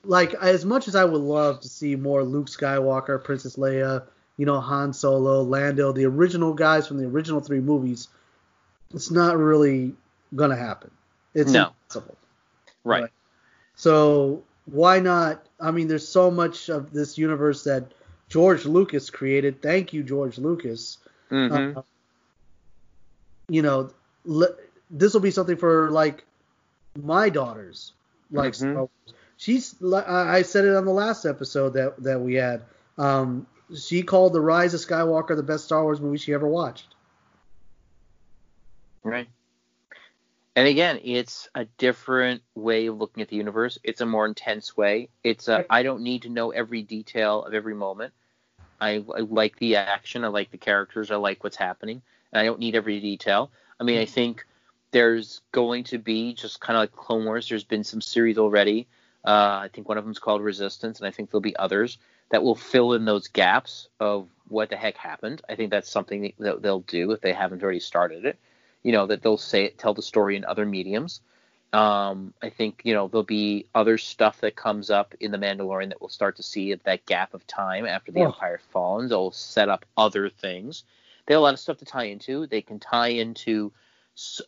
Like 0.05 0.35
as 0.35 0.65
much 0.65 0.89
as 0.89 0.95
I 0.95 1.05
would 1.05 1.21
love 1.21 1.61
to 1.61 1.69
see 1.69 1.97
more 1.97 2.23
Luke 2.23 2.47
Skywalker, 2.47 3.23
Princess 3.23 3.57
Leia, 3.57 4.05
you 4.37 4.47
know 4.47 4.61
Han 4.61 4.93
Solo, 4.93 5.43
Lando, 5.43 5.93
the 5.93 6.05
original 6.05 6.53
guys 6.53 6.87
from 6.87 6.99
the 6.99 7.07
original 7.07 7.41
three 7.41 7.61
movies, 7.61 8.09
it's 8.95 9.11
not 9.11 9.37
really 9.37 9.95
gonna 10.35 10.57
happen. 10.57 10.91
It's 11.35 11.53
No. 11.53 11.73
impossible. 11.89 12.17
right? 12.85 13.03
right. 13.03 13.11
So 13.75 14.43
why 14.67 15.01
not? 15.01 15.47
I 15.61 15.71
mean, 15.71 15.89
there's 15.89 16.07
so 16.07 16.31
much 16.31 16.69
of 16.69 16.93
this 16.93 17.17
universe 17.19 17.65
that 17.65 17.93
George 18.29 18.65
Lucas 18.67 19.11
created. 19.11 19.63
Thank 19.63 19.93
you, 19.93 20.03
George 20.03 20.39
Lucas. 20.39 20.99
Mm-hmm. 21.31 21.79
Uh, 21.79 21.83
you 23.49 23.63
know, 23.63 23.91
le- 24.25 24.55
this 24.91 25.13
will 25.15 25.21
be 25.21 25.31
something 25.31 25.57
for 25.57 25.91
like 25.91 26.25
my 27.01 27.29
daughters, 27.29 27.93
like 28.31 28.53
Mhm. 28.53 28.57
Star 28.57 28.75
Wars. 28.75 28.91
She's 29.37 29.75
I 29.83 30.43
said 30.43 30.65
it 30.65 30.75
on 30.75 30.85
the 30.87 30.93
last 30.93 31.25
episode 31.25 31.75
that 31.75 32.03
that 32.03 32.21
we 32.21 32.35
had. 32.35 32.63
Um, 32.99 33.47
she 33.77 34.03
called 34.03 34.33
the 34.33 34.41
Rise 34.41 34.75
of 34.75 34.81
Skywalker 34.81 35.37
the 35.37 35.43
best 35.43 35.65
Star 35.65 35.83
Wars 35.83 36.01
movie 36.01 36.19
she 36.19 36.33
ever 36.33 36.49
watched. 36.49 36.95
Right. 39.03 39.29
And 40.57 40.67
again, 40.67 41.01
it's 41.05 41.51
a 41.55 41.67
different 41.77 42.43
way 42.55 42.87
of 42.87 42.97
looking 42.97 43.23
at 43.23 43.29
the 43.29 43.37
universe. 43.37 43.79
It's 43.85 44.01
a 44.01 44.07
more 44.07 44.25
intense 44.25 44.75
way. 44.75 45.11
It's 45.23 45.49
a 45.49 45.67
I 45.69 45.83
don't 45.83 46.01
need 46.01 46.23
to 46.23 46.31
know 46.31 46.51
every 46.51 46.83
detail 46.83 47.45
of 47.45 47.53
every 47.53 47.75
moment. 47.75 48.15
I, 48.81 49.05
I 49.15 49.21
like 49.21 49.59
the 49.59 49.77
action. 49.77 50.25
I 50.25 50.29
like 50.29 50.51
the 50.51 50.57
characters. 50.57 51.11
I 51.11 51.17
like 51.17 51.45
what's 51.45 51.57
happening. 51.57 52.01
And 52.33 52.41
I 52.41 52.45
don't 52.45 52.59
need 52.59 52.75
every 52.75 53.01
detail. 53.01 53.51
I 53.79 53.85
mean, 53.85 53.99
I 53.99 54.07
think 54.07 54.47
there's 54.93 55.43
going 55.53 55.85
to 55.85 55.99
be 55.99 56.33
just 56.33 56.59
kind 56.59 56.79
of 56.79 56.81
like 56.81 56.93
Clone 56.93 57.27
Wars. 57.27 57.51
There's 57.51 57.65
been 57.65 57.85
some 57.85 58.01
series 58.01 58.39
already. 58.39 58.89
Uh, 59.27 59.61
I 59.65 59.69
think 59.71 59.89
one 59.89 59.99
of 59.99 60.05
them's 60.05 60.19
called 60.19 60.41
Resistance, 60.41 61.01
and 61.01 61.07
I 61.07 61.11
think 61.11 61.31
there'll 61.31 61.43
be 61.43 61.57
others 61.57 61.99
that 62.31 62.43
will 62.43 62.55
fill 62.55 62.95
in 62.95 63.05
those 63.05 63.29
gaps 63.29 63.89
of 64.01 64.27
what 64.49 64.71
the 64.71 64.77
heck 64.77 64.97
happened. 64.97 65.43
I 65.51 65.55
think 65.55 65.71
that's 65.71 65.91
something 65.91 66.33
that 66.39 66.63
they'll 66.63 66.81
do 66.81 67.13
if 67.13 67.21
they 67.21 67.35
haven't 67.35 67.63
already 67.63 67.81
started 67.81 68.25
it 68.25 68.39
you 68.87 68.93
know 68.93 69.05
that 69.07 69.21
they'll 69.23 69.37
say 69.37 69.65
it, 69.65 69.79
tell 69.79 69.95
the 69.95 70.01
story 70.13 70.37
in 70.37 70.45
other 70.45 70.65
mediums. 70.65 71.21
Um, 71.73 72.33
i 72.41 72.49
think 72.49 72.83
you 72.85 72.95
know 72.95 73.09
there'll 73.09 73.25
be 73.25 73.67
other 73.75 73.99
stuff 73.99 74.41
that 74.43 74.55
comes 74.55 74.89
up 74.89 75.15
in 75.19 75.33
the 75.33 75.39
mandalorian 75.39 75.89
that 75.89 76.01
we'll 76.01 76.09
start 76.21 76.37
to 76.37 76.43
see 76.45 76.71
at 76.71 76.85
that 76.85 77.05
gap 77.07 77.35
of 77.35 77.45
time 77.49 77.85
after 77.85 78.13
the 78.13 78.21
empire 78.21 78.61
falls. 78.71 79.09
They'll 79.09 79.33
set 79.33 79.69
up 79.69 79.85
other 79.97 80.31
things. 80.31 80.85
They 81.27 81.35
have 81.35 81.41
a 81.41 81.43
lot 81.43 81.55
of 81.55 81.59
stuff 81.61 81.79
to 81.79 81.85
tie 81.85 82.05
into. 82.05 82.47
They 82.47 82.63
can 82.63 82.79
tie 82.79 83.09
into 83.25 83.73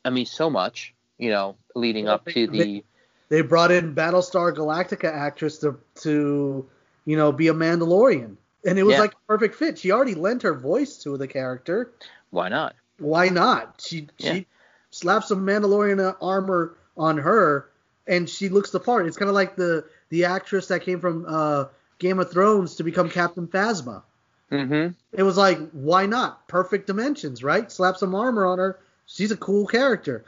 I 0.04 0.10
mean 0.10 0.26
so 0.26 0.48
much 0.48 0.94
you 1.18 1.30
know 1.30 1.56
leading 1.74 2.06
up 2.06 2.24
they- 2.24 2.32
to 2.34 2.46
the 2.46 2.84
they- 3.30 3.40
brought 3.42 3.72
in 3.72 3.94
Battlestar 3.96 4.54
Galactica 4.54 5.12
actress 5.12 5.58
to 5.58 5.76
to 6.06 6.64
you 7.04 7.16
know 7.16 7.32
be 7.32 7.48
a 7.48 7.54
Mandalorian, 7.54 8.36
and 8.64 8.78
it 8.78 8.84
was 8.84 8.94
Yeah. 8.94 9.00
like 9.00 9.14
a 9.14 9.26
perfect 9.26 9.56
fit. 9.56 9.76
She 9.78 9.90
already 9.90 10.14
lent 10.14 10.42
her 10.42 10.54
voice 10.54 10.96
to 11.02 11.16
the 11.18 11.26
character. 11.26 11.90
why 12.30 12.48
not 12.48 12.76
Why 12.98 13.28
not? 13.28 13.82
She 13.86 14.08
Yeah. 14.18 14.34
she 14.34 14.46
slaps 14.90 15.28
some 15.28 15.46
Mandalorian 15.46 16.16
armor 16.20 16.76
on 16.96 17.18
her, 17.18 17.68
and 18.06 18.28
she 18.28 18.48
looks 18.48 18.70
the 18.70 18.80
part. 18.80 19.06
It's 19.06 19.16
kind 19.16 19.28
of 19.28 19.34
like 19.34 19.56
the 19.56 19.84
the 20.10 20.24
actress 20.24 20.68
that 20.68 20.82
came 20.82 21.00
from 21.00 21.24
uh, 21.28 21.66
Game 21.98 22.18
of 22.18 22.30
Thrones 22.30 22.76
to 22.76 22.84
become 22.84 23.10
Captain 23.10 23.46
Phasma. 23.46 24.02
mm-hmm 24.50 24.94
It 25.12 25.22
was 25.22 25.36
like, 25.36 25.58
why 25.72 26.06
not? 26.06 26.48
Perfect 26.48 26.86
dimensions, 26.86 27.44
right? 27.44 27.70
Slap 27.70 27.96
some 27.96 28.14
armor 28.14 28.46
on 28.46 28.58
her. 28.58 28.78
She's 29.06 29.30
a 29.30 29.36
cool 29.36 29.66
character. 29.66 30.24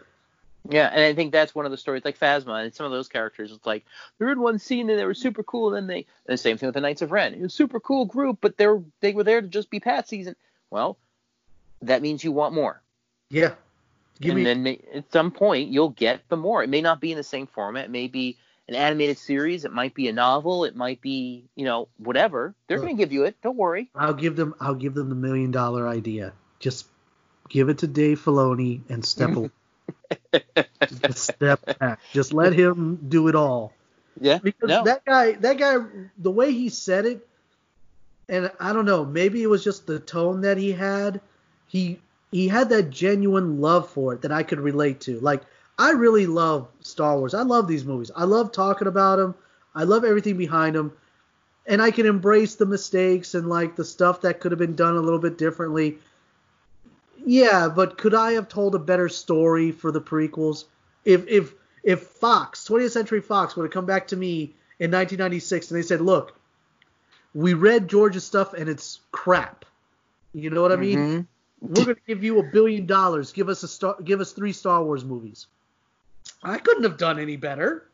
Yeah, 0.69 0.91
and 0.93 1.03
I 1.03 1.15
think 1.15 1.33
that's 1.33 1.55
one 1.55 1.65
of 1.65 1.71
the 1.71 1.79
stories, 1.79 2.05
like 2.05 2.19
Phasma 2.19 2.63
and 2.63 2.75
some 2.75 2.85
of 2.85 2.93
those 2.93 3.09
characters. 3.09 3.51
It's 3.51 3.65
like 3.65 3.87
they're 4.19 4.31
in 4.31 4.41
one 4.41 4.59
scene 4.59 4.91
and 4.91 4.99
they 4.99 5.07
were 5.07 5.15
super 5.15 5.43
cool, 5.43 5.69
and 5.69 5.77
then 5.77 5.87
they. 5.87 6.07
And 6.27 6.35
the 6.35 6.37
same 6.37 6.59
thing 6.59 6.67
with 6.67 6.75
the 6.75 6.83
Knights 6.83 7.01
of 7.01 7.13
Ren. 7.13 7.33
It 7.33 7.41
was 7.41 7.53
a 7.53 7.57
super 7.57 7.81
cool 7.81 8.05
group, 8.05 8.39
but 8.43 8.59
they're 8.59 8.83
they 9.01 9.13
were 9.15 9.25
there 9.25 9.41
to 9.41 9.49
just 9.49 9.71
be 9.71 9.81
patsies. 9.81 10.27
And 10.27 10.37
well, 10.69 10.99
that 11.83 12.03
means 12.03 12.25
you 12.25 12.33
want 12.33 12.55
more. 12.55 12.83
Yeah. 13.31 13.55
Give 14.21 14.33
and 14.33 14.39
me 14.39 14.45
then 14.45 14.63
may, 14.63 14.81
at 14.95 15.11
some 15.13 15.31
point 15.31 15.71
you'll 15.71 15.91
get 15.91 16.29
the 16.29 16.37
more. 16.37 16.63
It 16.63 16.69
may 16.69 16.83
not 16.83 17.01
be 17.01 17.11
in 17.11 17.17
the 17.17 17.25
same 17.25 17.47
format. 17.47 17.87
It 17.87 17.91
may 17.91 18.07
be 18.07 18.37
an 18.69 18.75
animated 18.75 19.19
series. 19.19 19.65
It 19.65 19.73
might 19.73 19.95
be 19.95 20.09
a 20.09 20.13
novel. 20.13 20.65
It 20.65 20.77
might 20.77 21.01
be 21.01 21.45
you 21.57 21.65
know 21.65 21.89
whatever. 21.97 22.55
They're 22.67 22.79
going 22.79 22.97
to 22.97 23.03
give 23.03 23.13
you 23.13 23.25
it. 23.25 23.37
Don't 23.43 23.57
worry. 23.57 23.91
I'll 23.95 24.15
give 24.15 24.37
them 24.37 24.55
I'll 24.61 24.75
give 24.75 24.95
them 24.95 25.09
the 25.09 25.15
million 25.15 25.51
dollar 25.51 25.89
idea. 25.89 26.33
Just 26.59 26.87
give 27.49 27.69
it 27.69 27.79
to 27.79 27.87
Dave 27.87 28.21
Filoni 28.21 28.83
and 28.91 29.05
step 29.05 29.31
away. 29.37 29.51
Just 31.03 31.35
step 31.35 31.79
back. 31.79 32.01
Just 32.13 32.35
let 32.35 32.53
him 32.53 32.99
do 33.09 33.29
it 33.29 33.35
all. 33.35 33.73
Yeah. 34.21 34.39
Because 34.43 34.69
no. 34.69 34.85
that 34.85 35.05
guy 35.07 35.33
that 35.33 35.57
guy 35.57 35.77
the 36.19 36.31
way 36.31 36.53
he 36.53 36.69
said 36.69 37.07
it 37.07 37.27
and 38.29 38.51
I 38.61 38.73
don't 38.73 38.85
know, 38.85 39.05
maybe 39.05 39.43
it 39.43 39.49
was 39.49 39.65
just 39.65 39.87
the 39.87 39.99
tone 39.99 40.43
that 40.43 40.57
he 40.57 40.73
had. 40.73 41.21
He 41.71 42.01
he 42.33 42.49
had 42.49 42.69
that 42.71 42.91
genuine 42.91 43.61
love 43.61 43.89
for 43.89 44.13
it 44.13 44.23
that 44.23 44.33
I 44.33 44.43
could 44.43 44.59
relate 44.59 45.01
to. 45.03 45.21
Like 45.21 45.43
I 45.79 45.93
really 45.93 46.27
love 46.27 46.69
Star 46.81 47.17
Wars. 47.17 47.33
I 47.33 47.43
love 47.43 47.69
these 47.69 47.85
movies. 47.85 48.11
I 48.15 48.25
love 48.25 48.51
talking 48.51 48.89
about 48.89 49.17
them. 49.17 49.37
I 49.73 49.85
love 49.85 50.05
everything 50.05 50.37
behind 50.37 50.75
them. 50.75 50.93
And 51.67 51.81
I 51.81 51.93
can 51.93 52.07
embrace 52.07 52.57
the 52.57 52.67
mistakes 52.67 53.35
and 53.35 53.49
like 53.49 53.77
the 53.77 53.85
stuff 53.85 54.23
that 54.23 54.41
could 54.41 54.51
have 54.51 54.59
been 54.59 54.75
done 54.75 54.97
a 54.97 55.01
little 55.01 55.21
bit 55.21 55.39
differently. 55.39 55.99
Yeah, 57.25 57.69
but 57.69 57.97
could 57.97 58.15
I 58.15 58.33
have 58.33 58.49
told 58.49 58.75
a 58.75 58.81
better 58.81 59.09
story 59.09 59.71
for 59.71 59.93
the 59.93 60.01
prequels? 60.01 60.65
If 61.05 61.29
if 61.29 61.55
if 61.85 62.03
Fox, 62.03 62.67
20th 62.67 62.91
Century 62.91 63.21
Fox, 63.21 63.55
would 63.55 63.63
have 63.63 63.73
come 63.73 63.87
back 63.87 64.09
to 64.09 64.17
me 64.17 64.55
in 64.81 64.91
1996 64.91 65.71
and 65.71 65.79
they 65.79 65.87
said, 65.87 66.01
"Look, 66.01 66.35
we 67.33 67.55
read 67.55 67.87
George's 67.87 68.25
stuff 68.25 68.55
and 68.55 68.69
it's 68.69 68.99
crap." 69.13 69.65
You 70.33 70.51
know 70.51 70.63
what 70.63 70.73
I 70.73 70.77
mean? 70.77 70.99
Mm-hmm. 70.99 71.21
We're 71.61 71.85
going 71.85 71.97
to 71.97 72.03
give 72.07 72.25
you 72.25 72.39
a 72.39 72.43
billion 72.43 72.87
dollars. 72.87 73.33
Give 73.33 73.49
us 73.49 73.63
a 73.63 73.69
star, 73.69 73.97
give 74.03 74.21
us 74.21 74.33
three 74.33 74.53
Star 74.53 74.83
Wars 74.83 75.05
movies. 75.05 75.47
I 76.43 76.59
couldn't 76.59 76.85
have 76.85 76.97
done 76.97 77.19
any 77.19 77.37
better. 77.37 77.87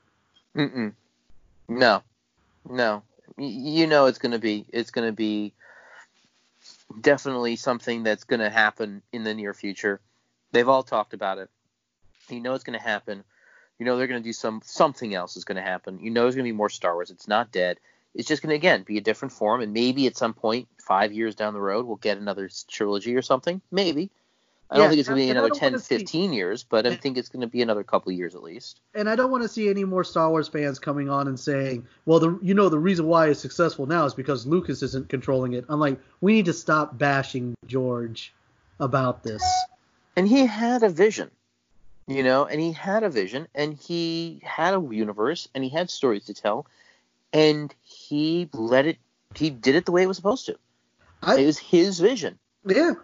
Mm-mm. 0.54 0.92
No, 1.68 2.02
no. 2.68 3.02
Y- 3.36 3.44
You 3.46 3.86
know 3.86 4.06
it's 4.06 4.18
gonna 4.18 4.38
be 4.38 4.64
it's 4.72 4.90
gonna 4.90 5.12
be 5.12 5.52
definitely 7.00 7.56
something 7.56 8.02
that's 8.02 8.24
gonna 8.24 8.50
happen 8.50 9.02
in 9.12 9.24
the 9.24 9.34
near 9.34 9.52
future. 9.52 10.00
They've 10.52 10.68
all 10.68 10.82
talked 10.82 11.12
about 11.14 11.38
it. 11.38 11.50
You 12.28 12.40
know 12.40 12.54
it's 12.54 12.64
gonna 12.64 12.80
happen. 12.80 13.24
You 13.78 13.86
know 13.86 13.96
they're 13.98 14.06
gonna 14.06 14.20
do 14.20 14.32
some 14.32 14.62
something 14.64 15.14
else 15.14 15.36
is 15.36 15.44
gonna 15.44 15.62
happen. 15.62 15.98
You 16.00 16.10
know 16.10 16.22
there's 16.22 16.34
gonna 16.34 16.44
be 16.44 16.52
more 16.52 16.70
Star 16.70 16.94
Wars. 16.94 17.10
It's 17.10 17.28
not 17.28 17.52
dead. 17.52 17.78
It's 18.16 18.28
just 18.28 18.42
gonna 18.42 18.54
again 18.54 18.82
be 18.82 18.98
a 18.98 19.02
different 19.02 19.32
form, 19.32 19.60
and 19.60 19.72
maybe 19.72 20.06
at 20.06 20.16
some 20.16 20.34
point, 20.34 20.68
five 20.78 21.12
years 21.12 21.34
down 21.34 21.54
the 21.54 21.60
road, 21.60 21.86
we'll 21.86 21.96
get 21.96 22.18
another 22.18 22.48
trilogy 22.68 23.14
or 23.14 23.22
something. 23.22 23.60
Maybe. 23.70 24.10
I 24.68 24.78
don't 24.78 24.88
think 24.88 24.98
it's 24.98 25.08
gonna 25.08 25.20
be 25.20 25.30
another 25.30 25.48
don't 25.48 25.58
10, 25.58 25.72
wanna 25.72 25.82
see- 25.82 25.98
15 25.98 26.32
years, 26.32 26.64
but 26.64 26.86
I 26.86 26.96
think 26.96 27.16
it's 27.18 27.28
gonna 27.28 27.46
be 27.46 27.62
another 27.62 27.84
couple 27.84 28.10
years 28.10 28.34
at 28.34 28.42
least. 28.42 28.80
And 28.94 29.08
I 29.08 29.14
don't 29.14 29.30
want 29.30 29.44
to 29.44 29.48
see 29.48 29.68
any 29.68 29.84
more 29.84 30.02
Star 30.02 30.28
Wars 30.28 30.48
fans 30.48 30.80
coming 30.80 31.08
on 31.08 31.28
and 31.28 31.38
saying, 31.38 31.86
"Well, 32.04 32.18
the 32.18 32.38
you 32.42 32.54
know 32.54 32.68
the 32.68 32.78
reason 32.78 33.06
why 33.06 33.28
it's 33.28 33.38
successful 33.38 33.86
now 33.86 34.06
is 34.06 34.14
because 34.14 34.44
Lucas 34.44 34.82
isn't 34.82 35.08
controlling 35.08 35.52
it." 35.52 35.64
I'm 35.68 35.78
like, 35.78 36.00
we 36.20 36.32
need 36.32 36.46
to 36.46 36.52
stop 36.52 36.98
bashing 36.98 37.54
George 37.66 38.34
about 38.80 39.22
this. 39.22 39.42
and 40.16 40.26
he 40.26 40.46
had 40.46 40.82
a 40.82 40.88
vision 40.88 41.30
you 42.06 42.22
know 42.22 42.46
and 42.46 42.60
he 42.60 42.72
had 42.72 43.02
a 43.02 43.10
vision 43.10 43.46
and 43.54 43.74
he 43.74 44.40
had 44.42 44.74
a 44.74 44.80
universe 44.80 45.48
and 45.54 45.62
he 45.62 45.70
had 45.70 45.90
stories 45.90 46.24
to 46.24 46.34
tell 46.34 46.66
and 47.36 47.74
he 47.82 48.48
let 48.52 48.86
it 48.86 48.98
he 49.34 49.50
did 49.50 49.74
it 49.74 49.84
the 49.84 49.92
way 49.92 50.02
it 50.02 50.06
was 50.08 50.16
supposed 50.16 50.46
to. 50.46 50.56
It 51.26 51.44
was 51.46 51.58
his 51.58 51.98
vision. 52.00 52.38
Yeah. 52.66 52.94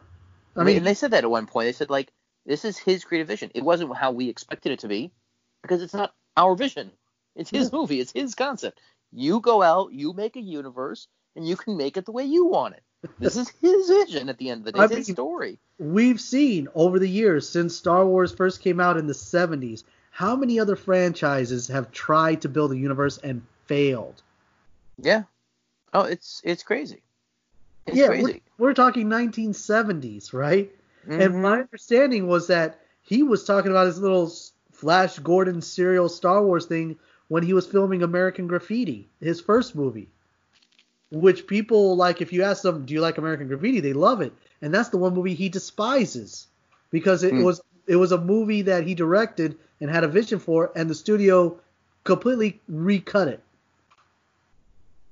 I 0.57 0.61
I 0.61 0.65
mean, 0.65 0.79
and 0.79 0.87
they 0.87 0.95
said 0.95 1.11
that 1.11 1.25
at 1.25 1.31
one 1.31 1.47
point. 1.47 1.67
They 1.67 1.73
said 1.73 1.91
like 1.91 2.11
this 2.47 2.65
is 2.65 2.79
his 2.79 3.05
creative 3.05 3.29
vision. 3.29 3.51
It 3.55 3.63
wasn't 3.65 3.95
how 3.97 4.13
we 4.13 4.29
expected 4.29 4.73
it 4.73 4.81
to 4.81 4.89
be 4.89 5.11
because 5.63 5.83
it's 5.83 5.95
not 5.95 6.15
our 6.37 6.55
vision. 6.55 6.91
It's 7.37 7.51
his 7.51 7.73
movie. 7.73 8.01
It's 8.01 8.13
his 8.13 8.35
concept. 8.35 8.81
You 9.13 9.41
go 9.41 9.63
out 9.63 9.93
you 9.93 10.13
make 10.13 10.37
a 10.37 10.41
universe 10.41 11.09
and 11.37 11.47
you 11.47 11.57
can 11.57 11.77
make 11.77 11.97
it 11.97 12.07
the 12.07 12.13
way 12.13 12.25
you 12.25 12.47
want 12.47 12.75
it. 12.75 12.83
This 13.19 13.37
is 13.37 13.49
his 13.61 13.89
vision 13.89 14.29
at 14.29 14.39
the 14.39 14.51
end 14.51 14.61
of 14.61 14.65
the 14.67 14.73
day. 14.73 14.81
I 14.81 14.85
it's 14.85 14.95
his 14.95 15.09
mean- 15.09 15.17
story. 15.17 15.59
we've 15.79 16.21
seen 16.21 16.69
over 16.75 16.99
the 16.99 17.09
years 17.09 17.49
since 17.49 17.77
Star 17.77 18.07
Wars 18.07 18.33
first 18.33 18.61
came 18.63 18.81
out 18.81 18.97
in 18.97 19.07
the 19.07 19.13
70s, 19.15 19.83
how 20.11 20.37
many 20.37 20.61
other 20.61 20.77
franchises 20.77 21.69
have 21.69 21.91
tried 21.91 22.43
to 22.43 22.49
build 22.49 22.73
a 22.73 22.77
universe 22.77 23.19
and 23.19 23.43
failed? 23.73 24.23
yeah 24.99 25.23
oh 25.95 26.03
it's 26.05 26.41
it's 26.45 26.63
crazy 26.63 27.03
it's 27.87 27.97
yeah, 27.97 28.07
crazy 28.07 28.43
We're, 28.59 28.69
we're 28.69 28.75
talking 28.75 29.09
1970s, 29.09 30.33
right? 30.33 30.71
And 31.19 31.35
Mhm. 31.35 31.43
my 31.43 31.61
understanding 31.61 32.27
was 32.27 32.47
that 32.49 32.81
he 33.03 33.23
was 33.23 33.45
talking 33.45 33.71
about 33.71 33.87
his 33.87 33.99
little 34.01 34.33
Flash 34.73 35.19
Gordon 35.19 35.61
serial 35.61 36.09
Star 36.09 36.45
Wars 36.45 36.67
thing 36.67 36.99
when 37.29 37.43
he 37.43 37.53
was 37.55 37.67
filming 37.67 38.03
American 38.03 38.47
Graffiti, 38.47 39.09
his 39.21 39.41
first 39.41 39.75
movie. 39.75 40.09
Which 41.11 41.47
people 41.47 41.97
like, 41.97 42.21
if 42.23 42.33
you 42.33 42.43
ask 42.43 42.63
them, 42.63 42.87
do 42.87 42.95
you 42.95 43.01
like 43.01 43.19
American 43.19 43.49
Graffiti? 43.49 43.81
They 43.81 43.93
love 43.93 44.21
it, 44.23 44.33
and 44.63 44.73
that's 44.73 44.89
the 44.91 44.97
one 44.99 45.15
movie 45.15 45.35
he 45.35 45.49
despises 45.49 46.47
because 46.91 47.23
it 47.23 47.37
Hmm. 47.37 47.43
was 47.43 47.61
it 47.87 47.97
was 47.97 48.13
a 48.13 48.19
movie 48.19 48.63
that 48.63 48.87
he 48.87 48.95
directed 48.95 49.59
and 49.81 49.91
had 49.91 50.05
a 50.05 50.09
vision 50.09 50.39
for, 50.39 50.73
and 50.77 50.89
the 50.89 50.95
studio 50.95 51.59
completely 52.05 52.61
recut 52.69 53.29
it 53.29 53.43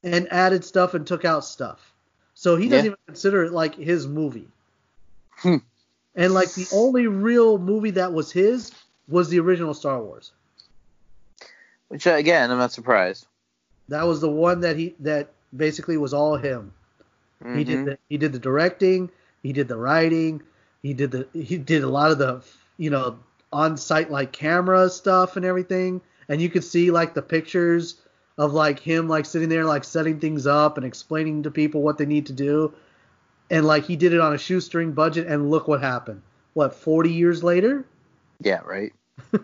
and 0.02 0.32
added 0.32 0.64
stuff 0.64 0.94
and 0.94 1.06
took 1.06 1.24
out 1.24 1.44
stuff. 1.44 1.92
So 2.34 2.56
he 2.56 2.68
doesn't 2.68 2.84
Yeah. 2.84 2.90
even 2.92 2.98
consider 3.06 3.44
it 3.44 3.52
like 3.52 3.74
his 3.74 4.06
movie. 4.06 4.48
Hmm. 5.30 5.56
And 6.14 6.34
like 6.34 6.52
the 6.54 6.66
only 6.72 7.06
real 7.06 7.58
movie 7.58 7.90
that 7.92 8.12
was 8.12 8.32
his 8.32 8.72
was 9.08 9.28
the 9.28 9.40
original 9.40 9.74
Star 9.74 10.02
Wars. 10.02 10.32
Which 11.88 12.06
uh, 12.06 12.12
again, 12.12 12.50
I'm 12.50 12.58
not 12.58 12.72
surprised. 12.72 13.26
That 13.88 14.04
was 14.04 14.20
the 14.20 14.30
one 14.30 14.60
that 14.60 14.76
he 14.76 14.94
that 15.00 15.30
basically 15.56 15.96
was 15.96 16.14
all 16.14 16.36
him. 16.36 16.72
He 17.42 17.46
Mhm. 17.46 17.66
did 17.66 17.84
the, 17.86 17.98
he 18.08 18.18
did 18.18 18.32
the 18.32 18.38
directing, 18.38 19.10
he 19.42 19.52
did 19.52 19.66
the 19.68 19.76
writing, 19.76 20.42
he 20.82 20.94
did 20.94 21.10
the 21.10 21.26
he 21.32 21.58
did 21.58 21.82
a 21.82 21.88
lot 21.88 22.10
of 22.10 22.18
the 22.18 22.42
you 22.76 22.90
know 22.90 23.18
on 23.52 23.76
site 23.76 24.10
like 24.10 24.32
camera 24.32 24.88
stuff 24.88 25.36
and 25.36 25.44
everything, 25.44 26.00
and 26.28 26.40
you 26.40 26.48
could 26.48 26.64
see 26.64 26.90
like 26.90 27.14
the 27.14 27.22
pictures 27.22 27.96
of 28.40 28.54
like 28.54 28.80
him 28.80 29.06
like 29.06 29.26
sitting 29.26 29.50
there 29.50 29.66
like 29.66 29.84
setting 29.84 30.18
things 30.18 30.46
up 30.46 30.78
and 30.78 30.86
explaining 30.86 31.42
to 31.42 31.50
people 31.50 31.82
what 31.82 31.98
they 31.98 32.06
need 32.06 32.24
to 32.24 32.32
do, 32.32 32.72
and 33.50 33.66
like 33.66 33.84
he 33.84 33.96
did 33.96 34.14
it 34.14 34.20
on 34.20 34.32
a 34.32 34.38
shoestring 34.38 34.92
budget, 34.92 35.26
and 35.26 35.50
look 35.50 35.68
what 35.68 35.82
happened. 35.82 36.22
What 36.54 36.74
40 36.74 37.12
years 37.12 37.44
later? 37.44 37.84
Yeah, 38.40 38.60
right. 38.64 38.94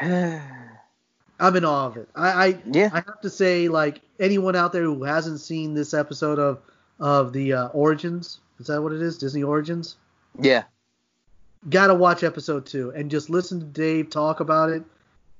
I'm 0.00 1.56
in 1.56 1.64
awe 1.64 1.86
of 1.86 1.96
it. 1.96 2.08
I, 2.14 2.28
I 2.28 2.58
Yeah. 2.70 2.90
I 2.92 2.98
have 2.98 3.20
to 3.22 3.30
say, 3.30 3.66
like 3.66 4.00
anyone 4.20 4.54
out 4.54 4.72
there 4.72 4.84
who 4.84 5.02
hasn't 5.02 5.40
seen 5.40 5.74
this 5.74 5.94
episode 5.94 6.38
of 6.38 6.60
of 7.00 7.32
the 7.32 7.54
uh, 7.54 7.66
Origins, 7.68 8.38
is 8.60 8.68
that 8.68 8.80
what 8.80 8.92
it 8.92 9.02
is? 9.02 9.18
Disney 9.18 9.42
Origins. 9.42 9.96
yeah. 10.40 10.62
Gotta 11.68 11.94
watch 11.94 12.22
episode 12.22 12.66
two 12.66 12.90
and 12.90 13.10
just 13.10 13.30
listen 13.30 13.58
to 13.58 13.66
Dave 13.66 14.10
talk 14.10 14.38
about 14.38 14.70
it. 14.70 14.84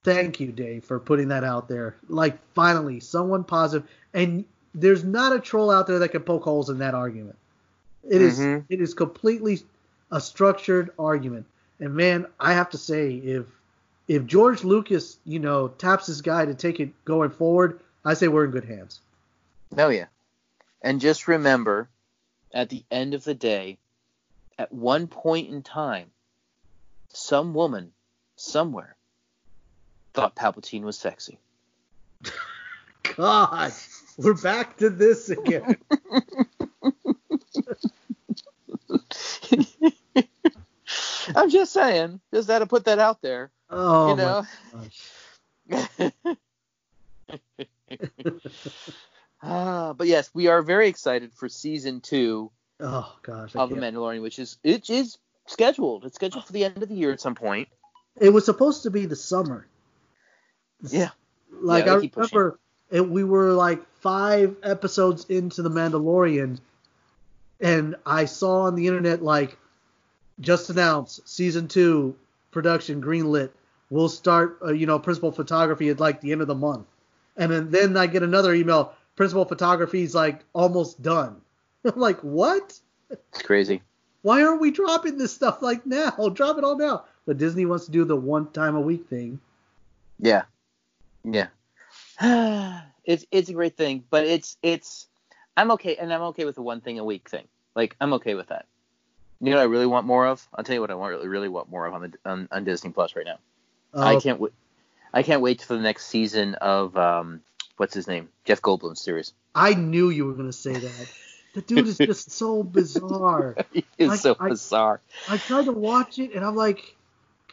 Thank 0.05 0.40
you, 0.40 0.50
Dave, 0.50 0.84
for 0.84 0.98
putting 0.98 1.28
that 1.28 1.44
out 1.44 1.68
there. 1.68 1.96
Like 2.09 2.38
finally, 2.55 2.98
someone 3.00 3.44
positive. 3.44 3.88
And 4.12 4.44
there's 4.74 5.05
not 5.05 5.34
a 5.34 5.40
troll 5.40 5.70
out 5.70 5.86
there 5.86 6.00
that 6.00 6.09
can 6.09 6.22
poke 6.22 6.44
holes 6.44 6.70
in 6.70 6.78
that 6.78 6.94
argument. 6.94 7.36
It 8.03 8.20
is 8.20 8.38
Mhm. 8.38 8.64
it 8.68 8.80
is 8.80 8.94
completely 8.94 9.62
a 10.11 10.20
structured 10.20 10.90
argument. 10.98 11.46
And 11.78 11.94
man, 11.94 12.26
I 12.40 12.55
have 12.55 12.70
to 12.70 12.78
say, 12.78 13.14
if 13.14 13.46
if 14.09 14.26
George 14.26 14.64
Lucas, 14.64 15.18
you 15.24 15.38
know, 15.38 15.68
taps 15.68 16.07
this 16.07 16.20
guy 16.20 16.44
to 16.44 16.55
take 16.55 16.80
it 16.80 17.05
going 17.05 17.30
forward, 17.30 17.80
I 18.05 18.14
say 18.14 18.26
we're 18.28 18.44
in 18.44 18.50
good 18.50 18.64
hands. 18.64 19.00
Oh 19.78 19.88
yeah. 19.88 20.07
And 20.82 21.00
just 21.00 21.28
remember, 21.28 21.88
at 22.53 22.68
the 22.68 22.84
end 22.90 23.14
of 23.14 23.22
the 23.22 23.34
day, 23.34 23.78
at 24.59 24.72
one 24.72 25.07
point 25.07 25.48
in 25.50 25.62
time, 25.62 26.11
some 27.09 27.55
woman 27.55 27.92
somewhere 28.34 28.96
thought 30.14 30.36
Palpatine 30.36 30.82
was 30.82 30.98
sexy. 30.98 31.38
God, 33.16 33.72
we're 34.16 34.34
back 34.34 34.76
to 34.78 34.88
this 34.90 35.30
again. 35.30 35.76
I'm 41.34 41.48
just 41.50 41.72
saying, 41.72 42.20
just 42.32 42.50
had 42.50 42.60
to 42.60 42.66
put 42.66 42.84
that 42.84 42.98
out 42.98 43.22
there. 43.22 43.50
Oh 43.70 44.10
you 44.10 44.16
know. 44.16 44.44
my 44.72 44.90
gosh. 45.70 46.10
ah, 49.42 49.94
but 49.94 50.06
yes, 50.06 50.30
we 50.34 50.48
are 50.48 50.60
very 50.62 50.88
excited 50.88 51.32
for 51.32 51.48
season 51.48 52.00
two 52.00 52.50
Oh 52.82 53.16
gosh. 53.22 53.54
I 53.54 53.62
of 53.62 53.70
The 53.70 53.76
can't. 53.76 53.94
Mandalorian, 53.94 54.22
which 54.22 54.40
is 54.40 54.58
it 54.64 54.90
is 54.90 55.18
scheduled. 55.46 56.04
It's 56.04 56.16
scheduled 56.16 56.44
for 56.44 56.52
the 56.52 56.64
end 56.64 56.82
of 56.82 56.88
the 56.88 56.96
year 56.96 57.12
at 57.12 57.20
some 57.20 57.36
point. 57.36 57.68
It 58.20 58.30
was 58.30 58.44
supposed 58.44 58.82
to 58.82 58.90
be 58.90 59.06
the 59.06 59.16
summer. 59.16 59.68
Yeah. 60.91 61.11
Like 61.61 61.87
Yeah, 61.87 61.93
I 61.93 61.97
they 61.97 62.03
keep 62.03 62.14
pushing. 62.14 62.39
remember, 62.39 62.59
it, 62.91 63.09
we 63.09 63.24
were 63.24 63.53
like 63.53 63.83
five 64.01 64.57
episodes 64.62 65.24
into 65.26 65.62
the 65.62 65.70
Mandalorian, 65.70 66.59
and 67.61 67.97
I 68.05 68.24
saw 68.24 68.62
on 68.62 68.74
the 68.74 68.87
internet 68.87 69.22
like 69.22 69.57
just 70.41 70.70
announced 70.70 71.28
season 71.28 71.68
two 71.68 72.16
production 72.51 73.01
greenlit. 73.03 73.51
We'll 73.91 74.09
start, 74.09 74.59
uh, 74.64 74.72
you 74.72 74.87
know, 74.87 74.99
principal 74.99 75.33
photography 75.33 75.89
at 75.91 76.01
like 76.01 76.20
the 76.20 76.33
end 76.33 76.41
of 76.41 76.49
the 76.49 76.55
month, 76.55 76.87
and 77.37 77.53
then 77.53 77.70
then 77.70 77.97
I 77.97 78.07
get 78.07 78.22
another 78.22 78.55
email. 78.55 78.95
Principal 79.14 79.45
photography 79.45 80.03
is 80.03 80.14
like 80.14 80.43
almost 80.53 81.03
done. 81.03 81.41
I'm 81.85 82.01
like, 82.01 82.20
what? 82.20 82.78
It's 83.11 83.43
crazy. 83.43 83.83
Why 84.22 84.43
aren't 84.43 84.61
we 84.61 84.70
dropping 84.70 85.18
this 85.18 85.33
stuff 85.33 85.62
like 85.62 85.85
now? 85.85 86.11
Drop 86.35 86.59
it 86.59 86.64
all 86.64 86.78
now. 86.78 87.05
But 87.26 87.39
Disney 87.39 87.66
wants 87.66 87.87
to 87.87 87.93
do 87.93 88.05
the 88.05 88.16
one 88.16 88.51
time 88.53 88.74
a 88.76 88.80
week 88.80 89.09
thing. 89.09 89.41
Yeah. 90.18 90.43
Yeah. 91.25 91.49
it's 93.05 93.25
it's 93.31 93.49
a 93.49 93.53
great 93.53 93.77
thing, 93.77 94.05
but 94.11 94.25
it's 94.27 94.57
it's 94.62 95.07
I'm 95.57 95.70
okay 95.73 95.97
and 95.97 96.12
I'm 96.12 96.23
okay 96.23 96.45
with 96.45 96.55
the 96.57 96.62
one 96.62 96.81
thing 96.81 96.99
a 96.99 97.05
week 97.05 97.29
thing. 97.29 97.47
Like 97.75 97.97
I'm 98.01 98.12
okay 98.14 98.35
with 98.35 98.49
that. 98.49 98.66
You 99.41 99.51
know 99.51 99.57
what 99.57 99.62
I 99.62 99.66
really 99.66 99.87
want 99.87 100.07
more 100.07 100.27
of? 100.27 100.47
I'll 100.55 100.64
tell 100.64 100.75
you 100.75 100.81
what 100.81 100.91
I 100.91 100.95
want 100.95 101.12
really 101.12 101.29
really 101.29 101.49
want 101.49 101.70
more 101.70 101.87
of 101.87 101.95
on 101.95 102.03
the 102.03 102.31
on, 102.31 102.49
on 102.53 102.64
Disney 102.64 102.91
Plus 102.91 103.16
right 103.16 103.27
now. 103.27 103.39
I 103.95 104.14
Uh, 104.16 104.20
can't 104.20 104.41
wait 104.41 104.53
I 105.12 105.23
can't 105.23 105.43
wait 105.43 105.62
for 105.62 105.75
the 105.75 105.83
next 105.83 106.07
season 106.07 106.55
of 106.57 106.97
um 106.97 107.41
what's 107.77 107.95
his 107.95 108.07
name? 108.07 108.29
Jeff 108.45 108.62
Goldblum's 108.62 109.01
series. 109.01 109.33
I 109.55 109.75
knew 109.75 110.11
you 110.11 110.27
were 110.27 110.35
gonna 110.35 110.53
say 110.53 110.73
that. 110.73 111.09
The 111.55 111.61
dude 111.62 111.87
is 111.87 111.99
just 111.99 112.31
so 112.31 112.62
bizarre. 112.62 113.57
Like, 113.99 114.20
so 114.20 114.37
I- 114.41 114.49
bizarre. 114.49 115.01
I 115.29 115.37
tried 115.37 115.66
to 115.66 115.73
watch 115.73 116.18
it 116.18 116.33
and 116.35 116.45
I'm 116.45 116.57
like, 116.57 116.97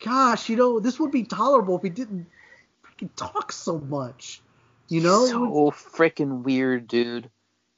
gosh, 0.03 0.47
you 0.49 0.55
know, 0.55 0.79
this 0.79 0.99
would 0.99 1.11
be 1.11 1.23
tolerable 1.23 1.75
if 1.75 1.83
he 1.83 1.89
didn't 1.89 2.27
freaking 2.99 3.09
talk 3.15 3.51
so 3.51 3.79
much. 3.79 4.41
You 4.87 5.01
know? 5.01 5.25
So 5.25 5.71
freaking 5.71 6.43
weird, 6.43 6.87
dude. 6.87 7.29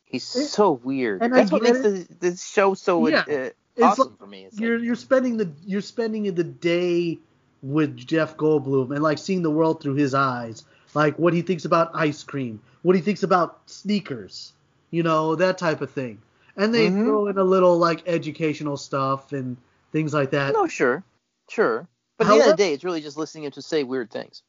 He's 0.05 0.35
It- 0.35 0.47
so 0.47 0.71
weird. 0.71 1.21
and 1.21 1.33
That's 1.33 1.51
what 1.51 1.63
makes 1.63 1.79
the, 1.81 2.07
the 2.19 2.35
show 2.37 2.73
so 2.73 3.07
Yeah. 3.07 3.19
uh, 3.27 3.31
It's 3.31 3.55
awesome 3.81 4.15
for 4.17 4.27
me. 4.27 4.45
It's 4.45 4.59
you're 4.59 4.77
you're 4.77 4.95
spending 4.95 5.37
the 5.37 5.49
you're 5.65 5.81
spending 5.81 6.23
the 6.33 6.43
day 6.43 7.19
with 7.61 7.95
Jeff 7.95 8.35
Goldblum 8.35 8.91
and 8.93 9.01
like 9.01 9.17
seeing 9.17 9.41
the 9.43 9.51
world 9.51 9.81
through 9.81 9.93
his 9.95 10.13
eyes, 10.13 10.65
like 10.93 11.17
what 11.17 11.33
he 11.33 11.41
thinks 11.41 11.63
about 11.63 11.91
ice 11.93 12.23
cream, 12.23 12.59
what 12.81 12.95
he 12.97 13.01
thinks 13.01 13.23
about 13.23 13.61
sneakers, 13.67 14.51
you 14.89 15.03
know 15.03 15.35
that 15.35 15.57
type 15.57 15.79
of 15.81 15.89
thing. 15.91 16.21
And 16.57 16.73
they 16.73 16.89
Mhm. 16.89 17.05
throw 17.05 17.27
in 17.27 17.37
a 17.37 17.43
little 17.45 17.77
like 17.77 18.03
educational 18.07 18.75
stuff 18.75 19.31
and 19.31 19.55
things 19.93 20.13
like 20.13 20.31
that. 20.31 20.51
No, 20.53 20.67
sure, 20.67 21.03
sure. 21.49 21.87
But 22.17 22.27
at 22.27 22.29
the 22.29 22.33
end 22.35 22.43
of 22.51 22.57
the 22.57 22.63
day, 22.63 22.73
it's 22.73 22.83
really 22.83 23.01
just 23.01 23.15
listening 23.17 23.49
to 23.51 23.61
say 23.61 23.83
weird 23.83 24.11
things. 24.11 24.43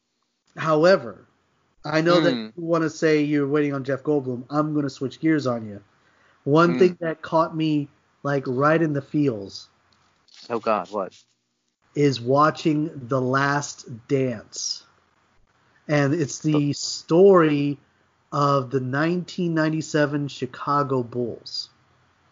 However, 0.57 1.25
I 1.85 2.01
know 2.01 2.19
that 2.21 2.33
Mm. 2.33 2.53
you 2.55 2.63
want 2.63 2.83
to 2.83 2.89
say 2.89 3.21
you're 3.23 3.47
waiting 3.47 3.73
on 3.73 3.83
Jeff 3.83 4.03
Goldblum. 4.03 4.45
I'm 4.49 4.73
going 4.73 4.83
to 4.83 4.89
switch 4.89 5.19
gears 5.19 5.47
on 5.47 5.67
you. 5.67 5.83
One 6.43 6.75
Mm. 6.75 6.79
thing 6.79 6.97
that 7.01 7.21
caught 7.21 7.55
me 7.55 7.89
like 8.23 8.43
right 8.47 8.81
in 8.81 8.93
the 8.93 9.01
feels 9.01 9.69
Oh 10.49 10.59
God, 10.59 10.91
what? 10.91 11.13
is 11.95 12.19
watching 12.19 12.89
The 13.07 13.21
Last 13.21 14.07
Dance. 14.07 14.83
And 15.87 16.13
it's 16.13 16.39
the 16.39 16.73
story 16.73 17.77
of 18.31 18.71
the 18.71 18.79
1997 18.79 20.27
Chicago 20.27 21.03
Bulls. 21.03 21.69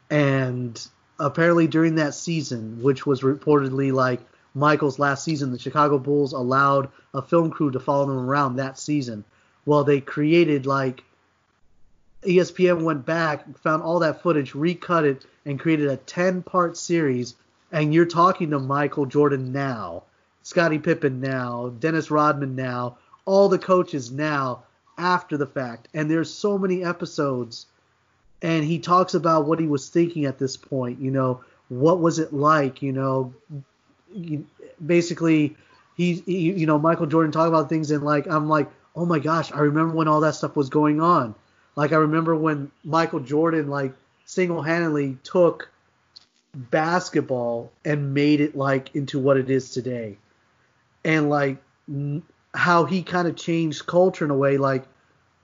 And 0.10 0.82
apparently 1.20 1.68
during 1.68 1.96
that 1.96 2.14
season, 2.14 2.82
which 2.82 3.06
was 3.06 3.22
reportedly 3.22 3.92
like 3.94 4.22
Michael's 4.54 5.00
last 5.00 5.24
season, 5.24 5.52
the 5.52 5.60
Chicago 5.60 5.98
Bulls 5.98 6.34
allowed 6.34 6.90
a 7.14 7.22
film 7.22 7.52
crew 7.52 7.72
to 7.72 7.80
follow 7.80 8.06
them 8.06 8.18
around 8.18 8.56
that 8.56 8.78
season. 8.78 9.24
Well, 9.66 9.84
they 9.84 10.02
created 10.02 10.66
like 10.66 11.04
ESPN 12.24 12.84
went 12.84 13.06
back, 13.06 13.58
found 13.60 13.84
all 13.84 14.00
that 14.00 14.22
footage, 14.22 14.54
recut 14.54 15.06
it, 15.06 15.26
and 15.46 15.60
created 15.60 15.88
a 15.88 15.98
10 15.98 16.44
part 16.44 16.78
series. 16.78 17.36
And 17.72 17.94
you're 17.94 18.06
talking 18.06 18.52
to 18.52 18.60
Michael 18.60 19.06
Jordan 19.06 19.52
now, 19.52 20.04
Scottie 20.44 20.80
Pippen 20.80 21.22
now, 21.22 21.70
Dennis 21.80 22.12
Rodman 22.12 22.56
now, 22.56 22.98
all 23.26 23.50
the 23.50 23.60
coaches 23.60 24.12
now 24.12 24.64
after 24.98 25.38
the 25.38 25.48
fact. 25.48 25.88
And 25.94 26.12
there's 26.12 26.34
so 26.34 26.58
many 26.58 26.84
episodes. 26.84 27.68
And 28.42 28.64
he 28.64 28.80
talks 28.80 29.14
about 29.14 29.46
what 29.46 29.60
he 29.60 29.68
was 29.68 29.90
thinking 29.90 30.26
at 30.26 30.40
this 30.40 30.58
point. 30.58 31.00
You 31.00 31.12
know, 31.12 31.44
what 31.70 32.00
was 32.00 32.20
it 32.20 32.34
like? 32.34 32.82
You 32.82 32.92
know, 32.92 33.34
basically, 34.86 35.56
he, 35.96 36.16
he, 36.26 36.52
you 36.52 36.66
know, 36.66 36.80
Michael 36.80 37.08
Jordan 37.08 37.32
talking 37.32 37.54
about 37.54 37.70
things 37.70 37.92
and 37.92 38.04
like, 38.04 38.28
I'm 38.28 38.48
like, 38.50 38.70
oh 38.96 39.06
my 39.06 39.20
gosh, 39.20 39.52
I 39.52 39.60
remember 39.60 39.96
when 39.96 40.08
all 40.08 40.22
that 40.22 40.36
stuff 40.36 40.56
was 40.56 40.70
going 40.70 41.02
on. 41.02 41.36
Like 41.76 41.92
I 41.92 41.98
remember 41.98 42.36
when 42.36 42.72
Michael 42.84 43.22
Jordan 43.22 43.70
like 43.70 43.94
single-handedly 44.26 45.18
took 45.24 45.70
basketball 46.54 47.72
and 47.86 48.14
made 48.14 48.42
it 48.42 48.56
like 48.56 48.96
into 48.96 49.20
what 49.20 49.38
it 49.38 49.50
is 49.50 49.72
today. 49.72 50.18
And 51.04 51.30
like 51.30 51.58
n- 51.88 52.24
how 52.54 52.86
he 52.86 53.04
kind 53.04 53.28
of 53.28 53.36
changed 53.36 53.88
culture 53.88 54.26
in 54.26 54.32
a 54.32 54.36
way 54.36 54.58
like 54.58 54.84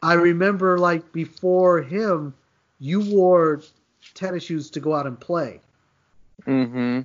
I 0.03 0.13
remember 0.13 0.77
like 0.77 1.11
before 1.11 1.81
him 1.81 2.33
you 2.79 2.99
wore 2.99 3.61
tennis 4.13 4.43
shoes 4.43 4.69
to 4.71 4.79
go 4.79 4.93
out 4.93 5.07
and 5.07 5.19
play. 5.19 5.61
Mm-hmm. 6.45 7.01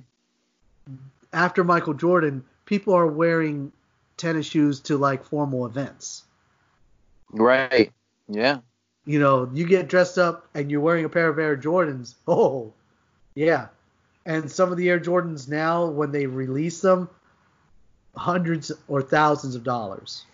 After 1.33 1.63
Michael 1.63 1.93
Jordan, 1.95 2.43
people 2.65 2.93
are 2.93 3.07
wearing 3.07 3.71
tennis 4.17 4.45
shoes 4.45 4.79
to 4.81 4.97
like 4.97 5.23
formal 5.25 5.65
events. 5.65 6.23
Right. 7.31 7.91
Yeah. 8.27 8.59
you 9.05 9.19
know, 9.19 9.49
you 9.53 9.65
get 9.67 9.89
dressed 9.89 10.17
up 10.17 10.47
and 10.53 10.69
you're 10.71 10.79
wearing 10.81 11.03
a 11.05 11.09
pair 11.09 11.27
of 11.29 11.39
Air 11.39 11.57
Jordans. 11.57 12.15
Oh, 12.27 12.73
yeah. 13.35 13.67
And 14.25 14.49
some 14.49 14.71
of 14.71 14.77
the 14.77 14.89
Air 14.89 14.99
Jordans 14.99 15.49
now, 15.49 15.85
when 15.87 16.11
they 16.11 16.25
release 16.27 16.79
them, 16.81 17.09
hundreds 18.15 18.71
or 18.87 19.01
thousands 19.01 19.55
of 19.55 19.63
dollars. 19.63 20.25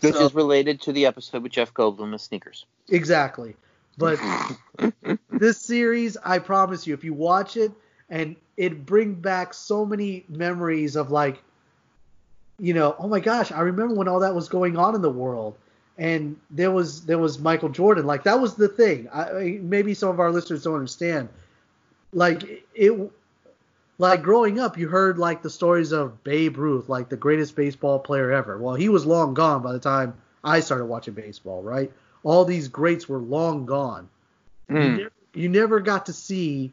Which 0.00 0.14
So- 0.14 0.24
is 0.26 0.34
related 0.34 0.80
to 0.82 0.92
the 0.92 1.04
episode 1.06 1.42
with 1.42 1.52
Jeff 1.52 1.74
Goldblum 1.74 2.12
and 2.12 2.20
sneakers. 2.20 2.64
Exactly. 2.88 3.56
But 3.98 4.18
this 5.30 5.60
series, 5.60 6.16
I 6.24 6.38
promise 6.38 6.86
you, 6.86 6.94
if 6.94 7.04
you 7.04 7.12
watch 7.12 7.56
it, 7.56 7.72
and 8.08 8.36
it 8.60 8.84
bring 8.84 9.14
back 9.14 9.54
so 9.54 9.86
many 9.86 10.22
memories 10.28 10.94
of 10.94 11.10
like, 11.10 11.42
you 12.58 12.74
know, 12.74 12.94
oh 12.98 13.08
my 13.08 13.18
gosh, 13.18 13.50
I 13.50 13.62
remember 13.62 13.94
when 13.94 14.06
all 14.06 14.20
that 14.20 14.34
was 14.34 14.50
going 14.50 14.76
on 14.76 14.94
in 14.94 15.00
the 15.00 15.08
world, 15.10 15.56
and 15.96 16.36
there 16.50 16.70
was 16.70 17.06
there 17.06 17.16
was 17.16 17.38
Michael 17.38 17.70
Jordan, 17.70 18.04
like 18.04 18.24
that 18.24 18.38
was 18.38 18.56
the 18.56 18.68
thing. 18.68 19.08
I, 19.14 19.58
maybe 19.62 19.94
some 19.94 20.10
of 20.10 20.20
our 20.20 20.30
listeners 20.30 20.62
don't 20.62 20.74
understand, 20.74 21.30
like 22.12 22.66
it. 22.74 23.10
Like 23.96 24.22
growing 24.22 24.58
up, 24.58 24.78
you 24.78 24.88
heard 24.88 25.18
like 25.18 25.42
the 25.42 25.50
stories 25.50 25.92
of 25.92 26.22
Babe 26.22 26.56
Ruth, 26.56 26.88
like 26.88 27.08
the 27.08 27.16
greatest 27.16 27.56
baseball 27.56 27.98
player 27.98 28.30
ever. 28.30 28.58
Well, 28.58 28.74
he 28.74 28.90
was 28.90 29.06
long 29.06 29.32
gone 29.34 29.62
by 29.62 29.72
the 29.72 29.78
time 29.78 30.14
I 30.44 30.60
started 30.60 30.86
watching 30.86 31.14
baseball, 31.14 31.62
right? 31.62 31.92
All 32.24 32.44
these 32.46 32.68
greats 32.68 33.08
were 33.08 33.18
long 33.18 33.66
gone. 33.66 34.08
Hmm. 34.68 34.76
You, 34.76 34.90
never, 34.90 35.12
you 35.34 35.48
never 35.50 35.80
got 35.80 36.06
to 36.06 36.14
see 36.14 36.72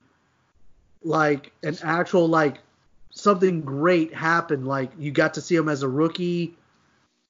like 1.03 1.51
an 1.63 1.77
actual 1.83 2.27
like 2.27 2.59
something 3.11 3.61
great 3.61 4.13
happened. 4.13 4.67
Like 4.67 4.91
you 4.97 5.11
got 5.11 5.33
to 5.35 5.41
see 5.41 5.55
him 5.55 5.69
as 5.69 5.83
a 5.83 5.87
rookie, 5.87 6.55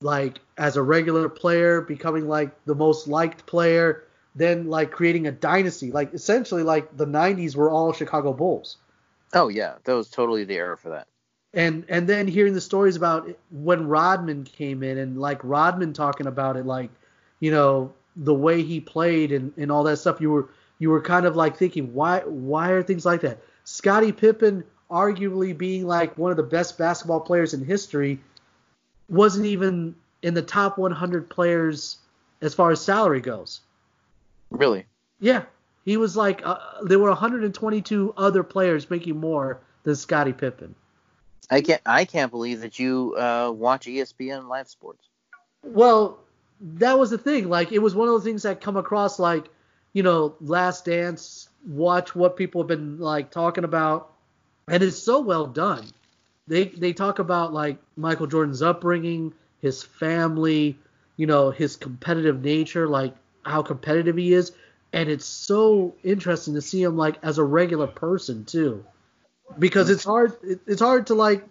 like 0.02 0.40
as 0.58 0.78
a 0.78 0.84
regular 0.84 1.30
player, 1.30 1.82
becoming 1.82 2.28
like 2.28 2.52
the 2.66 2.76
most 2.76 3.08
liked 3.08 3.46
player, 3.46 4.04
then 4.36 4.68
like 4.70 4.92
creating 4.92 5.28
a 5.28 5.32
dynasty. 5.32 5.92
Like 5.92 6.14
essentially 6.14 6.64
like 6.64 6.96
the 6.98 7.06
90s 7.08 7.56
were 7.56 7.70
all 7.70 7.94
Chicago 7.94 8.34
Bulls. 8.34 8.78
Oh 9.34 9.48
yeah, 9.50 9.76
that 9.84 9.94
was 9.94 10.10
totally 10.10 10.44
the 10.46 10.56
era 10.56 10.78
for 10.78 10.90
that. 10.90 11.08
and 11.54 11.86
and 11.90 12.08
then 12.08 12.28
hearing 12.28 12.54
the 12.54 12.62
stories 12.62 12.96
about 12.96 13.30
when 13.52 13.88
Rodman 13.88 14.44
came 14.44 14.84
in 14.84 14.98
and 14.98 15.20
like 15.20 15.40
Rodman 15.44 15.94
talking 15.94 16.28
about 16.28 16.58
it 16.58 16.66
like 16.66 16.90
you 17.40 17.52
know 17.52 17.94
the 18.16 18.34
way 18.34 18.64
he 18.64 18.80
played 18.80 19.32
and, 19.32 19.54
and 19.58 19.72
all 19.72 19.84
that 19.84 19.98
stuff 19.98 20.20
you 20.22 20.30
were 20.32 20.50
you 20.80 20.90
were 20.90 21.02
kind 21.02 21.26
of 21.26 21.36
like 21.36 21.58
thinking 21.58 21.94
why 21.94 22.20
why 22.22 22.70
are 22.72 22.84
things 22.84 23.06
like 23.06 23.22
that 23.22 23.40
Scottie 23.70 24.14
Pippen 24.14 24.64
arguably 24.90 25.56
being 25.56 25.86
like 25.86 26.18
one 26.18 26.32
of 26.32 26.38
the 26.38 26.44
best 26.44 26.78
basketball 26.78 27.20
players 27.20 27.54
in 27.54 27.66
history 27.66 28.20
wasn't 29.10 29.46
even 29.46 29.94
in 30.22 30.34
the 30.34 30.42
top 30.42 30.78
100 30.78 31.30
players 31.30 31.98
as 32.42 32.54
far 32.54 32.72
as 32.72 32.80
salary 32.80 33.20
goes 33.20 33.60
Really? 34.50 34.86
yeah 35.20 35.44
he 35.84 35.98
was 35.98 36.16
like 36.16 36.42
uh, 36.46 36.58
there 36.84 36.98
were 36.98 37.10
122 37.10 38.14
other 38.16 38.42
players 38.42 38.90
making 38.90 39.20
more 39.20 39.60
than 39.84 39.96
Scottie 39.96 40.32
Pippen 40.32 40.74
I 41.50 41.62
can't. 41.62 41.82
I 41.86 42.06
can't 42.06 42.32
believe 42.32 42.62
that 42.62 42.78
you 42.78 43.16
uh, 43.18 43.52
watch 43.56 43.86
ESPN 43.86 44.48
live 44.50 44.68
sports. 44.68 45.08
Well, 45.64 46.20
that 46.60 47.00
was 47.00 47.10
the 47.10 47.18
thing. 47.18 47.48
Like, 47.48 47.72
it 47.72 47.80
was 47.80 47.96
one 47.96 48.10
of 48.10 48.16
the 48.16 48.22
things 48.22 48.44
that 48.44 48.60
come 48.60 48.76
across 48.76 49.18
like, 49.18 49.46
you 49.94 50.04
know, 50.04 50.36
Last 50.42 50.84
Dance. 50.84 51.47
Watch 51.66 52.16
what 52.16 52.38
people 52.38 52.62
have 52.62 52.68
been 52.68 53.00
like 53.00 53.32
talking 53.32 53.64
about, 53.64 54.14
and 54.68 54.82
it's 54.84 54.98
so 54.98 55.20
well 55.20 55.48
done. 55.48 55.86
They 56.48 56.66
they 56.66 56.94
talk 56.94 57.20
about 57.20 57.54
like 57.54 57.78
Michael 57.98 58.28
Jordan's 58.28 58.62
upbringing, 58.62 59.34
his 59.62 59.84
family, 59.84 60.78
you 61.18 61.28
know, 61.28 61.52
his 61.52 61.76
competitive 61.76 62.42
nature, 62.42 62.88
like 62.88 63.14
how 63.44 63.64
competitive 63.64 64.16
he 64.18 64.34
is, 64.34 64.54
and 64.94 65.10
it's 65.10 65.26
so 65.26 65.96
interesting 66.04 66.54
to 66.54 66.62
see 66.62 66.82
him 66.82 66.96
like 66.96 67.18
as 67.22 67.38
a 67.38 67.44
regular 67.44 67.88
person 67.88 68.46
too, 68.46 68.86
because 69.60 69.90
it's 69.90 70.04
hard 70.04 70.34
it's 70.44 70.82
hard 70.82 71.08
to 71.08 71.16
like, 71.16 71.44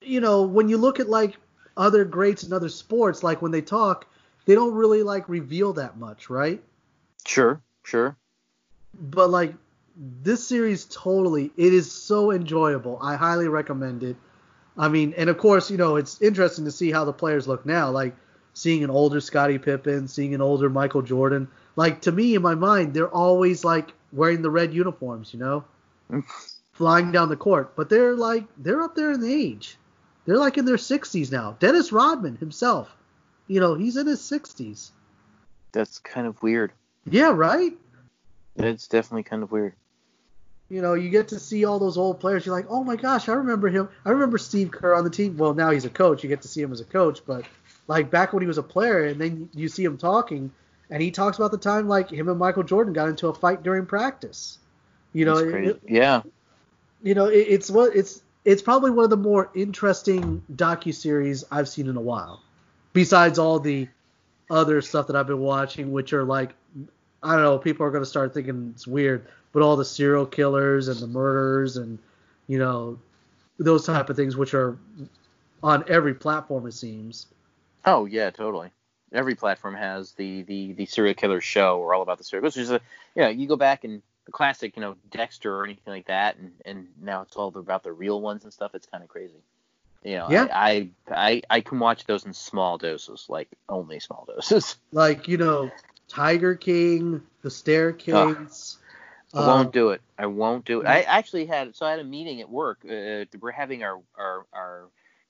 you 0.00 0.20
know, 0.20 0.42
when 0.42 0.68
you 0.68 0.76
look 0.76 1.00
at 1.00 1.08
like 1.08 1.36
other 1.76 2.04
greats 2.04 2.44
in 2.44 2.52
other 2.52 2.68
sports, 2.68 3.22
like 3.22 3.42
when 3.42 3.52
they 3.52 3.62
talk, 3.62 4.06
they 4.44 4.54
don't 4.54 4.74
really 4.74 5.02
like 5.02 5.28
reveal 5.28 5.72
that 5.72 5.96
much, 5.98 6.30
right? 6.30 6.62
Sure, 7.26 7.60
sure. 7.84 8.16
But 8.94 9.30
like 9.30 9.54
this 9.96 10.46
series 10.46 10.84
totally 10.84 11.50
it 11.56 11.74
is 11.74 11.90
so 11.90 12.30
enjoyable. 12.30 12.98
I 13.02 13.16
highly 13.16 13.48
recommend 13.48 14.02
it. 14.02 14.16
I 14.76 14.88
mean, 14.88 15.12
and 15.16 15.28
of 15.28 15.38
course, 15.38 15.70
you 15.70 15.76
know, 15.76 15.96
it's 15.96 16.22
interesting 16.22 16.64
to 16.64 16.70
see 16.70 16.92
how 16.92 17.04
the 17.04 17.12
players 17.12 17.48
look 17.48 17.66
now, 17.66 17.90
like 17.90 18.14
seeing 18.54 18.84
an 18.84 18.90
older 18.90 19.20
Scottie 19.20 19.58
Pippen, 19.58 20.06
seeing 20.06 20.34
an 20.34 20.40
older 20.40 20.70
Michael 20.70 21.02
Jordan. 21.02 21.48
Like 21.74 22.02
to 22.02 22.12
me 22.12 22.34
in 22.34 22.42
my 22.42 22.54
mind, 22.54 22.94
they're 22.94 23.08
always 23.08 23.64
like 23.64 23.92
wearing 24.12 24.42
the 24.42 24.50
red 24.50 24.72
uniforms, 24.72 25.34
you 25.34 25.40
know? 25.40 25.64
Flying 26.72 27.10
down 27.10 27.28
the 27.28 27.36
court, 27.36 27.74
but 27.74 27.90
they're 27.90 28.14
like 28.14 28.44
they're 28.56 28.82
up 28.82 28.94
there 28.94 29.10
in 29.10 29.20
the 29.20 29.32
age. 29.32 29.76
They're 30.26 30.38
like 30.38 30.58
in 30.58 30.64
their 30.64 30.76
60s 30.76 31.32
now. 31.32 31.56
Dennis 31.58 31.90
Rodman 31.90 32.36
himself, 32.36 32.94
you 33.48 33.60
know, 33.60 33.74
he's 33.74 33.96
in 33.96 34.06
his 34.06 34.20
60s. 34.20 34.90
That's 35.72 35.98
kind 35.98 36.26
of 36.26 36.40
weird. 36.42 36.72
Yeah, 37.10 37.32
right? 37.34 37.72
It's 38.58 38.88
definitely 38.88 39.22
kind 39.22 39.42
of 39.42 39.52
weird. 39.52 39.74
You 40.68 40.82
know, 40.82 40.94
you 40.94 41.08
get 41.08 41.28
to 41.28 41.40
see 41.40 41.64
all 41.64 41.78
those 41.78 41.96
old 41.96 42.20
players. 42.20 42.44
You're 42.44 42.54
like, 42.54 42.66
oh 42.68 42.84
my 42.84 42.96
gosh, 42.96 43.28
I 43.28 43.32
remember 43.32 43.68
him. 43.68 43.88
I 44.04 44.10
remember 44.10 44.36
Steve 44.36 44.70
Kerr 44.70 44.94
on 44.94 45.04
the 45.04 45.10
team. 45.10 45.36
Well, 45.38 45.54
now 45.54 45.70
he's 45.70 45.86
a 45.86 45.90
coach. 45.90 46.22
You 46.22 46.28
get 46.28 46.42
to 46.42 46.48
see 46.48 46.60
him 46.60 46.72
as 46.72 46.80
a 46.80 46.84
coach, 46.84 47.20
but 47.26 47.44
like 47.86 48.10
back 48.10 48.32
when 48.34 48.42
he 48.42 48.46
was 48.46 48.58
a 48.58 48.62
player, 48.62 49.04
and 49.06 49.18
then 49.20 49.48
you 49.54 49.68
see 49.68 49.82
him 49.84 49.96
talking, 49.96 50.50
and 50.90 51.00
he 51.02 51.10
talks 51.10 51.38
about 51.38 51.52
the 51.52 51.58
time 51.58 51.88
like 51.88 52.10
him 52.10 52.28
and 52.28 52.38
Michael 52.38 52.64
Jordan 52.64 52.92
got 52.92 53.08
into 53.08 53.28
a 53.28 53.34
fight 53.34 53.62
during 53.62 53.86
practice. 53.86 54.58
You 55.14 55.24
know, 55.24 55.38
it- 55.38 55.80
yeah. 55.88 56.22
you 57.02 57.14
know, 57.14 57.26
it, 57.26 57.46
it's 57.48 57.70
what 57.70 57.96
it's 57.96 58.22
it's 58.44 58.60
probably 58.60 58.90
one 58.90 59.04
of 59.04 59.10
the 59.10 59.16
more 59.16 59.50
interesting 59.54 60.42
docu 60.54 60.94
series 60.94 61.44
I've 61.50 61.68
seen 61.68 61.88
in 61.88 61.96
a 61.96 62.00
while. 62.00 62.42
Besides 62.92 63.38
all 63.38 63.58
the 63.60 63.88
other 64.50 64.80
stuff 64.82 65.06
that 65.06 65.16
I've 65.16 65.26
been 65.26 65.40
watching, 65.40 65.92
which 65.92 66.12
are 66.12 66.24
like, 66.24 66.54
I 67.22 67.32
don't 67.34 67.42
know, 67.42 67.58
people 67.58 67.84
are 67.84 67.90
going 67.90 68.02
to 68.04 68.08
start 68.08 68.34
thinking 68.34 68.72
it's 68.74 68.86
weird, 68.86 69.26
but 69.52 69.62
all 69.62 69.76
the 69.76 69.84
serial 69.84 70.26
killers 70.26 70.88
and 70.88 71.00
the 71.00 71.06
murders 71.06 71.76
and 71.76 71.98
you 72.46 72.58
know 72.58 72.98
those 73.58 73.84
type 73.86 74.08
of 74.08 74.16
things, 74.16 74.36
which 74.36 74.54
are 74.54 74.78
on 75.62 75.84
every 75.88 76.14
platform 76.14 76.66
it 76.66 76.72
seems. 76.72 77.26
Oh 77.84 78.04
yeah, 78.04 78.30
totally. 78.30 78.70
Every 79.12 79.34
platform 79.34 79.74
has 79.74 80.12
the 80.12 80.42
the 80.42 80.72
the 80.74 80.86
serial 80.86 81.14
killer 81.14 81.40
show 81.40 81.78
or 81.80 81.94
all 81.94 82.02
about 82.02 82.18
the 82.18 82.24
serial 82.24 82.42
killers. 82.42 82.56
Which 82.56 82.62
is 82.62 82.70
a, 82.70 82.80
you 83.14 83.22
know, 83.22 83.28
you 83.28 83.48
go 83.48 83.56
back 83.56 83.84
and 83.84 84.02
the 84.26 84.32
classic, 84.32 84.76
you 84.76 84.82
know, 84.82 84.96
Dexter 85.10 85.56
or 85.56 85.64
anything 85.64 85.92
like 85.92 86.06
that, 86.06 86.36
and 86.36 86.52
and 86.64 86.88
now 87.00 87.22
it's 87.22 87.36
all 87.36 87.48
about 87.56 87.82
the 87.82 87.92
real 87.92 88.20
ones 88.20 88.44
and 88.44 88.52
stuff. 88.52 88.74
It's 88.74 88.86
kind 88.86 89.02
of 89.02 89.08
crazy. 89.08 89.42
You 90.04 90.18
know, 90.18 90.28
Yeah. 90.30 90.46
I, 90.52 90.90
I 91.08 91.14
I 91.30 91.42
I 91.50 91.60
can 91.62 91.80
watch 91.80 92.04
those 92.04 92.24
in 92.24 92.32
small 92.32 92.78
doses, 92.78 93.26
like 93.28 93.48
only 93.68 93.98
small 93.98 94.28
doses. 94.28 94.76
Like 94.92 95.26
you 95.26 95.38
know, 95.38 95.70
Tiger 96.08 96.54
King, 96.54 97.22
The 97.42 97.50
Staircase. 97.50 98.78
I 99.34 99.38
uh, 99.38 99.46
won't 99.46 99.72
do 99.72 99.90
it. 99.90 100.00
I 100.18 100.26
won't 100.26 100.64
do 100.64 100.80
it. 100.80 100.86
I 100.86 101.02
actually 101.02 101.46
had 101.46 101.76
so 101.76 101.86
I 101.86 101.90
had 101.90 102.00
a 102.00 102.04
meeting 102.04 102.40
at 102.40 102.48
work. 102.48 102.78
Uh, 102.84 103.24
we're 103.40 103.50
having 103.50 103.82
our, 103.82 104.00
our 104.16 104.46
our 104.52 104.88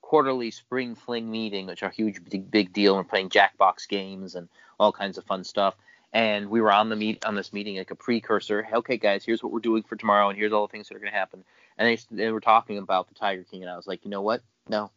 quarterly 0.08 0.50
spring 0.50 0.94
fling 0.94 1.30
meeting, 1.30 1.66
which 1.66 1.82
are 1.82 1.90
a 1.90 1.94
huge 1.94 2.24
big, 2.24 2.50
big 2.50 2.72
deal. 2.72 2.96
We're 2.96 3.04
playing 3.04 3.28
Jackbox 3.28 3.88
games 3.88 4.36
and 4.36 4.48
all 4.78 4.92
kinds 4.92 5.18
of 5.18 5.24
fun 5.24 5.44
stuff. 5.44 5.74
And 6.12 6.48
we 6.48 6.62
were 6.62 6.72
on 6.72 6.88
the 6.88 6.96
meet 6.96 7.26
on 7.26 7.34
this 7.34 7.52
meeting 7.52 7.76
like 7.76 7.90
a 7.90 7.94
precursor. 7.94 8.66
Okay, 8.72 8.96
guys, 8.96 9.24
here's 9.24 9.42
what 9.42 9.52
we're 9.52 9.58
doing 9.58 9.82
for 9.82 9.96
tomorrow, 9.96 10.30
and 10.30 10.38
here's 10.38 10.52
all 10.52 10.66
the 10.66 10.70
things 10.70 10.88
that 10.88 10.94
are 10.96 11.00
going 11.00 11.12
to 11.12 11.18
happen. 11.18 11.44
And 11.76 11.86
they, 11.86 12.24
they 12.24 12.32
were 12.32 12.40
talking 12.40 12.78
about 12.78 13.08
the 13.08 13.14
Tiger 13.14 13.44
King, 13.44 13.62
and 13.62 13.70
I 13.70 13.76
was 13.76 13.86
like, 13.86 14.04
you 14.04 14.10
know 14.10 14.22
what? 14.22 14.42
No, 14.68 14.90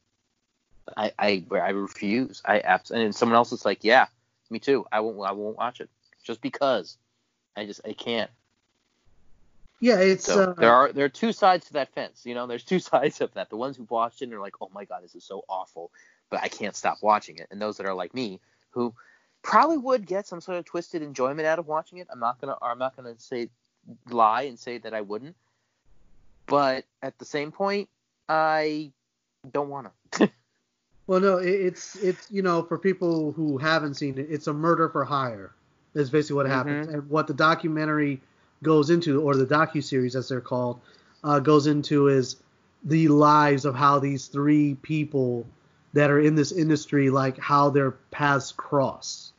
I 0.95 1.11
I, 1.19 1.43
I 1.51 1.69
refuse. 1.71 2.41
I 2.45 2.59
abs- 2.59 2.91
and 2.91 3.13
someone 3.13 3.35
else 3.35 3.51
was 3.51 3.65
like, 3.65 3.83
yeah, 3.83 4.05
me 4.51 4.59
too. 4.59 4.85
I 4.91 4.99
won't 4.99 5.19
I 5.27 5.31
won't 5.31 5.57
watch 5.57 5.81
it 5.81 5.89
just 6.23 6.41
because. 6.41 6.97
I 7.55 7.65
just 7.65 7.81
I 7.85 7.93
can't. 7.93 8.29
Yeah, 9.79 9.97
it's 9.97 10.25
So 10.25 10.43
uh, 10.43 10.53
there 10.53 10.73
are 10.73 10.91
there 10.91 11.05
are 11.05 11.09
two 11.09 11.33
sides 11.33 11.65
to 11.67 11.73
that 11.73 11.93
fence. 11.93 12.21
You 12.25 12.35
know, 12.35 12.47
there's 12.47 12.63
two 12.63 12.79
sides 12.91 13.19
of 13.21 13.33
that. 13.33 13.49
The 13.49 13.57
ones 13.57 13.77
who've 13.77 13.89
watched 13.89 14.21
it 14.21 14.25
and 14.25 14.33
are 14.33 14.39
like, 14.39 14.55
oh 14.61 14.69
my 14.73 14.85
god, 14.85 15.03
this 15.03 15.15
is 15.15 15.23
so 15.23 15.43
awful, 15.49 15.91
but 16.29 16.41
I 16.41 16.47
can't 16.47 16.75
stop 16.75 16.97
watching 17.01 17.37
it. 17.37 17.47
And 17.51 17.61
those 17.61 17.77
that 17.77 17.85
are 17.85 17.93
like 17.93 18.13
me, 18.13 18.39
who 18.69 18.93
probably 19.41 19.77
would 19.77 20.05
get 20.05 20.27
some 20.27 20.39
sort 20.39 20.57
of 20.57 20.65
twisted 20.65 21.01
enjoyment 21.01 21.47
out 21.47 21.59
of 21.59 21.67
watching 21.67 21.97
it. 21.97 22.07
I'm 22.11 22.19
not 22.19 22.39
gonna 22.39 22.55
I'm 22.61 22.77
not 22.77 22.95
gonna 22.95 23.15
say 23.17 23.49
lie 24.09 24.43
and 24.43 24.59
say 24.59 24.77
that 24.77 24.93
I 24.93 25.01
wouldn't. 25.01 25.35
But 26.45 26.85
at 27.01 27.17
the 27.17 27.25
same 27.25 27.51
point, 27.51 27.89
I 28.29 28.91
don't 29.51 29.69
wanna. 29.69 29.91
Well, 31.11 31.19
no, 31.19 31.39
it, 31.39 31.49
it's 31.49 31.97
it's 31.97 32.31
you 32.31 32.41
know 32.41 32.63
for 32.63 32.77
people 32.77 33.33
who 33.33 33.57
haven't 33.57 33.95
seen 33.95 34.17
it, 34.17 34.27
it's 34.29 34.47
a 34.47 34.53
murder 34.53 34.87
for 34.87 35.03
hire. 35.03 35.51
Is 35.93 36.09
basically 36.09 36.37
what 36.37 36.45
happens, 36.45 36.87
and 36.87 37.09
what 37.09 37.27
the 37.27 37.33
documentary 37.33 38.21
goes 38.63 38.89
into, 38.89 39.21
or 39.21 39.35
the 39.35 39.45
docu 39.45 39.83
series 39.83 40.15
as 40.15 40.29
they're 40.29 40.39
called, 40.39 40.79
uh, 41.25 41.39
goes 41.39 41.67
into 41.67 42.07
is 42.07 42.37
the 42.85 43.09
lives 43.09 43.65
of 43.65 43.75
how 43.75 43.99
these 43.99 44.27
three 44.27 44.75
people 44.75 45.45
that 45.91 46.09
are 46.09 46.21
in 46.21 46.35
this 46.35 46.53
industry, 46.53 47.09
like 47.09 47.37
how 47.37 47.69
their 47.69 47.91
paths 47.91 48.53
cross, 48.53 49.33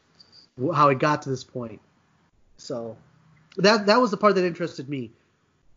how 0.74 0.90
it 0.90 0.98
got 0.98 1.22
to 1.22 1.30
this 1.30 1.42
point. 1.42 1.80
So 2.58 2.98
that 3.56 3.86
that 3.86 3.98
was 3.98 4.10
the 4.10 4.18
part 4.18 4.34
that 4.34 4.44
interested 4.44 4.90
me, 4.90 5.10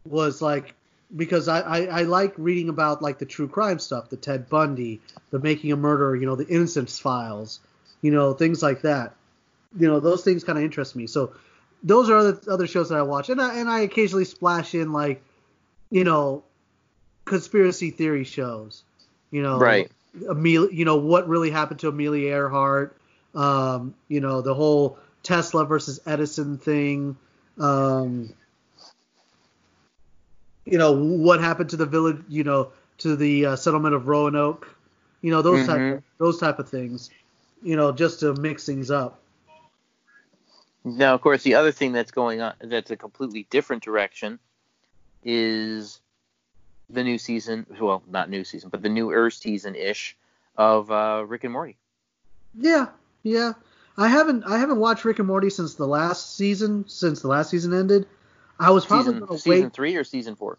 was 0.04 0.42
like 0.42 0.76
because 1.16 1.48
I, 1.48 1.62
I, 1.62 1.80
I 1.86 2.02
like 2.04 2.34
reading 2.38 2.70
about 2.70 3.02
like 3.02 3.20
the 3.20 3.26
true 3.26 3.48
crime 3.48 3.80
stuff, 3.80 4.10
the 4.10 4.18
Ted 4.18 4.50
Bundy, 4.50 5.02
the 5.32 5.40
Making 5.40 5.72
a 5.72 5.76
Murderer, 5.76 6.16
you 6.16 6.26
know, 6.26 6.36
the 6.36 6.48
Innocence 6.48 7.00
Files, 7.00 7.60
you 8.02 8.12
know, 8.12 8.34
things 8.34 8.64
like 8.64 8.82
that. 8.82 9.14
You 9.78 9.88
know, 9.88 10.00
those 10.00 10.24
things 10.24 10.44
kind 10.44 10.58
of 10.58 10.64
interest 10.64 10.96
me. 10.96 11.08
So 11.08 11.34
those 11.84 12.10
are 12.10 12.16
other 12.16 12.40
other 12.48 12.68
shows 12.68 12.90
that 12.90 12.98
I 12.98 13.02
watch, 13.02 13.30
and 13.30 13.42
I 13.42 13.60
and 13.60 13.70
I 13.70 13.82
occasionally 13.82 14.26
splash 14.26 14.74
in 14.74 14.94
like, 14.94 15.22
you 15.92 16.04
know, 16.04 16.44
conspiracy 17.26 17.92
theory 17.92 18.24
shows. 18.24 18.84
You 19.32 19.44
know, 19.44 19.60
Right. 19.60 19.92
Amelia, 20.30 20.72
you 20.72 20.86
know 20.86 20.96
what 20.98 21.28
really 21.28 21.52
happened 21.52 21.82
to 21.82 21.90
Amelia 21.90 22.30
Earhart. 22.30 22.96
Um, 23.34 23.96
you 24.08 24.22
know 24.22 24.42
the 24.42 24.54
whole 24.54 24.98
Tesla 25.24 25.66
versus 25.66 26.00
Edison 26.06 26.58
thing. 26.58 27.18
Um, 27.60 28.34
you 30.66 30.78
know 30.78 30.92
what 30.92 31.40
happened 31.40 31.70
to 31.72 31.78
the 31.78 31.86
village. 31.86 32.22
You 32.28 32.44
know 32.44 32.72
to 33.00 33.16
the 33.16 33.46
uh, 33.46 33.56
settlement 33.56 33.96
of 33.96 34.08
Roanoke. 34.08 34.68
You 35.22 35.32
know 35.32 35.42
those 35.42 35.66
type 35.66 35.82
Mhm. 35.82 36.04
those 36.18 36.40
type 36.40 36.60
of 36.60 36.70
things. 36.70 37.10
You 37.64 37.76
know 37.76 37.92
just 37.92 38.20
to 38.22 38.34
mix 38.34 38.66
things 38.66 38.92
up. 38.92 39.20
Now, 40.84 41.16
of 41.16 41.22
course, 41.22 41.42
the 41.42 41.56
other 41.56 41.72
thing 41.72 41.94
that's 41.94 42.12
going 42.12 42.42
on 42.42 42.54
that's 42.62 42.92
a 42.92 42.96
completely 42.96 43.48
different 43.50 43.84
direction 43.84 44.38
is 45.24 46.00
the 46.90 47.04
new 47.04 47.18
season. 47.18 47.66
Well, 47.80 48.04
not 48.08 48.30
new 48.30 48.44
season, 48.44 48.70
but 48.70 48.84
the 48.84 48.90
newer 48.90 49.32
season 49.32 49.74
ish 49.76 50.16
of 50.56 50.92
uh, 50.92 51.24
Rick 51.28 51.44
and 51.44 51.54
Morty. 51.54 51.78
Yeah, 52.54 52.88
yeah. 53.24 53.54
I 53.98 54.10
haven't 54.10 54.44
I 54.44 54.60
haven't 54.60 54.78
watched 54.80 55.06
Rick 55.06 55.20
and 55.20 55.28
Morty 55.28 55.50
since 55.50 55.74
the 55.76 55.88
last 55.88 56.36
season 56.36 56.86
since 56.88 57.22
the 57.22 57.30
last 57.30 57.50
season 57.50 57.74
ended. 57.74 58.08
I 58.60 58.72
was 58.72 58.86
probably 58.86 59.14
Season, 59.14 59.26
gonna 59.26 59.40
season 59.40 59.64
wait. 59.64 59.74
three 59.74 59.96
or 59.96 60.04
season 60.04 60.36
four? 60.36 60.58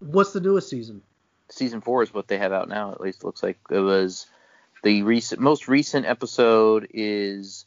What's 0.00 0.32
the 0.32 0.40
newest 0.40 0.68
season? 0.68 1.02
Season 1.48 1.80
four 1.80 2.02
is 2.02 2.12
what 2.12 2.28
they 2.28 2.38
have 2.38 2.52
out 2.52 2.68
now. 2.68 2.92
At 2.92 3.00
least 3.00 3.24
looks 3.24 3.42
like 3.42 3.58
it 3.70 3.78
was 3.78 4.26
the 4.82 5.02
recent 5.02 5.40
most 5.40 5.68
recent 5.68 6.06
episode 6.06 6.88
is 6.92 7.66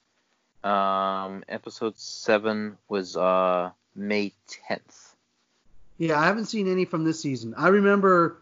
um 0.64 1.44
episode 1.48 1.98
seven 1.98 2.78
was 2.90 3.16
uh 3.16 3.72
May 3.96 4.34
tenth. 4.48 5.16
Yeah, 5.98 6.20
I 6.20 6.26
haven't 6.26 6.46
seen 6.46 6.70
any 6.70 6.86
from 6.86 7.04
this 7.04 7.22
season. 7.22 7.54
I 7.58 7.70
remember 7.70 8.38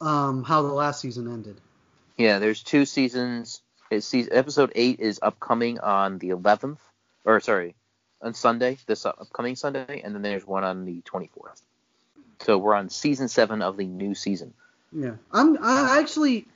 um, 0.00 0.44
how 0.44 0.62
the 0.62 0.68
last 0.72 1.00
season 1.00 1.26
ended. 1.32 1.60
Yeah, 2.16 2.38
there's 2.38 2.62
two 2.62 2.84
seasons. 2.84 3.62
It's 3.90 4.06
season, 4.06 4.32
episode 4.32 4.70
eight 4.76 5.00
is 5.00 5.18
upcoming 5.20 5.80
on 5.80 6.18
the 6.18 6.30
11th, 6.30 6.78
or 7.24 7.40
sorry, 7.40 7.74
on 8.24 8.34
Sunday, 8.34 8.78
this 8.86 9.06
upcoming 9.06 9.54
Sunday, 9.54 10.00
and 10.02 10.14
then 10.14 10.22
there's 10.22 10.46
one 10.46 10.64
on 10.64 10.84
the 10.84 11.02
24th. 11.02 11.62
So 12.40 12.58
we're 12.58 12.74
on 12.74 12.88
season 12.88 13.28
seven 13.28 13.62
of 13.62 13.76
the 13.76 13.86
new 13.86 14.14
season. 14.14 14.52
Yeah, 14.92 15.14
I'm. 15.32 15.56
I 15.62 15.98
actually, 16.00 16.46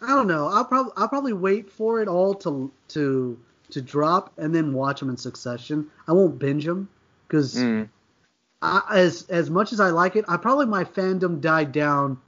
I 0.00 0.08
don't 0.08 0.28
know. 0.28 0.46
I'll 0.48 0.64
probably 0.64 0.92
I'll 0.96 1.08
probably 1.08 1.32
wait 1.32 1.70
for 1.70 2.00
it 2.00 2.08
all 2.08 2.34
to 2.36 2.70
to 2.88 3.38
to 3.70 3.82
drop 3.82 4.32
and 4.38 4.54
then 4.54 4.72
watch 4.72 5.00
them 5.00 5.08
in 5.08 5.16
succession. 5.16 5.90
I 6.06 6.12
won't 6.12 6.38
binge 6.38 6.64
them 6.64 6.88
because 7.26 7.56
Mm. 7.56 7.88
as 8.62 9.26
as 9.28 9.50
much 9.50 9.72
as 9.72 9.80
I 9.80 9.90
like 9.90 10.16
it, 10.16 10.24
I 10.28 10.36
probably 10.36 10.66
my 10.66 10.84
fandom 10.84 11.40
died 11.40 11.72
down 11.72 12.18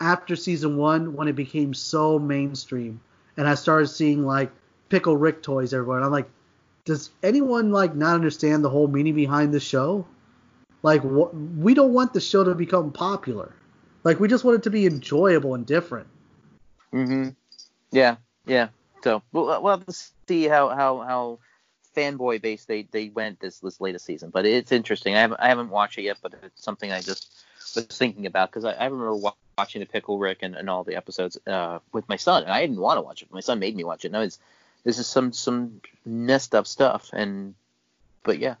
after 0.00 0.36
season 0.36 0.76
one 0.76 1.14
when 1.14 1.28
it 1.28 1.34
became 1.36 1.74
so 1.74 2.18
mainstream 2.18 3.00
and 3.38 3.48
I 3.48 3.54
started 3.54 3.86
seeing 3.88 4.26
like 4.26 4.50
pickle 4.88 5.16
Rick 5.16 5.42
toys 5.42 5.72
everywhere. 5.72 5.98
And 5.98 6.04
I'm 6.04 6.12
like, 6.12 6.28
does 6.88 7.10
anyone 7.22 7.70
like 7.70 7.94
not 7.94 8.14
understand 8.14 8.64
the 8.64 8.70
whole 8.70 8.88
meaning 8.88 9.14
behind 9.14 9.52
the 9.52 9.60
show? 9.60 10.06
Like, 10.82 11.02
wh- 11.02 11.34
we 11.58 11.74
don't 11.74 11.92
want 11.92 12.14
the 12.14 12.20
show 12.20 12.44
to 12.44 12.54
become 12.54 12.92
popular. 12.92 13.54
Like, 14.04 14.18
we 14.20 14.26
just 14.26 14.42
want 14.42 14.56
it 14.56 14.62
to 14.62 14.70
be 14.70 14.86
enjoyable 14.86 15.54
and 15.54 15.66
different. 15.66 16.08
hmm 16.90 17.28
Yeah, 17.92 18.16
yeah. 18.46 18.68
So 19.04 19.22
we'll, 19.32 19.46
we'll 19.62 19.76
have 19.76 19.86
to 19.86 19.96
see 20.28 20.44
how 20.48 20.70
how 20.70 21.00
how 21.00 21.38
fanboy 21.94 22.40
based 22.40 22.68
they 22.68 22.82
they 22.90 23.10
went 23.10 23.38
this 23.38 23.58
this 23.60 23.80
latest 23.82 24.06
season. 24.06 24.30
But 24.30 24.46
it's 24.46 24.72
interesting. 24.72 25.14
I 25.14 25.20
haven't 25.20 25.40
I 25.40 25.48
haven't 25.48 25.68
watched 25.68 25.98
it 25.98 26.02
yet, 26.02 26.18
but 26.22 26.34
it's 26.42 26.64
something 26.64 26.90
I 26.90 27.00
just 27.00 27.28
was 27.74 27.84
thinking 27.84 28.24
about 28.24 28.50
because 28.50 28.64
I, 28.64 28.72
I 28.72 28.84
remember 28.86 29.14
wa- 29.14 29.34
watching 29.58 29.80
the 29.80 29.86
Pickle 29.86 30.18
Rick 30.18 30.38
and, 30.40 30.54
and 30.54 30.70
all 30.70 30.84
the 30.84 30.96
episodes 30.96 31.36
uh, 31.46 31.80
with 31.92 32.08
my 32.08 32.16
son, 32.16 32.44
and 32.44 32.52
I 32.52 32.62
didn't 32.62 32.80
want 32.80 32.96
to 32.96 33.02
watch 33.02 33.20
it. 33.20 33.30
My 33.30 33.40
son 33.40 33.58
made 33.58 33.76
me 33.76 33.84
watch 33.84 34.04
it. 34.06 34.08
and 34.08 34.16
I 34.16 34.22
it's 34.22 34.38
this 34.88 34.98
is 34.98 35.06
some 35.06 35.34
some 35.34 35.82
messed 36.06 36.54
up 36.54 36.66
stuff, 36.66 37.10
and 37.12 37.54
but 38.22 38.38
yeah, 38.38 38.54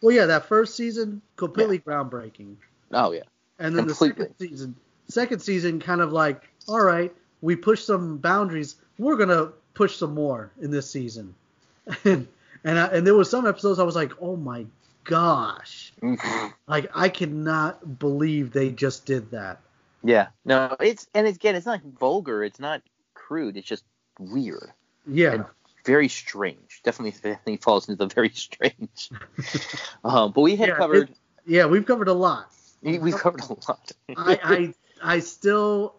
Well, 0.00 0.14
yeah, 0.14 0.26
that 0.26 0.46
first 0.46 0.76
season 0.76 1.20
completely 1.34 1.80
groundbreaking, 1.80 2.54
oh 2.92 3.10
yeah, 3.10 3.24
and 3.58 3.76
then 3.76 3.86
Completely. 3.88 4.26
the 4.26 4.30
second 4.30 4.48
season, 4.50 4.76
second 5.08 5.40
season 5.40 5.80
kind 5.80 6.00
of 6.00 6.12
like, 6.12 6.48
all 6.68 6.80
right, 6.80 7.12
we 7.40 7.56
pushed 7.56 7.86
some 7.86 8.18
boundaries. 8.18 8.76
We're 8.98 9.16
gonna 9.16 9.50
push 9.74 9.96
some 9.96 10.14
more 10.14 10.52
in 10.60 10.70
this 10.70 10.88
season, 10.88 11.34
and 12.04 12.28
and 12.62 12.78
I, 12.78 12.86
and 12.86 13.04
there 13.04 13.16
was 13.16 13.28
some 13.28 13.44
episodes 13.44 13.80
I 13.80 13.82
was 13.82 13.96
like, 13.96 14.12
oh 14.20 14.36
my 14.36 14.66
gosh, 15.02 15.92
like 16.68 16.88
I 16.94 17.08
cannot 17.08 17.98
believe 17.98 18.52
they 18.52 18.70
just 18.70 19.06
did 19.06 19.32
that. 19.32 19.58
yeah. 20.04 20.28
No, 20.44 20.76
it's 20.78 21.08
and 21.14 21.26
it's, 21.26 21.34
again, 21.34 21.56
it's 21.56 21.66
not 21.66 21.80
vulgar. 21.98 22.44
It's 22.44 22.60
not 22.60 22.80
crude. 23.14 23.56
It's 23.56 23.66
just 23.66 23.82
weird. 24.20 24.70
Yeah, 25.06 25.32
And 25.32 25.44
very 25.84 26.08
strange. 26.08 26.80
Definitely, 26.82 27.12
definitely 27.12 27.58
falls 27.58 27.88
into 27.88 28.04
the 28.06 28.12
very 28.14 28.30
strange. 28.34 29.10
um, 30.04 30.32
but 30.32 30.40
we 30.40 30.56
had 30.56 30.68
Yeah, 30.68 30.76
covered. 30.76 31.10
yeah, 31.46 31.66
we've 31.66 31.86
covered 31.86 32.08
a 32.08 32.12
lot. 32.12 32.50
we, 32.82 32.98
we 32.98 33.12
covered 33.12 33.42
a 33.42 33.46
lot. 33.52 33.92
I, 34.16 34.38
I 34.42 34.74
I 35.02 35.18
still 35.20 35.94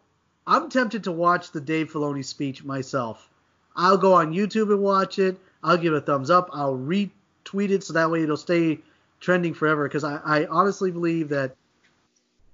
I'm 0.48 0.70
tempted 0.70 1.04
to 1.06 1.12
watch 1.12 1.52
the 1.52 1.62
Dave 1.62 1.92
Filoni 1.92 2.24
speech 2.24 2.64
myself. 2.64 3.30
I'll 3.76 3.98
go 3.98 4.14
on 4.14 4.34
YouTube 4.34 4.72
and 4.72 4.82
watch 4.82 5.20
it. 5.20 5.38
I'll 5.64 5.78
give 5.78 5.94
it 5.94 5.98
a 5.98 6.02
thumbs 6.02 6.30
up. 6.30 6.50
I'll 6.54 6.78
retweet 6.78 7.70
it 7.72 7.84
so 7.84 7.94
that 7.94 8.10
way 8.10 8.24
it'll 8.24 8.38
stay 8.38 8.80
trending 9.20 9.54
forever. 9.54 9.88
Because 9.88 10.04
I, 10.04 10.18
I 10.24 10.46
honestly 10.46 10.92
believe 10.92 11.30
that 11.30 11.56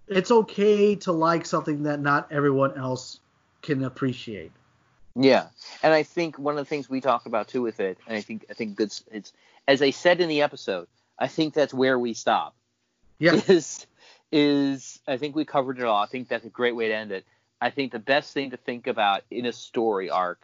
it's 0.07 0.31
okay 0.31 0.95
to 0.95 1.11
like 1.11 1.45
something 1.45 1.83
that 1.83 1.99
not 1.99 2.31
everyone 2.31 2.77
else 2.77 3.19
can 3.61 3.83
appreciate. 3.83 4.51
Yeah, 5.15 5.47
and 5.83 5.93
I 5.93 6.03
think 6.03 6.39
one 6.39 6.53
of 6.53 6.59
the 6.59 6.69
things 6.69 6.89
we 6.89 7.01
talk 7.01 7.25
about 7.25 7.47
too 7.47 7.61
with 7.61 7.79
it, 7.79 7.97
and 8.07 8.17
I 8.17 8.21
think 8.21 8.45
I 8.49 8.53
think 8.53 8.75
good. 8.75 8.93
It's 9.11 9.33
as 9.67 9.81
I 9.81 9.91
said 9.91 10.21
in 10.21 10.29
the 10.29 10.41
episode. 10.41 10.87
I 11.21 11.27
think 11.27 11.53
that's 11.53 11.73
where 11.73 11.99
we 11.99 12.15
stop. 12.15 12.55
Yeah, 13.19 13.33
is 13.47 13.85
is 14.31 14.99
I 15.07 15.17
think 15.17 15.35
we 15.35 15.45
covered 15.45 15.77
it 15.77 15.85
all. 15.85 16.01
I 16.01 16.07
think 16.07 16.27
that's 16.27 16.45
a 16.45 16.49
great 16.49 16.75
way 16.75 16.87
to 16.87 16.95
end 16.95 17.11
it. 17.11 17.25
I 17.61 17.69
think 17.69 17.91
the 17.91 17.99
best 17.99 18.33
thing 18.33 18.49
to 18.51 18.57
think 18.57 18.87
about 18.87 19.21
in 19.29 19.45
a 19.45 19.53
story 19.53 20.09
arc 20.09 20.39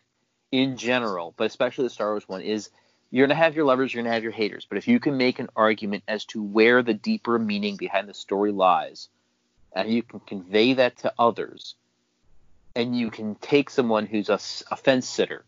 in 0.52 0.78
general, 0.78 1.34
but 1.36 1.46
especially 1.46 1.86
the 1.86 1.90
Star 1.90 2.12
Wars 2.12 2.30
one, 2.30 2.42
is 2.42 2.70
you're 3.10 3.26
gonna 3.26 3.40
have 3.40 3.56
your 3.56 3.66
lovers, 3.66 3.94
you're 3.94 4.04
gonna 4.04 4.14
have 4.14 4.24
your 4.24 4.32
haters. 4.32 4.68
But 4.70 4.78
if 4.78 4.88
you 4.88 5.00
can 5.00 5.18
make 5.18 5.40
an 5.40 5.50
argument 5.56 6.04
as 6.08 6.26
to 6.26 6.44
where 6.44 6.84
the 6.84 6.94
deeper 6.94 7.40
meaning 7.40 7.76
behind 7.76 8.08
the 8.08 8.14
story 8.14 8.52
lies, 8.52 9.10
and 9.74 9.90
you 9.90 10.04
can 10.04 10.20
convey 10.20 10.74
that 10.74 10.98
to 10.98 11.14
others, 11.18 11.76
and 12.78 12.96
you 12.96 13.10
can 13.10 13.34
take 13.36 13.72
someone 13.72 14.06
who's 14.06 14.30
a 14.30 14.38
fence 14.38 15.10
sitter 15.10 15.44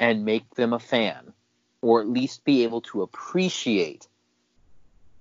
and 0.00 0.24
make 0.24 0.48
them 0.54 0.72
a 0.72 0.78
fan, 0.78 1.34
or 1.82 2.00
at 2.00 2.08
least 2.08 2.44
be 2.44 2.64
able 2.64 2.80
to 2.80 3.02
appreciate 3.02 4.08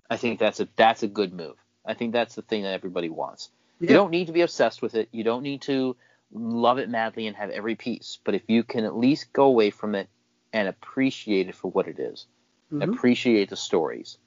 I 0.10 0.18
think 0.18 0.40
that's 0.40 0.60
a 0.60 0.68
that's 0.76 1.04
a 1.04 1.08
good 1.08 1.34
move. 1.34 1.56
I 1.86 1.94
think 1.96 2.14
that's 2.14 2.36
the 2.36 2.42
thing 2.44 2.64
that 2.64 2.74
everybody 2.74 3.10
wants. 3.10 3.50
yeah, 3.80 3.90
You 3.90 3.96
don't 3.96 4.12
need 4.12 4.28
to 4.28 4.34
be 4.34 4.42
obsessed 4.42 4.82
with 4.82 4.96
it. 4.96 5.10
You 5.12 5.24
don't 5.24 5.44
need 5.44 5.62
to 5.64 5.96
love 6.32 6.78
it 6.78 6.90
madly 6.90 7.28
and 7.28 7.36
have 7.36 7.50
every 7.50 7.76
piece. 7.76 8.20
But 8.24 8.36
if 8.36 8.44
you 8.48 8.64
can 8.64 8.86
at 8.86 8.96
least 8.96 9.34
go 9.34 9.46
away 9.46 9.70
from 9.70 9.96
it 9.96 10.08
and 10.54 10.68
appreciate 10.68 11.48
it 11.50 11.56
for 11.56 11.72
what 11.72 11.88
it 11.88 12.00
is, 12.00 12.28
Mhm. 12.72 12.84
appreciate 12.94 13.50
the 13.50 13.56
stories, 13.56 14.18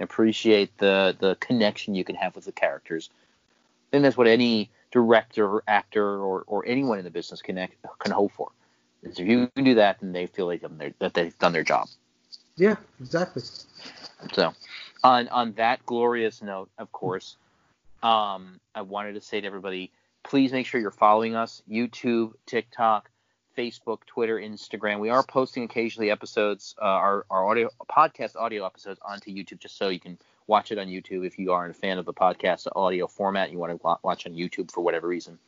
appreciate 0.00 0.76
the 0.78 1.16
the 1.18 1.36
connection 1.36 1.94
you 1.94 2.04
can 2.04 2.16
have 2.16 2.34
with 2.34 2.44
the 2.44 2.52
characters, 2.52 3.08
then 3.90 4.02
that's 4.02 4.16
what 4.16 4.26
any 4.26 4.70
director 4.92 5.46
or 5.46 5.62
actor 5.66 6.04
or, 6.04 6.44
or 6.46 6.64
anyone 6.66 6.98
in 6.98 7.04
the 7.04 7.10
business 7.10 7.42
can 7.42 7.56
can 7.98 8.12
hope 8.12 8.32
for. 8.32 8.50
Is 9.02 9.18
if 9.18 9.26
you 9.26 9.48
can 9.54 9.64
do 9.64 9.74
that, 9.74 10.00
then 10.00 10.12
they 10.12 10.26
feel 10.26 10.46
like 10.46 10.62
they're- 10.78 10.94
that 10.98 11.14
they've 11.14 11.38
done 11.38 11.52
their 11.52 11.62
job. 11.64 11.88
yeah, 12.56 12.76
exactly. 13.00 13.42
So, 14.32 14.52
on 15.04 15.28
on 15.28 15.52
that 15.54 15.84
glorious 15.86 16.42
note, 16.42 16.70
of 16.78 16.90
course, 16.92 17.36
um, 18.02 18.60
I 18.74 18.82
wanted 18.82 19.14
to 19.14 19.20
say 19.20 19.40
to 19.40 19.46
everybody, 19.46 19.92
please 20.24 20.52
make 20.52 20.66
sure 20.66 20.80
you're 20.80 20.90
following 20.90 21.34
us: 21.36 21.62
YouTube, 21.70 22.32
TikTok, 22.46 23.10
Facebook, 23.56 23.98
Twitter, 24.06 24.38
Instagram. 24.38 25.00
We 25.00 25.10
are 25.10 25.22
posting 25.22 25.64
occasionally 25.64 26.10
episodes, 26.10 26.74
uh, 26.80 26.84
our 26.84 27.26
our 27.30 27.46
audio 27.46 27.68
podcast 27.90 28.36
audio 28.36 28.64
episodes 28.64 28.98
onto 29.06 29.30
YouTube, 29.30 29.58
just 29.60 29.76
so 29.76 29.88
you 29.90 30.00
can 30.00 30.18
watch 30.46 30.72
it 30.72 30.78
on 30.78 30.86
YouTube 30.86 31.26
if 31.26 31.38
you 31.38 31.52
are 31.52 31.66
a 31.66 31.74
fan 31.74 31.98
of 31.98 32.04
the 32.04 32.14
podcast 32.14 32.66
audio 32.74 33.06
format. 33.06 33.44
and 33.44 33.52
You 33.52 33.58
want 33.58 33.72
to 33.80 33.96
watch 34.02 34.26
on 34.26 34.32
YouTube 34.32 34.70
for 34.70 34.80
whatever 34.82 35.06
reason, 35.08 35.38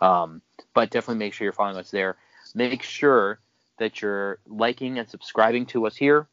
um, 0.00 0.42
but 0.74 0.90
definitely 0.90 1.18
make 1.18 1.34
sure 1.34 1.44
you're 1.44 1.52
following 1.52 1.76
us 1.76 1.90
there. 1.90 2.16
Make 2.54 2.82
sure 2.82 3.38
that 3.78 4.00
you're 4.02 4.38
liking 4.46 4.98
and 4.98 5.08
subscribing 5.08 5.66
to 5.66 5.86
us 5.86 5.96
here. 5.96 6.26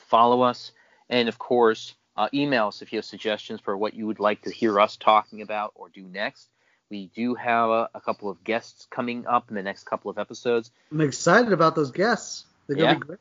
Follow 0.00 0.42
us. 0.42 0.72
And 1.08 1.28
of 1.28 1.38
course, 1.38 1.94
uh, 2.16 2.28
email 2.34 2.68
us 2.68 2.82
if 2.82 2.92
you 2.92 2.98
have 2.98 3.04
suggestions 3.04 3.60
for 3.60 3.76
what 3.76 3.94
you 3.94 4.06
would 4.06 4.18
like 4.20 4.42
to 4.42 4.50
hear 4.50 4.80
us 4.80 4.96
talking 4.96 5.42
about 5.42 5.72
or 5.74 5.88
do 5.88 6.02
next. 6.02 6.48
We 6.90 7.10
do 7.14 7.34
have 7.34 7.68
a, 7.70 7.90
a 7.94 8.00
couple 8.00 8.30
of 8.30 8.42
guests 8.44 8.86
coming 8.90 9.26
up 9.26 9.48
in 9.50 9.54
the 9.56 9.62
next 9.62 9.84
couple 9.84 10.10
of 10.10 10.18
episodes. 10.18 10.70
I'm 10.90 11.00
excited 11.00 11.52
about 11.52 11.74
those 11.76 11.90
guests. 11.90 12.44
They're 12.66 12.76
gonna 12.76 12.88
Yeah. 12.92 12.94
be 12.94 13.00
great. 13.00 13.20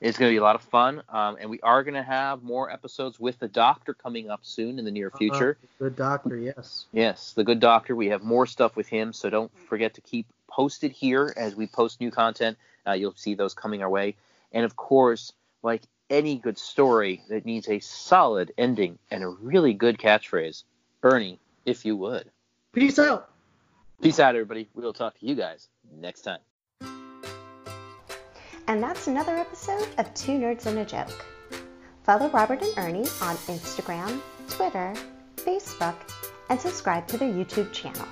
It's 0.00 0.18
going 0.18 0.28
to 0.30 0.32
be 0.34 0.38
a 0.38 0.42
lot 0.42 0.56
of 0.56 0.62
fun, 0.62 1.02
um, 1.08 1.38
and 1.40 1.48
we 1.48 1.58
are 1.60 1.82
going 1.82 1.94
to 1.94 2.02
have 2.02 2.42
more 2.42 2.70
episodes 2.70 3.18
with 3.18 3.38
the 3.38 3.48
Doctor 3.48 3.94
coming 3.94 4.28
up 4.28 4.40
soon 4.42 4.78
in 4.78 4.84
the 4.84 4.90
near 4.90 5.10
future. 5.10 5.56
Uh, 5.62 5.84
good 5.84 5.96
doctor, 5.96 6.36
yes. 6.36 6.84
Yes, 6.92 7.32
the 7.32 7.44
good 7.44 7.60
Doctor. 7.60 7.96
We 7.96 8.08
have 8.08 8.22
more 8.22 8.46
stuff 8.46 8.76
with 8.76 8.88
him, 8.88 9.14
so 9.14 9.30
don't 9.30 9.50
forget 9.68 9.94
to 9.94 10.02
keep 10.02 10.26
posted 10.48 10.92
here 10.92 11.32
as 11.34 11.56
we 11.56 11.66
post 11.66 11.98
new 11.98 12.10
content. 12.10 12.58
Uh, 12.86 12.92
you'll 12.92 13.14
see 13.14 13.34
those 13.34 13.54
coming 13.54 13.82
our 13.82 13.88
way, 13.88 14.16
and 14.52 14.66
of 14.66 14.76
course, 14.76 15.32
like 15.62 15.82
any 16.10 16.36
good 16.36 16.58
story 16.58 17.22
that 17.30 17.46
needs 17.46 17.66
a 17.68 17.78
solid 17.80 18.52
ending 18.58 18.98
and 19.10 19.24
a 19.24 19.28
really 19.28 19.72
good 19.72 19.98
catchphrase, 19.98 20.62
Ernie, 21.02 21.38
if 21.64 21.86
you 21.86 21.96
would. 21.96 22.30
Peace 22.72 22.98
out. 22.98 23.30
Peace 24.02 24.20
out, 24.20 24.34
everybody. 24.34 24.68
We'll 24.74 24.92
talk 24.92 25.18
to 25.18 25.26
you 25.26 25.34
guys 25.34 25.68
next 25.90 26.20
time. 26.20 26.40
And 28.68 28.82
that's 28.82 29.06
another 29.06 29.36
episode 29.36 29.88
of 29.96 30.12
Two 30.14 30.32
Nerds 30.32 30.66
and 30.66 30.78
a 30.78 30.84
Joke. 30.84 31.24
Follow 32.02 32.28
Robert 32.30 32.62
and 32.62 32.76
Ernie 32.76 33.08
on 33.22 33.36
Instagram, 33.46 34.20
Twitter, 34.48 34.92
Facebook, 35.36 35.94
and 36.50 36.60
subscribe 36.60 37.06
to 37.06 37.16
their 37.16 37.32
YouTube 37.32 37.72
channel. 37.72 38.06